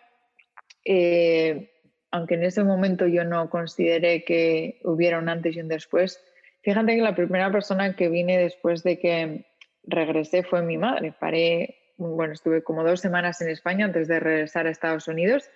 eh, 0.84 1.72
aunque 2.12 2.34
en 2.34 2.45
ese 2.45 2.62
momento 2.62 3.09
yo 3.09 3.24
no 3.24 3.51
consideré 3.51 4.22
que 4.22 4.80
hubiera 4.84 5.18
un 5.18 5.28
antes 5.28 5.57
y 5.57 5.61
un 5.61 5.66
después, 5.66 6.24
fíjate 6.62 6.95
que 6.95 7.03
la 7.03 7.16
primera 7.16 7.51
persona 7.51 7.97
que 7.97 8.09
vine 8.09 8.39
después 8.39 8.84
de 8.84 9.01
que 9.01 9.47
regresé 9.82 10.45
fue 10.45 10.62
mi 10.62 10.78
madre. 10.78 11.12
Paré, 11.18 11.93
bueno, 11.97 12.34
estuve 12.34 12.62
como 12.62 12.84
dos 12.84 13.01
semanas 13.01 13.41
en 13.41 13.49
España 13.49 13.86
antes 13.86 14.07
de 14.07 14.20
regresar 14.20 14.68
a 14.68 14.70
Estados 14.70 15.09
Unidos 15.09 15.51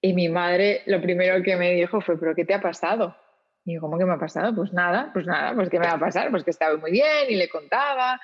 y 0.00 0.12
mi 0.12 0.28
madre 0.28 0.82
lo 0.86 1.00
primero 1.02 1.42
que 1.42 1.56
me 1.56 1.72
dijo 1.72 2.00
fue, 2.00 2.20
pero 2.20 2.36
¿qué 2.36 2.44
te 2.44 2.54
ha 2.54 2.60
pasado? 2.60 3.16
Y 3.64 3.74
yo, 3.74 3.80
¿cómo 3.80 3.98
que 3.98 4.04
me 4.04 4.12
ha 4.12 4.18
pasado? 4.18 4.54
Pues 4.54 4.72
nada, 4.72 5.10
pues 5.12 5.26
nada, 5.26 5.54
pues 5.54 5.70
¿qué 5.70 5.78
me 5.78 5.86
va 5.86 5.94
a 5.94 5.98
pasar? 5.98 6.30
Pues 6.30 6.44
que 6.44 6.50
estaba 6.50 6.76
muy 6.76 6.90
bien 6.90 7.30
y 7.30 7.36
le 7.36 7.48
contaba. 7.48 8.20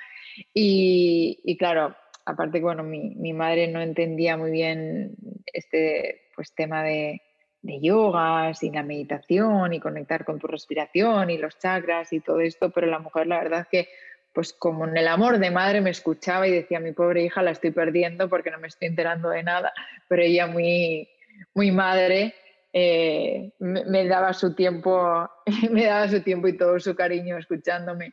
Y, 0.55 1.57
claro, 1.59 1.97
aparte 2.25 2.59
que 2.59 2.65
bueno, 2.65 2.83
mi, 2.83 3.15
mi, 3.17 3.33
madre 3.33 3.69
no 3.69 3.81
entendía 3.81 4.37
muy 4.37 4.51
bien 4.51 5.15
este 5.47 6.29
pues, 6.37 6.55
tema 6.55 6.83
de, 6.83 7.23
de 7.63 7.81
yogas 7.81 8.63
y 8.63 8.71
la 8.71 8.83
meditación 8.83 9.73
y 9.73 9.81
conectar 9.81 10.25
con 10.25 10.39
tu 10.39 10.47
respiración 10.47 11.31
y 11.31 11.39
los 11.39 11.59
chakras 11.59 12.13
y 12.13 12.21
todo 12.21 12.41
esto, 12.41 12.71
pero 12.71 12.87
la 12.87 12.99
mujer 12.99 13.27
la 13.27 13.39
verdad 13.39 13.69
que 13.71 13.89
pues 14.33 14.53
como 14.53 14.87
en 14.87 14.97
el 14.97 15.09
amor 15.09 15.39
de 15.39 15.51
madre 15.51 15.81
me 15.81 15.91
escuchaba 15.91 16.47
y 16.47 16.53
decía, 16.53 16.79
mi 16.79 16.93
pobre 16.93 17.25
hija 17.25 17.43
la 17.43 17.51
estoy 17.51 17.73
perdiendo 17.73 18.29
porque 18.29 18.51
no 18.51 18.59
me 18.59 18.69
estoy 18.69 18.89
enterando 18.89 19.29
de 19.29 19.43
nada, 19.43 19.73
pero 20.09 20.23
ella 20.23 20.47
muy, 20.47 21.09
muy 21.55 21.73
madre 21.73 22.35
eh, 22.73 23.53
me, 23.59 24.07
daba 24.07 24.33
su 24.33 24.55
tiempo, 24.55 25.29
me 25.71 25.85
daba 25.85 26.09
su 26.09 26.23
tiempo 26.23 26.49
y 26.49 26.57
todo 26.57 26.79
su 26.79 26.95
cariño 26.95 27.37
escuchándome. 27.37 28.13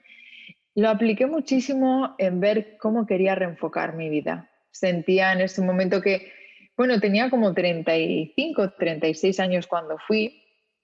Lo 0.75 0.89
apliqué 0.89 1.25
muchísimo 1.25 2.15
en 2.17 2.39
ver 2.39 2.77
cómo 2.77 3.05
quería 3.05 3.35
reenfocar 3.35 3.95
mi 3.95 4.09
vida. 4.09 4.49
Sentía 4.71 5.33
en 5.33 5.41
ese 5.41 5.61
momento 5.61 6.01
que, 6.01 6.31
bueno, 6.75 6.99
tenía 6.99 7.29
como 7.29 7.53
35, 7.53 8.73
36 8.73 9.39
años 9.39 9.67
cuando 9.67 9.97
fui 9.97 10.43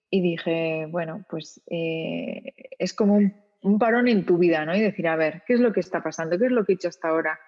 y 0.10 0.22
dije, 0.22 0.88
bueno, 0.90 1.26
pues 1.30 1.62
eh, 1.70 2.54
es 2.80 2.94
como 2.94 3.16
un, 3.16 3.36
un, 3.62 3.80
parón 3.80 4.08
en 4.08 4.26
tu 4.26 4.38
vida, 4.38 4.66
¿no? 4.66 4.76
Y 4.76 4.82
decir, 4.82 5.08
a 5.08 5.16
ver, 5.16 5.44
¿qué 5.46 5.54
es 5.54 5.60
lo 5.60 5.74
que 5.74 5.80
está 5.80 6.02
pasando? 6.02 6.38
¿Qué 6.38 6.46
es 6.46 6.52
lo 6.52 6.66
que 6.66 6.74
he 6.74 6.76
hecho 6.76 6.88
hasta 6.88 7.10
ahora? 7.10 7.40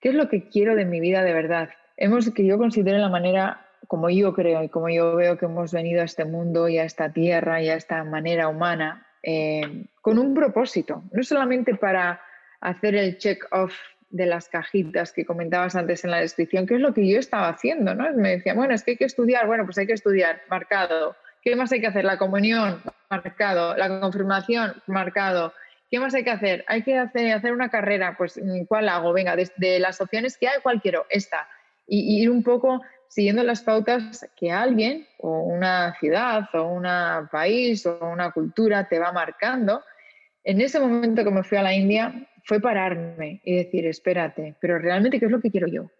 ¿Qué 0.00 0.10
es 0.10 0.14
lo 0.14 0.28
que 0.28 0.48
quiero 0.48 0.76
de 0.76 0.84
mi 0.84 1.00
vida 1.00 1.22
de 1.22 1.32
verdad? 1.32 1.70
Hemos, 1.96 2.30
que 2.30 2.44
yo 2.44 2.58
considero 2.58 2.98
la 2.98 3.08
manera 3.08 3.65
como 3.86 4.10
yo 4.10 4.34
creo 4.34 4.62
y 4.62 4.68
como 4.68 4.88
yo 4.88 5.16
veo 5.16 5.38
que 5.38 5.46
hemos 5.46 5.72
venido 5.72 6.02
a 6.02 6.04
este 6.04 6.24
mundo 6.24 6.68
y 6.68 6.78
a 6.78 6.84
esta 6.84 7.12
tierra 7.12 7.62
y 7.62 7.68
a 7.68 7.74
esta 7.74 8.02
manera 8.04 8.48
humana, 8.48 9.06
eh, 9.22 9.86
con 10.00 10.18
un 10.18 10.34
propósito, 10.34 11.02
no 11.12 11.22
solamente 11.22 11.74
para 11.74 12.20
hacer 12.60 12.94
el 12.94 13.18
check-off 13.18 13.74
de 14.10 14.26
las 14.26 14.48
cajitas 14.48 15.12
que 15.12 15.24
comentabas 15.24 15.74
antes 15.76 16.04
en 16.04 16.10
la 16.10 16.20
descripción, 16.20 16.66
qué 16.66 16.74
es 16.74 16.80
lo 16.80 16.94
que 16.94 17.06
yo 17.06 17.18
estaba 17.18 17.48
haciendo, 17.48 17.94
¿no? 17.94 18.10
Me 18.12 18.36
decía, 18.36 18.54
bueno, 18.54 18.74
es 18.74 18.82
que 18.82 18.92
hay 18.92 18.96
que 18.96 19.04
estudiar, 19.04 19.46
bueno, 19.46 19.64
pues 19.64 19.78
hay 19.78 19.86
que 19.86 19.92
estudiar, 19.92 20.42
marcado. 20.48 21.16
¿Qué 21.42 21.54
más 21.54 21.70
hay 21.72 21.80
que 21.80 21.86
hacer? 21.86 22.04
La 22.04 22.18
comunión, 22.18 22.82
marcado. 23.08 23.76
La 23.76 24.00
confirmación, 24.00 24.82
marcado. 24.86 25.52
¿Qué 25.90 26.00
más 26.00 26.14
hay 26.14 26.24
que 26.24 26.30
hacer? 26.30 26.64
Hay 26.66 26.82
que 26.82 26.98
hacer, 26.98 27.52
una 27.52 27.68
carrera, 27.68 28.16
pues 28.18 28.40
¿cuál 28.66 28.88
hago? 28.88 29.12
Venga, 29.12 29.36
de, 29.36 29.78
las 29.78 30.00
opciones 30.00 30.36
que 30.36 30.48
hay, 30.48 30.60
¿cuál 30.62 30.80
quiero? 30.80 31.06
Esta. 31.08 31.48
Y, 31.86 32.20
ir 32.20 32.30
un 32.30 32.42
poco 32.42 32.82
siguiendo 33.08 33.42
las 33.42 33.62
pautas 33.62 34.28
que 34.36 34.50
alguien 34.50 35.06
o 35.18 35.40
una 35.42 35.94
ciudad 35.98 36.48
o 36.54 36.68
un 36.68 36.86
país 37.30 37.86
o 37.86 37.98
una 38.06 38.30
cultura 38.32 38.88
te 38.88 38.98
va 38.98 39.12
marcando. 39.12 39.82
En 40.44 40.60
ese 40.60 40.78
momento 40.78 41.24
que 41.24 41.30
me 41.30 41.42
fui 41.42 41.58
a 41.58 41.62
la 41.62 41.74
India 41.74 42.28
fue 42.44 42.60
pararme 42.60 43.40
y 43.44 43.56
decir, 43.56 43.86
espérate, 43.86 44.54
pero 44.60 44.78
realmente, 44.78 45.18
¿qué 45.18 45.26
es 45.26 45.32
lo 45.32 45.40
que 45.40 45.50
quiero 45.50 45.66
yo? 45.66 45.90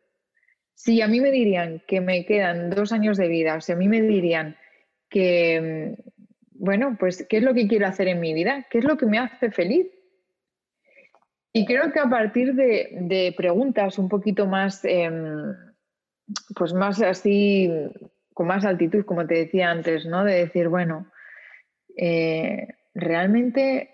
Si 0.75 1.01
a 1.03 1.09
mí 1.09 1.21
me 1.21 1.31
dirían 1.31 1.83
que 1.87 2.01
me 2.01 2.25
quedan 2.25 2.71
dos 2.71 2.93
años 2.93 3.17
de 3.17 3.29
vida, 3.29 3.57
o 3.57 3.61
si 3.61 3.73
a 3.73 3.77
mí 3.77 3.89
me 3.89 4.03
dirían 4.03 4.57
que, 5.09 5.97
bueno, 6.53 6.97
pues, 6.99 7.27
¿qué 7.29 7.39
es 7.39 7.43
lo 7.43 7.55
que 7.55 7.67
quiero 7.67 7.87
hacer 7.87 8.09
en 8.09 8.21
mi 8.21 8.35
vida? 8.35 8.67
¿Qué 8.71 8.79
es 8.79 8.85
lo 8.85 8.97
que 8.97 9.07
me 9.07 9.19
hace 9.19 9.51
feliz? 9.51 9.87
Y 11.53 11.65
creo 11.65 11.91
que 11.91 12.01
a 12.01 12.09
partir 12.09 12.55
de, 12.55 13.35
preguntas 13.37 13.99
un 13.99 14.11
poquito 14.11 14.47
más, 14.47 14.85
em, 14.85 15.55
pues 16.55 16.72
más 16.74 17.01
así, 17.03 17.70
con 18.35 18.47
más 18.47 18.64
altitud, 18.64 19.05
como 19.05 19.27
te 19.27 19.35
decía 19.35 19.70
antes, 19.70 20.07
¿no? 20.07 20.24
De 20.24 20.35
decir, 20.35 20.68
bueno, 20.68 21.07
eh, 21.97 22.68
realmente 22.95 23.91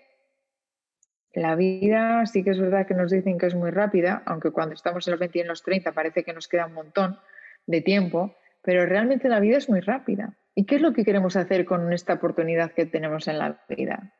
la 1.33 1.55
vida 1.55 2.25
sí 2.25 2.43
que 2.43 2.51
es 2.51 2.59
verdad 2.59 2.85
que 2.85 2.93
nos 2.93 3.11
dicen 3.11 3.37
que 3.37 3.47
es 3.47 3.55
muy 3.55 3.71
rápida, 3.71 4.21
aunque 4.25 4.51
cuando 4.51 4.75
estamos 4.75 5.07
en 5.07 5.11
los 5.11 5.19
20 5.19 5.37
y 5.37 5.41
en 5.41 5.47
los 5.47 5.63
30 5.63 5.91
parece 5.91 6.23
que 6.23 6.33
nos 6.33 6.47
queda 6.47 6.67
un 6.67 6.73
montón 6.73 7.19
de 7.65 7.81
tiempo, 7.81 8.35
pero 8.61 8.85
realmente 8.85 9.29
la 9.29 9.39
vida 9.39 9.57
es 9.57 9.69
muy 9.69 9.79
rápida. 9.79 10.37
¿Y 10.55 10.65
qué 10.65 10.75
es 10.75 10.81
lo 10.81 10.93
que 10.93 11.03
queremos 11.03 11.35
hacer 11.35 11.65
con 11.65 11.91
esta 11.91 12.13
oportunidad 12.13 12.71
que 12.71 12.85
tenemos 12.85 13.27
en 13.27 13.39
la 13.39 13.63
vida? 13.67 14.13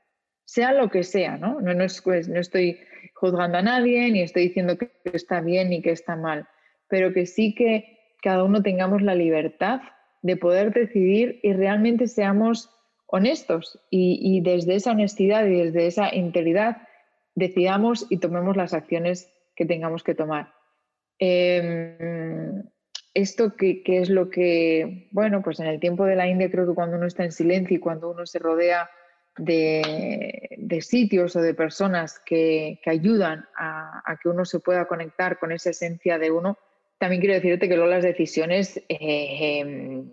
Sea 0.46 0.74
lo 0.74 0.90
que 0.90 1.04
sea, 1.04 1.38
¿no? 1.38 1.62
No, 1.62 1.74
no, 1.74 1.86
pues, 2.04 2.28
no 2.28 2.40
estoy 2.40 2.80
juzgando 3.14 3.60
a 3.60 3.62
nadie, 3.62 4.12
ni 4.12 4.22
estoy 4.22 4.48
diciendo 4.48 4.78
que 4.78 4.92
está 5.06 5.42
bien 5.42 5.70
ni 5.70 5.82
que 5.82 5.92
está 5.92 6.16
mal, 6.16 6.48
pero 6.88 7.14
que 7.14 7.26
sí 7.26 7.54
que 7.54 7.93
cada 8.24 8.44
uno 8.44 8.64
tengamos 8.64 9.02
la 9.02 9.16
libertad 9.16 9.82
de 10.22 10.38
poder 10.38 10.74
decidir 10.74 11.40
y 11.44 11.54
realmente 11.54 12.08
seamos 12.08 12.70
honestos 13.06 13.80
y, 13.92 14.42
desde 14.42 14.76
esa 14.76 14.92
honestidad 14.92 15.46
y 15.46 15.62
desde 15.66 15.86
esa 15.86 16.16
integridad 16.16 16.78
decidamos 17.36 18.08
y 18.10 18.18
tomemos 18.18 18.56
las 18.56 18.74
acciones 18.74 19.30
que 19.56 19.66
tengamos 19.66 20.04
que 20.04 20.16
tomar. 20.16 20.54
Em, 21.20 22.64
esto 23.14 23.56
que, 23.56 23.84
es 23.86 24.10
lo 24.10 24.30
que, 24.30 25.10
bueno, 25.12 25.44
pues 25.44 25.60
en 25.60 25.68
el 25.68 25.80
tiempo 25.80 26.06
de 26.06 26.16
la 26.16 26.28
India 26.28 26.50
creo 26.50 26.66
que 26.66 26.74
cuando 26.74 26.98
uno 26.98 27.06
está 27.06 27.24
en 27.24 27.32
silencio 27.32 27.78
y 27.78 27.80
cuando 27.80 28.10
uno 28.10 28.26
se 28.26 28.40
rodea 28.40 28.90
de, 29.38 30.80
sitios 30.82 31.36
o 31.36 31.42
de 31.42 31.54
personas 31.54 32.20
que, 32.26 32.80
ayudan 32.86 33.46
a, 33.58 34.18
que 34.22 34.30
uno 34.30 34.46
se 34.46 34.60
pueda 34.60 34.86
conectar 34.86 35.38
con 35.40 35.52
esa 35.52 35.72
esencia 35.72 36.18
de 36.18 36.32
uno, 36.32 36.58
también 36.98 37.22
quiero 37.22 37.36
decirte 37.36 37.68
que 37.68 37.76
luego 37.76 37.90
las 37.90 38.04
decisiones 38.04 38.78
eh, 38.88 39.60
em, 39.60 40.10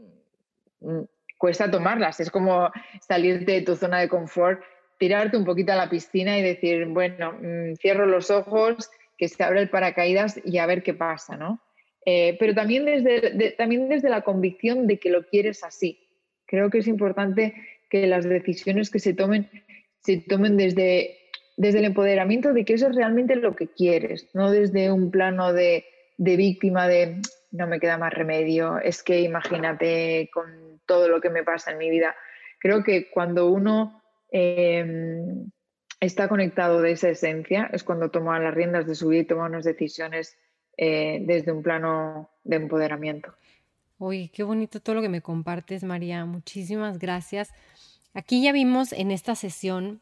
cuesta 1.38 1.70
tomarlas. 1.70 2.20
Es 2.20 2.30
como 2.30 2.70
salir 3.00 3.44
de 3.44 3.62
tu 3.62 3.76
zona 3.76 4.00
de 4.00 4.08
confort, 4.08 4.62
tirarte 4.98 5.36
un 5.36 5.44
poquito 5.44 5.72
a 5.72 5.76
la 5.76 5.88
piscina 5.88 6.38
y 6.38 6.42
decir, 6.42 6.86
bueno, 6.86 7.32
mm, 7.32 7.76
cierro 7.76 8.06
los 8.06 8.30
ojos, 8.30 8.90
que 9.16 9.28
se 9.28 9.42
abre 9.42 9.60
el 9.60 9.70
paracaídas 9.70 10.40
y 10.44 10.58
a 10.58 10.66
ver 10.66 10.82
qué 10.82 10.94
pasa, 10.94 11.36
¿no? 11.36 11.60
Eh, 12.06 12.36
pero 12.38 12.54
también 12.54 12.86
desde, 12.86 13.52
también 13.52 13.88
desde 13.88 14.08
la 14.08 14.22
convicción 14.22 14.86
de 14.86 14.98
que 14.98 15.10
lo 15.10 15.26
quieres 15.26 15.62
así. 15.62 16.06
Creo 16.46 16.70
que 16.70 16.78
es 16.78 16.86
importante 16.86 17.54
que 17.90 18.06
las 18.06 18.24
decisiones 18.24 18.90
que 18.90 18.98
se 18.98 19.12
tomen 19.12 19.48
se 20.00 20.18
tomen 20.18 20.56
desde, 20.56 21.18
desde 21.56 21.80
el 21.80 21.84
empoderamiento 21.86 22.52
de 22.52 22.64
que 22.64 22.74
eso 22.74 22.88
es 22.88 22.96
realmente 22.96 23.36
lo 23.36 23.54
que 23.54 23.68
quieres, 23.68 24.28
no 24.34 24.50
desde 24.50 24.90
un 24.90 25.10
plano 25.10 25.52
de, 25.52 25.84
víctima 26.20 26.86
de 26.86 27.20
no 27.50 27.66
me 27.66 27.80
queda 27.80 27.98
más 27.98 28.12
remedio, 28.12 28.78
es 28.78 29.02
que 29.02 29.20
imagínate 29.20 30.30
con 30.32 30.80
todo 30.86 31.08
lo 31.08 31.20
que 31.20 31.30
me 31.30 31.42
pasa 31.42 31.72
en 31.72 31.78
mi 31.78 31.90
vida. 31.90 32.14
Creo 32.58 32.84
que 32.84 33.10
cuando 33.10 33.48
uno 33.48 34.02
em, 34.30 35.50
está 35.98 36.28
conectado 36.28 36.80
de 36.80 36.92
esa 36.92 37.08
esencia 37.08 37.68
es 37.72 37.82
cuando 37.82 38.10
toma 38.10 38.38
las 38.38 38.54
riendas 38.54 38.86
de 38.86 38.94
su 38.94 39.08
vida 39.08 39.22
y 39.22 39.26
toma 39.26 39.46
unas 39.46 39.64
decisiones 39.64 40.36
eh, 40.76 41.20
desde 41.22 41.52
un 41.52 41.62
plano 41.62 42.30
de 42.44 42.56
empoderamiento. 42.56 43.34
Uy, 43.98 44.28
qué 44.28 44.42
bonito 44.42 44.80
todo 44.80 44.96
lo 44.96 45.02
que 45.02 45.08
me 45.08 45.20
compartes, 45.20 45.84
María. 45.84 46.24
Muchísimas 46.24 46.98
gracias. 46.98 47.52
Aquí 48.14 48.42
ya 48.42 48.52
vimos 48.52 48.92
en 48.92 49.10
esta 49.10 49.34
sesión 49.34 50.00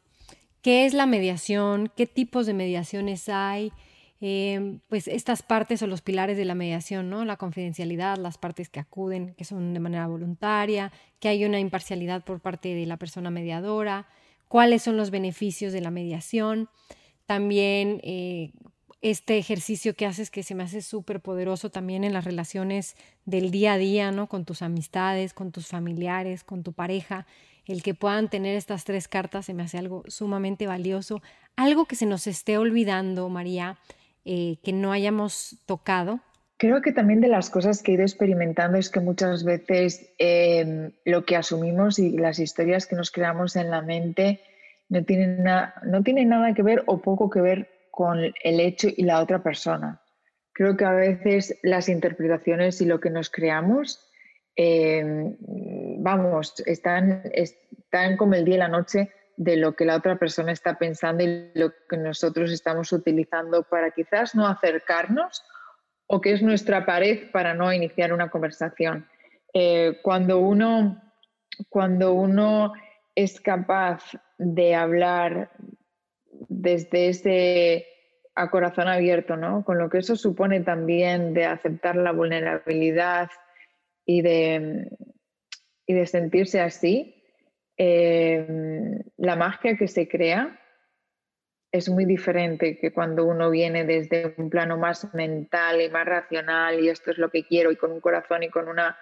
qué 0.63 0.87
es 0.87 0.95
la 0.95 1.07
mediación, 1.07 1.91
qué 1.97 2.07
tipos 2.07 2.47
de 2.47 2.55
mediaciones 2.55 3.29
hay, 3.29 3.73
em, 4.21 4.81
pues 4.89 5.09
estas 5.09 5.43
partes 5.43 5.83
o 5.83 5.87
los 5.87 6.03
pilares 6.03 6.37
de 6.37 6.45
la 6.45 6.55
mediación, 6.55 7.11
¿no? 7.11 7.25
La 7.25 7.37
confidencialidad, 7.37 8.17
las 8.17 8.39
partes 8.39 8.69
que 8.69 8.81
acuden, 8.81 9.35
que 9.35 9.45
son 9.45 9.75
de 9.75 9.81
manera 9.81 10.07
voluntaria, 10.07 10.93
que 11.21 11.29
hay 11.29 11.45
una 11.45 11.61
imparcialidad 11.61 12.25
por 12.25 12.41
parte 12.41 12.75
de 12.75 12.87
la 12.87 12.97
persona 12.97 13.31
mediadora, 13.31 14.09
cuáles 14.49 14.83
son 14.83 14.97
los 14.97 15.11
beneficios 15.11 15.73
de 15.73 15.81
la 15.81 15.91
mediación, 15.91 16.69
también 17.27 18.01
eh, 18.03 18.53
este 19.01 19.39
ejercicio 19.39 19.95
que 19.95 20.07
haces 20.07 20.31
que 20.31 20.43
se 20.43 20.55
me 20.55 20.65
hace 20.65 20.83
súper 20.83 21.21
poderoso 21.21 21.71
también 21.71 22.03
en 22.03 22.13
las 22.13 22.25
relaciones 22.25 22.97
del 23.25 23.51
día 23.51 23.75
a 23.75 23.79
día, 23.79 24.11
¿no? 24.11 24.29
Con 24.29 24.45
tus 24.45 24.63
amistades, 24.63 25.35
con 25.35 25.53
tus 25.53 25.69
familiares, 25.69 26.43
con 26.43 26.63
tu 26.63 26.73
pareja. 26.73 27.27
El 27.65 27.83
que 27.83 27.95
puedan 27.95 28.29
tener 28.29 28.57
estas 28.57 28.85
tres 28.85 29.07
cartas 29.07 29.47
se 29.47 29.55
me 29.55 29.63
hace 29.63 29.79
algo 29.79 30.03
sumamente 30.09 30.67
valioso. 30.67 31.23
Algo 31.55 31.85
que 31.85 31.97
se 31.97 32.07
nos 32.07 32.27
esté 32.27 32.59
olvidando, 32.59 33.29
María, 33.29 33.79
eh, 34.31 34.59
que 34.63 34.75
no 34.75 34.93
hayamos 34.93 35.57
tocado. 35.65 36.21
Creo 36.59 36.83
que 36.83 36.93
también 36.93 37.23
de 37.23 37.29
las 37.29 37.49
cosas 37.49 37.83
que 37.83 37.93
he 37.93 37.95
ido 37.95 38.03
experimentando 38.03 38.77
es 38.77 38.91
que 38.91 39.01
muchas 39.01 39.43
veces 39.43 40.13
em, 40.19 40.93
lo 41.07 41.25
que 41.25 41.35
asumimos 41.35 41.99
y 41.99 42.11
las 42.11 42.39
historias 42.39 42.87
que 42.87 42.95
nos 42.95 43.11
creamos 43.11 43.57
en 43.57 43.71
la 43.71 43.81
mente 43.81 44.43
no 44.91 45.03
tienen, 45.03 45.45
no 45.83 46.03
tienen 46.03 46.29
nada 46.29 46.53
que 46.53 46.63
ver 46.63 46.83
o 46.85 47.01
poco 47.01 47.31
que 47.31 47.41
ver 47.41 47.71
con 47.91 48.19
el 48.19 48.61
hecho 48.61 48.89
y 48.95 49.05
la 49.05 49.23
otra 49.23 49.43
persona. 49.43 50.03
Creo 50.53 50.77
que 50.77 50.85
a 50.85 50.93
veces 50.93 51.59
las 51.63 51.89
interpretaciones 51.89 52.83
y 52.83 52.85
lo 52.85 53.01
que 53.01 53.09
nos 53.09 53.31
creamos, 53.31 54.07
eh, 54.57 55.37
vamos, 56.01 56.63
están, 56.67 57.23
están 57.33 58.19
como 58.19 58.35
el 58.35 58.45
día 58.45 58.57
y 58.57 58.59
la 58.59 58.69
noche 58.69 59.11
de 59.39 59.57
lo 59.57 59.77
que 59.77 59.85
la 59.85 59.97
otra 59.97 60.19
persona 60.19 60.51
está 60.51 60.79
pensando 60.79 61.23
y 61.23 61.53
lo 61.55 61.73
que 61.89 61.97
nosotros 61.97 62.51
estamos 62.51 62.93
utilizando 62.93 63.63
para 63.63 63.93
quizás 63.93 64.35
no 64.35 64.49
acercarnos 64.49 65.45
o 66.09 66.21
que 66.21 66.33
es 66.33 66.43
nuestra 66.43 66.85
pared 66.85 67.31
para 67.31 67.55
no 67.55 67.73
iniciar 67.73 68.13
una 68.13 68.31
conversación. 68.31 69.07
Eh, 69.55 70.01
cuando, 70.03 70.41
uno, 70.41 71.01
cuando 71.69 72.15
uno 72.15 72.73
es 73.15 73.41
capaz 73.41 74.03
de 74.39 74.75
hablar 74.75 75.53
desde 76.49 77.09
ese 77.09 77.87
a 78.35 78.51
corazón 78.51 78.89
abierto, 78.89 79.37
¿no? 79.37 79.65
Con 79.65 79.79
lo 79.79 79.89
que 79.89 79.99
eso 79.99 80.17
supone 80.17 80.61
también 80.61 81.33
de 81.33 81.47
aceptar 81.47 81.97
la 81.97 82.13
vulnerabilidad 82.13 83.31
y 84.05 84.23
de, 84.23 84.91
y 85.87 85.95
de 85.95 86.07
sentirse 86.07 86.61
así, 86.61 87.18
eh, 87.79 88.47
la 89.17 89.37
magia 89.37 89.77
que 89.77 89.89
se 89.89 90.09
crea 90.09 90.61
es 91.71 91.89
muy 91.89 92.05
diferente 92.05 92.79
que 92.79 92.93
cuando 92.93 93.25
uno 93.25 93.51
viene 93.51 93.85
desde 93.85 94.35
un 94.37 94.51
plano 94.51 94.77
más 94.77 95.15
mental 95.15 95.81
y 95.81 95.89
más 95.89 96.07
racional 96.07 96.81
y 96.81 96.89
esto 96.89 97.11
es 97.11 97.19
lo 97.19 97.31
que 97.31 97.45
quiero 97.45 97.71
y 97.71 97.77
con 97.77 97.93
un 97.93 98.01
corazón 98.01 98.43
y 98.43 98.49
con 98.49 98.69
una 98.69 98.99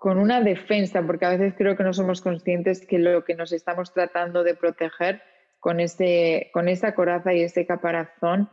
con 0.00 0.16
una 0.16 0.40
defensa, 0.40 1.02
porque 1.02 1.26
a 1.26 1.36
veces 1.36 1.52
creo 1.58 1.76
que 1.76 1.82
no 1.82 1.92
somos 1.92 2.22
conscientes 2.22 2.86
que 2.86 2.98
lo 2.98 3.22
que 3.22 3.34
nos 3.34 3.52
estamos 3.52 3.92
tratando 3.92 4.42
de 4.42 4.54
proteger 4.54 5.20
con, 5.58 5.78
ese, 5.78 6.48
con 6.54 6.68
esa 6.68 6.94
coraza 6.94 7.34
y 7.34 7.42
ese 7.42 7.66
caparazón 7.66 8.48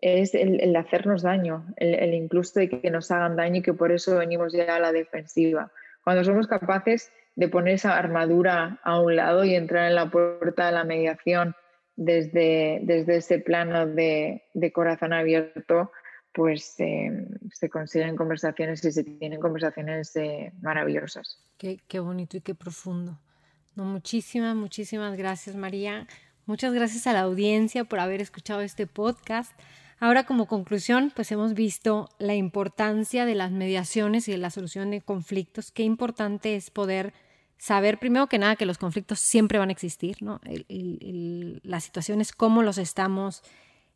es 0.00 0.34
el, 0.34 0.74
hacernos 0.74 1.20
daño, 1.20 1.66
el, 1.76 2.14
incluso 2.14 2.58
de 2.58 2.70
que 2.70 2.90
nos 2.90 3.10
hagan 3.10 3.36
daño 3.36 3.56
y 3.56 3.62
que 3.62 3.74
por 3.74 3.92
eso 3.92 4.16
venimos 4.16 4.54
ya 4.54 4.76
a 4.76 4.80
la 4.80 4.90
defensiva. 4.90 5.70
Cuando 6.02 6.24
somos 6.24 6.46
capaces 6.46 7.12
de 7.36 7.48
poner 7.48 7.74
esa 7.74 7.96
armadura 7.96 8.80
a 8.82 9.00
un 9.00 9.16
lado 9.16 9.44
y 9.44 9.54
entrar 9.54 9.88
en 9.88 9.94
la 9.94 10.10
puerta 10.10 10.66
de 10.66 10.72
la 10.72 10.84
mediación 10.84 11.54
desde, 11.96 12.80
desde 12.82 13.16
ese 13.16 13.38
plano 13.38 13.86
de, 13.86 14.42
corazón 14.74 15.12
abierto, 15.12 15.92
pues 16.32 16.74
eh, 16.78 17.26
se 17.52 17.68
consiguen 17.68 18.16
conversaciones 18.16 18.84
y 18.84 18.92
se 18.92 19.04
tienen 19.04 19.40
conversaciones 19.40 20.14
eh, 20.16 20.52
maravillosas. 20.62 21.38
Qué, 21.58 21.78
qué, 21.88 22.00
bonito 22.00 22.36
y 22.36 22.40
qué 22.40 22.54
profundo. 22.54 23.18
No, 23.74 23.84
muchísimas, 23.84 24.56
muchísimas 24.56 25.16
gracias, 25.16 25.56
María. 25.56 26.06
Muchas 26.46 26.72
gracias 26.72 27.06
a 27.06 27.12
la 27.12 27.20
audiencia 27.20 27.84
por 27.84 28.00
haber 28.00 28.20
escuchado 28.20 28.60
este 28.62 28.86
podcast. 28.86 29.52
Ahora 30.00 30.24
como 30.24 30.46
conclusión, 30.46 31.12
pues 31.14 31.30
hemos 31.30 31.52
visto 31.52 32.08
la 32.18 32.34
importancia 32.34 33.26
de 33.26 33.34
las 33.34 33.52
mediaciones 33.52 34.26
y 34.28 34.32
de 34.32 34.38
la 34.38 34.48
solución 34.48 34.90
de 34.90 35.02
conflictos. 35.02 35.70
Qué 35.70 35.82
importante 35.82 36.56
es 36.56 36.70
poder 36.70 37.12
saber 37.58 37.98
primero 37.98 38.26
que 38.26 38.38
nada 38.38 38.56
que 38.56 38.64
los 38.64 38.78
conflictos 38.78 39.20
siempre 39.20 39.58
van 39.58 39.68
a 39.68 39.72
existir, 39.72 40.16
¿no? 40.22 40.40
la 40.68 41.80
situación 41.80 42.22
es 42.22 42.32
cómo 42.32 42.62
los 42.62 42.78
estamos 42.78 43.42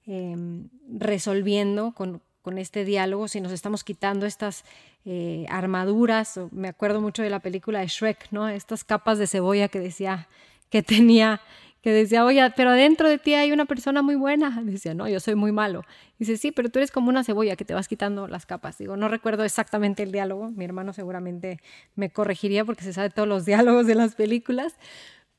em, 0.05 0.69
resolviendo 0.87 1.93
con, 1.93 2.21
este 2.59 2.85
diálogo, 2.85 3.27
si 3.27 3.41
nos 3.41 3.53
estamos 3.53 3.85
quitando 3.85 4.27
estas 4.27 4.67
eh, 5.07 5.47
armaduras, 5.49 6.39
me 6.51 6.69
acuerdo 6.69 7.01
mucho 7.01 7.23
de 7.23 7.31
la 7.31 7.41
película 7.41 7.81
de 7.81 7.87
Shrek, 7.87 8.31
¿no? 8.33 8.51
Estas 8.51 8.85
capas 8.85 9.17
de 9.17 9.27
cebolla 9.27 9.69
que 9.69 9.81
decía 9.81 10.29
que 10.69 10.83
tenía 10.83 11.41
que 11.85 11.93
decía, 11.93 12.25
oye, 12.25 12.51
pero 12.57 12.73
dentro 12.73 13.11
de 13.11 13.19
ti 13.19 13.35
hay 13.35 13.53
una 13.53 13.67
persona 13.67 14.01
muy 14.01 14.15
buena. 14.15 14.59
Decía, 14.65 14.95
no, 14.95 15.07
yo 15.07 15.21
soy 15.21 15.35
muy 15.35 15.53
malo. 15.53 15.85
Dice, 16.19 16.39
sí, 16.39 16.51
pero 16.51 16.71
tú 16.71 16.79
eres 16.79 16.91
como 16.91 17.11
una 17.11 17.25
cebolla 17.25 17.57
que 17.57 17.67
te 17.67 17.75
vas 17.75 17.89
quitando 17.89 18.27
las 18.27 18.47
capas. 18.47 18.79
Digo, 18.79 18.97
no 18.97 19.09
recuerdo 19.09 19.45
exactamente 19.45 20.03
el 20.03 20.11
diálogo. 20.11 20.51
Mi 20.51 20.65
hermano 20.65 20.95
seguramente 20.95 21.61
me 21.95 22.09
corregiría 22.09 22.65
porque 22.65 22.85
se 22.85 22.95
sabe 22.95 23.11
todos 23.11 23.29
los 23.29 23.45
diálogos 23.45 23.87
de 23.87 23.97
las 23.97 24.15
películas. 24.15 24.77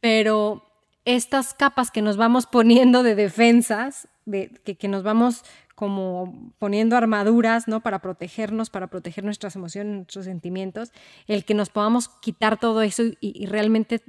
Pero 0.02 0.62
estas 1.04 1.56
capas 1.56 1.90
que 1.90 2.04
nos 2.04 2.16
vamos 2.16 2.46
poniendo 2.46 3.02
de 3.02 3.16
defensas, 3.16 4.08
de, 4.26 4.52
que, 4.64 4.76
que 4.76 4.88
nos 4.88 5.02
vamos 5.02 5.42
como 5.74 6.54
poniendo 6.60 6.96
armaduras, 6.96 7.68
¿no? 7.68 7.82
Para 7.82 8.00
protegernos, 8.00 8.70
para 8.70 8.86
proteger 8.86 9.24
nuestras 9.24 9.56
emociones, 9.56 9.96
nuestros 9.96 10.26
sentimientos, 10.26 10.92
el 11.26 11.44
que 11.44 11.56
nos 11.56 11.70
podamos 11.70 12.08
quitar 12.08 12.60
todo 12.60 12.84
eso 12.84 13.04
y, 13.04 13.18
y 13.20 13.48
realmente 13.48 14.02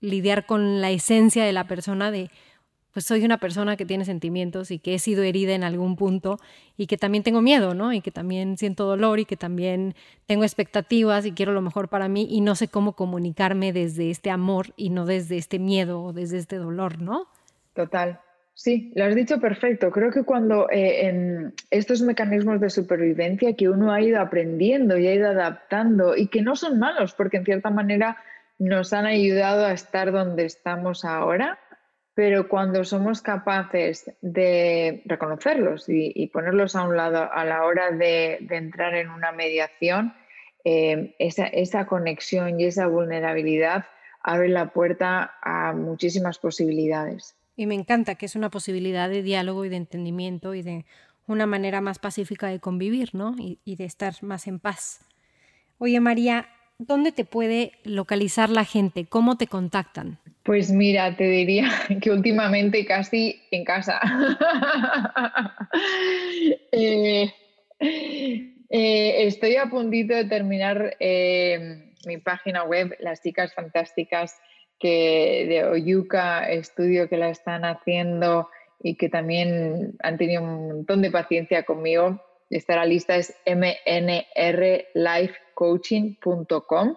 lidiar 0.00 0.46
con 0.46 0.80
la 0.80 0.90
esencia 0.90 1.44
de 1.44 1.52
la 1.52 1.64
persona 1.64 2.10
de, 2.10 2.30
pues 2.92 3.04
soy 3.04 3.24
una 3.24 3.38
persona 3.38 3.76
que 3.76 3.86
tiene 3.86 4.04
sentimientos 4.04 4.70
y 4.70 4.78
que 4.78 4.94
he 4.94 4.98
sido 4.98 5.22
herida 5.22 5.54
en 5.54 5.64
algún 5.64 5.96
punto 5.96 6.38
y 6.76 6.86
que 6.86 6.96
también 6.96 7.22
tengo 7.22 7.40
miedo, 7.40 7.74
¿no? 7.74 7.92
Y 7.92 8.00
que 8.00 8.10
también 8.10 8.56
siento 8.56 8.84
dolor 8.84 9.20
y 9.20 9.24
que 9.24 9.36
también 9.36 9.94
tengo 10.26 10.44
expectativas 10.44 11.26
y 11.26 11.32
quiero 11.32 11.52
lo 11.52 11.62
mejor 11.62 11.88
para 11.88 12.08
mí 12.08 12.26
y 12.30 12.40
no 12.40 12.54
sé 12.54 12.68
cómo 12.68 12.94
comunicarme 12.94 13.72
desde 13.72 14.10
este 14.10 14.30
amor 14.30 14.68
y 14.76 14.90
no 14.90 15.06
desde 15.06 15.36
este 15.36 15.58
miedo 15.58 16.02
o 16.02 16.12
desde 16.12 16.38
este 16.38 16.56
dolor, 16.56 17.00
¿no? 17.00 17.26
Total. 17.74 18.20
Sí, 18.54 18.92
lo 18.94 19.04
has 19.04 19.14
dicho 19.14 19.40
perfecto. 19.40 19.90
Creo 19.90 20.10
que 20.10 20.24
cuando 20.24 20.68
eh, 20.70 21.06
en 21.06 21.54
estos 21.70 22.02
mecanismos 22.02 22.60
de 22.60 22.68
supervivencia 22.68 23.54
que 23.54 23.70
uno 23.70 23.92
ha 23.92 24.02
ido 24.02 24.20
aprendiendo 24.20 24.98
y 24.98 25.06
ha 25.06 25.14
ido 25.14 25.28
adaptando 25.28 26.14
y 26.14 26.26
que 26.26 26.42
no 26.42 26.56
son 26.56 26.78
malos, 26.78 27.14
porque 27.14 27.38
en 27.38 27.44
cierta 27.44 27.70
manera 27.70 28.18
nos 28.60 28.92
han 28.92 29.06
ayudado 29.06 29.64
a 29.64 29.72
estar 29.72 30.12
donde 30.12 30.44
estamos 30.44 31.06
ahora, 31.06 31.58
pero 32.14 32.46
cuando 32.46 32.84
somos 32.84 33.22
capaces 33.22 34.12
de 34.20 35.02
reconocerlos 35.06 35.86
y, 35.88 36.26
ponerlos 36.26 36.76
a 36.76 36.82
un 36.82 36.94
lado 36.94 37.32
a 37.32 37.44
la 37.46 37.64
hora 37.64 37.90
de, 37.90 38.46
entrar 38.50 38.94
en 38.94 39.08
una 39.08 39.32
mediación, 39.32 40.12
eh, 40.64 41.16
esa, 41.18 41.86
conexión 41.86 42.60
y 42.60 42.66
esa 42.66 42.86
vulnerabilidad 42.86 43.86
abre 44.22 44.50
la 44.50 44.74
puerta 44.74 45.38
a 45.42 45.72
muchísimas 45.72 46.38
posibilidades. 46.38 47.34
Y 47.56 47.64
me 47.64 47.74
encanta 47.74 48.16
que 48.16 48.26
es 48.26 48.36
una 48.36 48.50
posibilidad 48.50 49.08
de 49.08 49.22
diálogo 49.22 49.64
y 49.64 49.70
de 49.70 49.76
entendimiento 49.76 50.54
y 50.54 50.60
de 50.60 50.84
una 51.26 51.46
manera 51.46 51.80
más 51.80 51.98
pacífica 51.98 52.48
de 52.48 52.60
convivir, 52.60 53.14
¿no? 53.14 53.36
y 53.38 53.76
de 53.76 53.84
estar 53.84 54.12
más 54.20 54.46
en 54.46 54.60
paz. 54.60 55.00
Oye, 55.78 55.98
María, 55.98 56.46
¿dónde 56.80 57.12
te 57.12 57.24
puede 57.24 57.72
localizar 57.84 58.50
la 58.50 58.64
gente? 58.64 59.04
¿Cómo 59.04 59.36
te 59.36 59.46
contactan? 59.46 60.18
Pues 60.42 60.72
mira, 60.72 61.14
te 61.16 61.24
diría 61.24 61.68
que 62.02 62.10
últimamente 62.10 62.84
casi 62.84 63.40
en 63.50 63.64
casa. 63.64 64.00
Eh, 66.72 67.32
eh, 67.80 69.26
estoy 69.26 69.56
a 69.56 69.66
puntito 69.66 70.14
de 70.14 70.24
terminar 70.24 70.96
eh, 71.00 71.92
mi 72.06 72.18
página 72.18 72.64
web, 72.64 72.96
las 73.00 73.22
chicas 73.22 73.52
fantásticas 73.52 74.40
que 74.78 75.46
de 75.48 75.64
Oyuka 75.64 76.48
Estudio 76.50 77.08
que 77.08 77.16
la 77.16 77.28
están 77.30 77.64
haciendo 77.64 78.48
y 78.82 78.96
que 78.96 79.08
también 79.08 79.94
han 80.02 80.16
tenido 80.16 80.42
un 80.42 80.68
montón 80.68 81.02
de 81.02 81.10
paciencia 81.10 81.64
conmigo. 81.64 82.20
Estará 82.50 82.84
lista 82.84 83.16
es 83.16 83.34
mnrlife 83.46 85.34
coaching.com, 85.54 86.96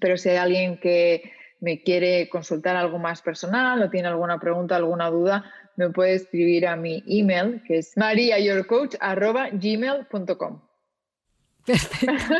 pero 0.00 0.16
si 0.16 0.28
hay 0.28 0.36
alguien 0.36 0.78
que 0.78 1.32
me 1.60 1.82
quiere 1.82 2.28
consultar 2.28 2.76
algo 2.76 2.98
más 2.98 3.22
personal 3.22 3.80
o 3.82 3.88
tiene 3.88 4.08
alguna 4.08 4.38
pregunta, 4.38 4.76
alguna 4.76 5.08
duda, 5.10 5.50
me 5.76 5.88
puede 5.90 6.14
escribir 6.14 6.66
a 6.66 6.74
mi 6.76 7.02
email, 7.06 7.62
que 7.66 7.78
es 7.78 7.96
mariayourcoach.gmail.com. 7.96 10.60
Perfecto. 11.64 12.34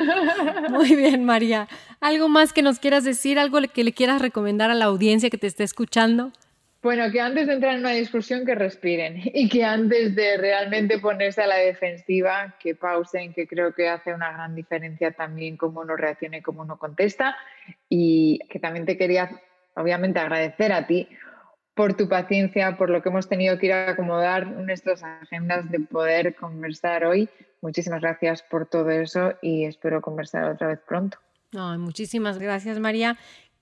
Muy 0.71 0.95
bien, 0.95 1.25
María. 1.25 1.69
¿Algo 2.01 2.29
más 2.29 2.53
que 2.53 2.61
nos 2.63 2.79
quieras 2.79 3.05
decir? 3.05 3.39
¿Algo 3.39 3.59
que 3.73 3.83
le 3.83 3.93
quieras 3.93 4.21
recomendar 4.23 4.71
a 4.71 4.75
la 4.75 4.85
audiencia 4.85 5.31
que 5.31 5.39
te 5.39 5.49
esté 5.49 5.65
escuchando? 5.65 6.31
Bueno, 6.87 7.11
que 7.11 7.21
antes 7.21 7.49
de 7.49 7.55
entrar 7.55 7.75
en 7.75 7.81
una 7.81 7.91
discusión 7.91 8.47
que 8.47 8.55
respiren 8.55 9.21
y 9.35 9.49
que 9.49 9.65
antes 9.65 10.15
de 10.15 10.37
realmente 10.37 11.01
ponerse 11.01 11.43
a 11.43 11.49
la 11.49 11.57
defensiva, 11.57 12.55
que 12.61 12.77
pausen, 12.77 13.35
que 13.35 13.49
creo 13.49 13.75
que 13.75 13.89
hace 13.89 14.15
una 14.15 14.31
gran 14.31 14.55
diferencia 14.55 15.11
también 15.11 15.57
cómo 15.57 15.81
uno 15.81 15.97
reacciona 15.97 16.37
y 16.37 16.43
cómo 16.43 16.63
uno 16.63 16.79
contesta. 16.79 17.37
Y 17.89 18.39
que 18.49 18.61
también 18.61 18.87
te 18.87 18.97
quería, 18.97 19.29
obviamente, 19.75 20.21
agradecer 20.21 20.73
a 20.73 20.87
ti 20.87 21.09
por 21.75 21.95
tu 21.95 22.09
paciencia, 22.09 22.77
por 22.77 22.89
lo 22.89 23.03
que 23.03 23.09
hemos 23.09 23.29
tenido 23.29 23.59
que 23.59 23.67
ir 23.67 23.73
a 23.73 23.91
acomodar 23.91 24.47
nuestras 24.47 25.03
agendas 25.03 25.69
de 25.69 25.81
poder 25.81 26.37
conversar 26.37 27.05
hoy. 27.05 27.29
Muchísimas 27.63 28.01
gracias 28.01 28.45
por 28.45 28.67
todo 28.67 28.91
eso 28.91 29.35
y 29.43 29.65
espero 29.65 30.01
conversar 30.01 30.45
otra 30.45 30.69
vez 30.69 30.79
pronto. 30.87 31.19
No, 31.51 31.77
muchísimas 31.79 32.39
gracias, 32.39 32.79
María 32.79 33.17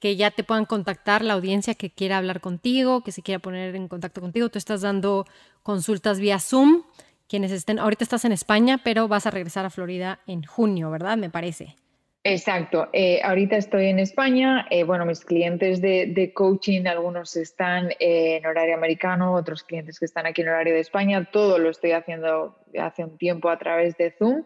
que 0.05 0.17
ya 0.17 0.31
te 0.31 0.45
puedan 0.45 0.67
contactar 0.67 1.25
la 1.25 1.33
audiencia 1.33 1.75
que 1.77 1.89
quiera 1.89 2.19
hablar 2.19 2.43
contigo, 2.43 3.03
que 3.03 3.11
se 3.11 3.23
quiera 3.23 3.39
poner 3.39 3.75
en 3.75 3.89
contacto 3.89 4.21
contigo. 4.21 4.51
Tú 4.51 4.59
estás 4.59 4.83
dando 4.83 5.25
consultas 5.63 6.21
vía 6.21 6.39
Zoom. 6.41 6.83
Quienes 7.27 7.51
estén, 7.53 7.79
ahorita 7.79 8.05
estás 8.05 8.27
en 8.27 8.33
España, 8.33 8.83
pero 8.85 9.09
vas 9.09 9.25
a 9.25 9.31
regresar 9.31 9.65
a 9.65 9.71
Florida 9.71 10.21
en 10.27 10.43
junio, 10.43 10.91
¿verdad? 10.91 11.17
Me 11.17 11.31
parece. 11.31 11.77
Exacto. 12.23 12.91
Eh, 12.93 13.23
ahorita 13.25 13.57
estoy 13.57 13.87
en 13.87 13.99
España. 13.99 14.67
Eh, 14.69 14.85
bueno, 14.85 15.07
mis 15.07 15.25
clientes 15.25 15.81
de, 15.81 16.33
coaching, 16.35 16.85
algunos 16.85 17.35
están 17.37 17.89
en 17.99 18.45
horario 18.45 18.75
americano, 18.75 19.33
otros 19.33 19.63
clientes 19.63 19.99
que 19.99 20.05
están 20.05 20.27
aquí 20.27 20.43
en 20.43 20.49
horario 20.49 20.75
de 20.75 20.81
España. 20.81 21.27
Todo 21.33 21.59
lo 21.59 21.71
estoy 21.71 21.93
haciendo 21.93 22.59
hace 22.79 23.05
un 23.05 23.17
tiempo 23.17 23.49
a 23.49 23.57
través 23.59 23.97
de 23.97 24.11
Zoom. 24.11 24.45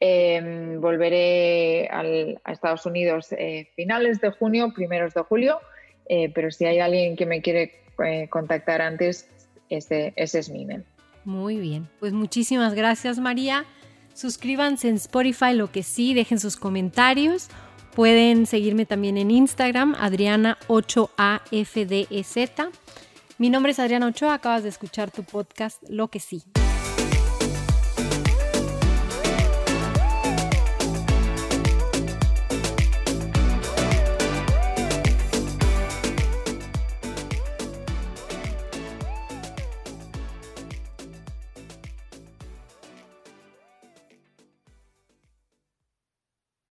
Em, 0.00 0.80
volveré 0.80 1.88
a 1.90 2.52
Estados 2.52 2.86
Unidos 2.86 3.32
eh, 3.32 3.68
finales 3.76 4.20
de 4.20 4.30
junio, 4.30 4.72
primeros 4.74 5.14
de 5.14 5.22
julio, 5.22 5.60
eh, 6.06 6.30
pero 6.34 6.50
si 6.50 6.64
hay 6.64 6.80
alguien 6.80 7.16
que 7.16 7.26
me 7.26 7.40
quiere 7.40 7.72
eh, 8.04 8.28
contactar 8.28 8.82
antes, 8.82 9.28
ese, 9.68 10.12
ese 10.16 10.40
es 10.40 10.50
mi 10.50 10.62
email. 10.62 10.84
Muy 11.24 11.58
bien, 11.58 11.88
pues 12.00 12.12
muchísimas 12.12 12.74
gracias 12.74 13.18
María. 13.18 13.64
Suscríbanse 14.14 14.88
en 14.88 14.96
Spotify, 14.96 15.54
lo 15.54 15.70
que 15.70 15.82
sí, 15.82 16.14
dejen 16.14 16.38
sus 16.38 16.56
comentarios. 16.56 17.48
Pueden 17.94 18.46
seguirme 18.46 18.86
también 18.86 19.18
en 19.18 19.30
Instagram, 19.30 19.94
Adriana8AFDEZ. 19.94 22.70
Mi 23.38 23.50
nombre 23.50 23.72
es 23.72 23.78
Adriana 23.78 24.06
Ochoa, 24.06 24.34
acabas 24.34 24.62
de 24.62 24.68
escuchar 24.68 25.10
tu 25.10 25.24
podcast 25.24 25.82
Lo 25.88 26.08
que 26.08 26.20
sí. 26.20 26.42